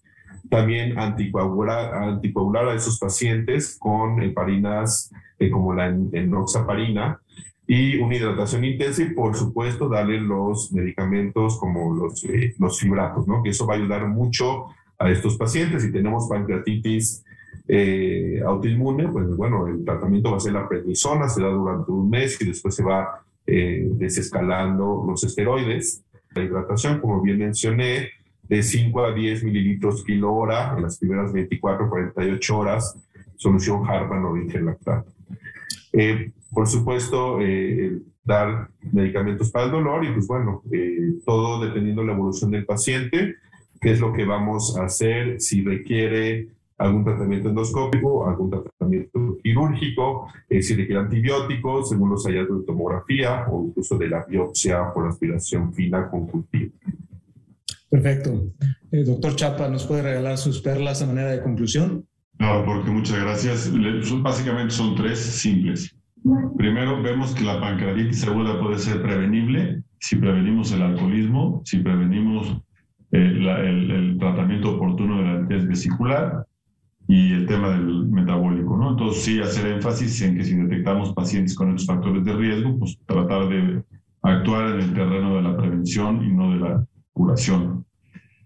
También 0.49 0.99
anticoagular, 0.99 1.95
anticoagular 1.95 2.69
a 2.69 2.75
esos 2.75 2.99
pacientes 2.99 3.77
con 3.79 4.23
heparinas 4.23 5.13
eh, 5.39 5.51
como 5.51 5.75
la 5.75 5.89
enoxaparina 5.89 7.21
y 7.71 7.99
una 7.99 8.17
hidratación 8.17 8.65
intensa 8.65 9.03
y 9.03 9.11
por 9.11 9.37
supuesto 9.37 9.91
darle 9.91 10.19
los 10.19 10.73
medicamentos 10.73 11.59
como 11.59 11.95
los, 11.95 12.25
eh, 12.25 12.55
los 12.59 12.81
fibratos, 12.81 13.29
¿no? 13.29 13.43
que 13.43 13.51
eso 13.51 13.67
va 13.67 13.75
a 13.75 13.77
ayudar 13.77 14.09
mucho 14.09 14.69
a 14.99 15.11
estos 15.11 15.37
pacientes. 15.37 15.83
Si 15.83 15.93
tenemos 15.93 16.27
pancreatitis 16.31 17.23
eh, 17.69 18.41
autoinmune, 18.45 19.09
pues 19.09 19.37
bueno, 19.37 19.67
el 19.67 19.85
tratamiento 19.85 20.31
va 20.31 20.39
a 20.39 20.41
ser 20.41 20.55
la 20.55 20.67
prednisona, 20.67 21.29
se 21.29 21.43
da 21.43 21.51
durante 21.51 21.93
un 21.93 22.09
mes 22.09 22.41
y 22.41 22.47
después 22.47 22.75
se 22.75 22.83
va 22.83 23.23
desescalando 23.45 25.05
los 25.07 25.25
esteroides. 25.25 26.03
La 26.35 26.45
hidratación, 26.45 27.01
como 27.01 27.23
bien 27.23 27.39
mencioné, 27.39 28.11
de 28.49 28.63
5 28.63 29.05
a 29.05 29.13
10 29.13 29.45
mililitros 29.45 30.05
kilo 30.05 30.35
hora 30.35 30.75
en 30.77 30.83
las 30.83 30.99
primeras 30.99 31.33
24 31.33 31.89
48 31.89 32.59
horas, 32.59 32.99
solución 33.37 33.87
Harman 33.87 34.25
o 34.25 34.35
lactato. 34.37 35.18
Eh, 35.93 36.33
por 36.51 36.67
supuesto, 36.67 37.41
eh, 37.41 37.99
dar 38.25 38.69
medicamentos 38.93 39.51
para 39.51 39.67
el 39.67 39.73
dolor 39.73 40.05
y 40.05 40.13
pues 40.13 40.27
bueno, 40.27 40.63
eh, 40.71 41.15
todo 41.25 41.65
dependiendo 41.65 42.03
de 42.03 42.09
la 42.09 42.15
evolución 42.15 42.51
del 42.51 42.67
paciente, 42.67 43.37
qué 43.81 43.93
es 43.93 44.01
lo 44.01 44.13
que 44.13 44.25
vamos 44.25 44.77
a 44.77 44.85
hacer, 44.85 45.41
si 45.41 45.63
requiere 45.63 46.49
algún 46.79 47.05
tratamiento 47.05 47.49
endoscópico, 47.49 48.29
algún 48.29 48.51
tratamiento 48.51 49.37
quirúrgico, 49.43 50.29
eh, 50.49 50.63
si 50.63 50.75
requiere 50.75 51.01
antibióticos, 51.01 51.89
según 51.89 52.11
los 52.11 52.25
hallazgos 52.25 52.61
de 52.61 52.67
tomografía 52.67 53.47
o 53.51 53.67
incluso 53.67 53.99
de 53.99 54.09
la 54.09 54.25
biopsia 54.25 54.93
por 54.93 55.09
aspiración 55.09 55.73
fina 55.75 56.09
con 56.09 56.27
cultivo. 56.27 56.73
Perfecto. 57.91 58.53
Eh, 58.93 59.03
doctor 59.05 59.35
Chapa, 59.35 59.69
¿nos 59.69 59.87
puede 59.87 60.03
regalar 60.03 60.39
sus 60.39 60.61
perlas 60.61 61.03
a 61.03 61.07
manera 61.07 61.31
de 61.31 61.43
conclusión? 61.43 62.07
No, 62.39 62.65
porque 62.65 62.91
muchas 62.91 63.21
gracias. 63.21 63.73
Básicamente 64.23 64.75
son 64.75 64.95
tres 64.95 65.19
simples. 65.19 65.95
Primero, 66.57 67.03
vemos 67.03 67.35
que 67.35 67.45
la 67.45 67.61
pancreatitis 67.61 68.27
aguda 68.27 68.61
puede 68.61 68.79
ser 68.79 69.03
prevenible 69.03 69.83
si 70.01 70.17
prevenimos 70.17 70.73
el 70.73 70.83
alcoholismo, 70.83 71.63
si 71.65 71.79
prevenimos 71.79 72.57
eh, 73.13 73.39
el, 73.65 74.17
tratamiento 74.19 74.77
oportuno 74.77 75.19
de 75.19 75.25
la 75.25 75.33
diabetes 75.39 75.69
vesicular 75.69 76.47
y 77.07 77.33
el 77.33 77.47
tema 77.47 77.71
del 77.71 78.07
metabólico, 78.07 78.77
¿no? 78.77 78.91
Entonces, 78.91 79.25
sí, 79.25 79.41
hacer 79.41 79.67
énfasis 79.73 80.21
en 80.23 80.37
que 80.37 80.45
si 80.45 80.55
detectamos 80.57 81.15
pacientes 81.15 81.55
con 81.55 81.71
estos 81.71 81.87
factores 81.87 82.25
de 82.25 82.35
riesgo, 82.35 82.79
pues 82.79 82.99
tratar 83.07 83.49
de 83.49 83.83
actuar 84.23 84.75
en 84.75 84.81
el 84.81 84.93
terreno 84.93 85.37
de 85.37 85.43
la 85.43 85.57
prevención 85.57 86.23
y 86.25 86.33
no 86.33 86.51
de 86.51 86.59
la 86.59 86.85
curación. 87.13 87.85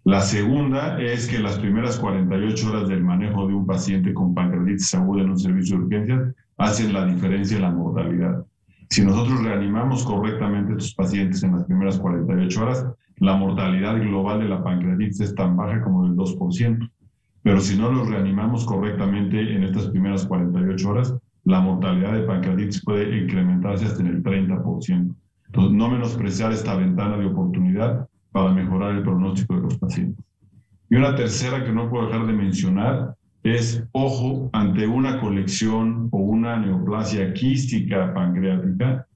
La 0.05 0.21
segunda 0.21 1.01
es 1.01 1.29
que 1.29 1.39
las 1.39 1.61
primeras 1.61 1.97
48 2.01 2.71
horas 2.71 2.89
del 2.89 3.05
manejo 3.05 3.47
de 3.47 3.55
un 3.55 3.65
paciente 3.65 4.13
con 4.13 4.35
pancreatitis 4.35 4.93
aguda 4.95 5.23
en 5.23 5.31
un 5.31 5.39
servicio 5.39 5.77
de 5.77 5.85
urgencias 5.85 6.35
hacen 6.59 6.93
la 6.93 7.07
diferencia 7.07 7.57
en 7.57 7.63
la 7.63 7.71
mortalidad. 7.71 8.45
Si 8.91 9.05
nosotros 9.05 9.45
reanimamos 9.45 10.05
correctamente 10.05 10.73
a 10.73 10.77
estos 10.77 10.95
pacientes 10.95 11.45
en 11.45 11.53
las 11.53 11.65
primeras 11.67 11.99
48 11.99 12.63
horas, 12.63 12.85
la 13.19 13.37
mortalidad 13.37 13.97
global 14.01 14.41
de 14.41 14.49
la 14.49 14.65
pancreatitis 14.65 15.21
es 15.21 15.35
tan 15.37 15.57
baja 15.57 15.81
como 15.83 16.05
del 16.05 16.17
2%. 16.17 16.91
Pero 17.45 17.61
si 17.61 17.79
no 17.79 17.93
los 17.93 18.09
reanimamos 18.09 18.65
correctamente 18.65 19.55
en 19.55 19.63
estas 19.63 19.87
primeras 19.87 20.27
48 20.27 20.91
horas, 20.91 21.15
la 21.45 21.61
mortalidad 21.61 22.15
de 22.15 22.25
pancreatitis 22.25 22.85
puede 22.85 23.19
incrementarse 23.19 23.87
hasta 23.87 24.01
en 24.01 24.09
el 24.09 24.23
30%. 24.25 25.15
Entonces, 25.47 25.73
no 25.73 25.89
menospreciar 25.91 26.51
esta 26.51 26.75
ventana 26.75 27.17
de 27.19 27.27
oportunidad 27.27 28.09
para 28.33 28.53
mejorar 28.53 28.97
el 28.97 29.03
pronóstico 29.03 29.57
de 29.57 29.63
los 29.63 29.79
pacientes. 29.79 30.25
Y 30.91 30.97
una 30.97 31.15
tercera 31.15 31.65
que 31.65 31.73
no 31.73 31.89
puedo 31.89 32.07
dejar 32.07 32.27
de 32.27 32.33
mencionar 32.33 33.15
es, 33.43 33.85
ojo, 33.93 34.51
ante 34.53 34.87
una 34.87 35.21
colección 35.21 36.09
o 36.11 36.19
una 36.19 36.59
neoplasia 36.59 37.33
quística 37.35 38.13
pancreática, 38.15 39.07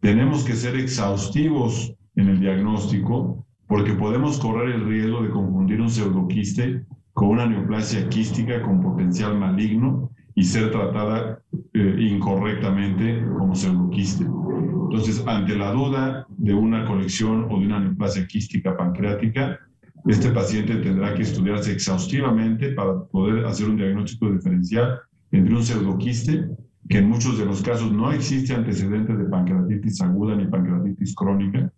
tenemos 0.00 0.44
que 0.44 0.54
ser 0.54 0.76
exhaustivos 0.76 1.94
en 2.16 2.28
el 2.28 2.40
diagnóstico 2.40 3.44
porque 3.66 3.92
podemos 3.94 4.38
correr 4.38 4.74
el 4.74 4.86
riesgo 4.86 5.22
de 5.22 5.30
confundir 5.30 5.80
un 5.80 5.90
pseudoquiste 5.90 6.84
con 7.12 7.28
una 7.28 7.46
neoplasia 7.46 8.08
quística 8.08 8.62
con 8.62 8.80
potencial 8.80 9.38
maligno 9.38 10.10
y 10.40 10.44
ser 10.44 10.70
tratada 10.70 11.42
eh, 11.74 11.96
incorrectamente 11.98 13.22
como 13.36 13.54
pseudoquiste. 13.54 14.24
Entonces, 14.24 15.22
ante 15.26 15.54
la 15.54 15.70
duda 15.70 16.26
de 16.30 16.54
una 16.54 16.86
colección 16.86 17.44
o 17.50 17.60
de 17.60 17.66
una 17.66 17.78
neoplasia 17.78 18.26
quística 18.26 18.74
pancreática, 18.74 19.60
este 20.06 20.30
paciente 20.30 20.76
tendrá 20.76 21.12
que 21.14 21.24
estudiarse 21.24 21.72
exhaustivamente 21.72 22.72
para 22.72 23.04
poder 23.04 23.44
hacer 23.44 23.68
un 23.68 23.76
diagnóstico 23.76 24.30
diferencial 24.30 25.00
entre 25.30 25.54
un 25.54 25.62
pseudoquiste, 25.62 26.48
que 26.88 26.98
en 26.98 27.10
muchos 27.10 27.36
de 27.38 27.44
los 27.44 27.60
casos 27.60 27.92
no 27.92 28.10
existe 28.10 28.54
antecedente 28.54 29.14
de 29.14 29.24
pancreatitis 29.24 30.00
aguda 30.00 30.36
ni 30.36 30.46
pancreatitis 30.46 31.14
crónica, 31.14 31.70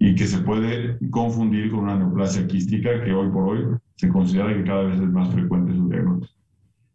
y 0.00 0.16
que 0.16 0.26
se 0.26 0.38
puede 0.38 0.98
confundir 1.10 1.70
con 1.70 1.84
una 1.84 1.96
neoplasia 1.96 2.44
quística 2.48 3.04
que 3.04 3.12
hoy 3.12 3.30
por 3.30 3.50
hoy 3.50 3.66
se 3.94 4.08
considera 4.08 4.52
que 4.52 4.64
cada 4.64 4.82
vez 4.82 5.00
es 5.00 5.10
más 5.10 5.32
frecuente 5.32 5.76
su 5.76 5.88
diagnóstico. 5.88 6.39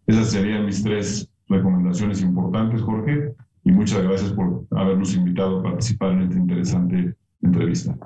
Esas 0.08 0.32
serían 0.32 0.66
mis 0.66 0.84
tres 0.84 1.30
recomendaciones 1.48 2.22
importantes, 2.22 2.82
Jorge, 2.82 3.34
y 3.64 3.72
muchas 3.72 4.04
gracias 4.04 4.32
por 4.32 4.66
habernos 4.72 5.14
invitado 5.16 5.60
a 5.60 5.64
participar 5.64 6.12
en 6.12 6.24
esta 6.24 6.36
interesante 6.36 7.16
entrevista. 7.42 7.98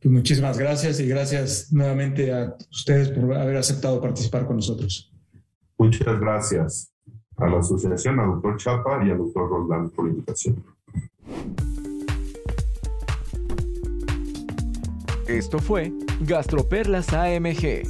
Pues 0.00 0.12
muchísimas 0.12 0.58
gracias 0.58 0.98
y 0.98 1.06
gracias 1.06 1.72
nuevamente 1.72 2.32
a 2.32 2.56
ustedes 2.70 3.10
por 3.10 3.34
haber 3.34 3.56
aceptado 3.56 4.00
participar 4.00 4.46
con 4.46 4.56
nosotros. 4.56 5.12
Muchas 5.78 6.18
gracias 6.20 6.92
a 7.36 7.46
la 7.48 7.58
asociación, 7.58 8.18
al 8.18 8.32
doctor 8.32 8.56
Chapa 8.56 9.04
y 9.06 9.10
al 9.10 9.18
doctor 9.18 9.48
Roldán 9.48 9.90
por 9.90 10.06
la 10.06 10.12
invitación. 10.12 10.64
Esto 15.28 15.58
fue 15.60 15.92
Gastroperlas 16.22 17.12
AMG. 17.12 17.84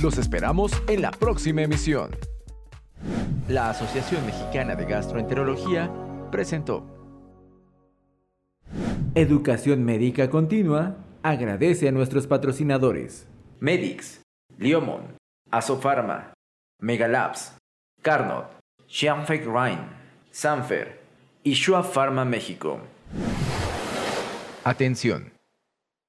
Los 0.00 0.16
esperamos 0.18 0.72
en 0.86 1.02
la 1.02 1.10
próxima 1.10 1.62
emisión. 1.62 2.10
La 3.48 3.68
Asociación 3.68 4.24
Mexicana 4.24 4.74
de 4.74 4.86
Gastroenterología 4.86 5.92
presentó 6.32 6.82
Educación 9.14 9.84
Médica 9.84 10.30
Continua 10.30 10.96
agradece 11.22 11.88
a 11.88 11.92
nuestros 11.92 12.26
patrocinadores. 12.26 13.26
Medix, 13.60 14.22
Liomon, 14.56 15.18
Asofarma, 15.50 16.32
Megalabs, 16.80 17.52
Carnot, 18.00 18.50
Xianfeng 18.88 19.44
Rhine, 19.44 19.88
Sanfer 20.30 21.02
y 21.42 21.52
Shua 21.52 21.82
Pharma 21.82 22.24
México. 22.24 22.80
Atención. 24.64 25.34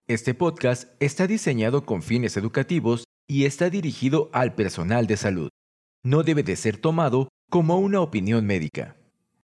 Este 0.08 0.34
podcast 0.34 0.90
está 1.02 1.28
diseñado 1.28 1.86
con 1.86 2.02
fines 2.02 2.38
educativos 2.38 3.04
y 3.28 3.44
está 3.44 3.70
dirigido 3.70 4.30
al 4.32 4.56
personal 4.56 5.06
de 5.06 5.18
salud. 5.18 5.50
No 6.06 6.22
debe 6.22 6.44
de 6.44 6.56
ser 6.56 6.78
tomado 6.78 7.30
como 7.50 7.80
una 7.80 8.00
opinión 8.00 8.46
médica. 8.46 8.96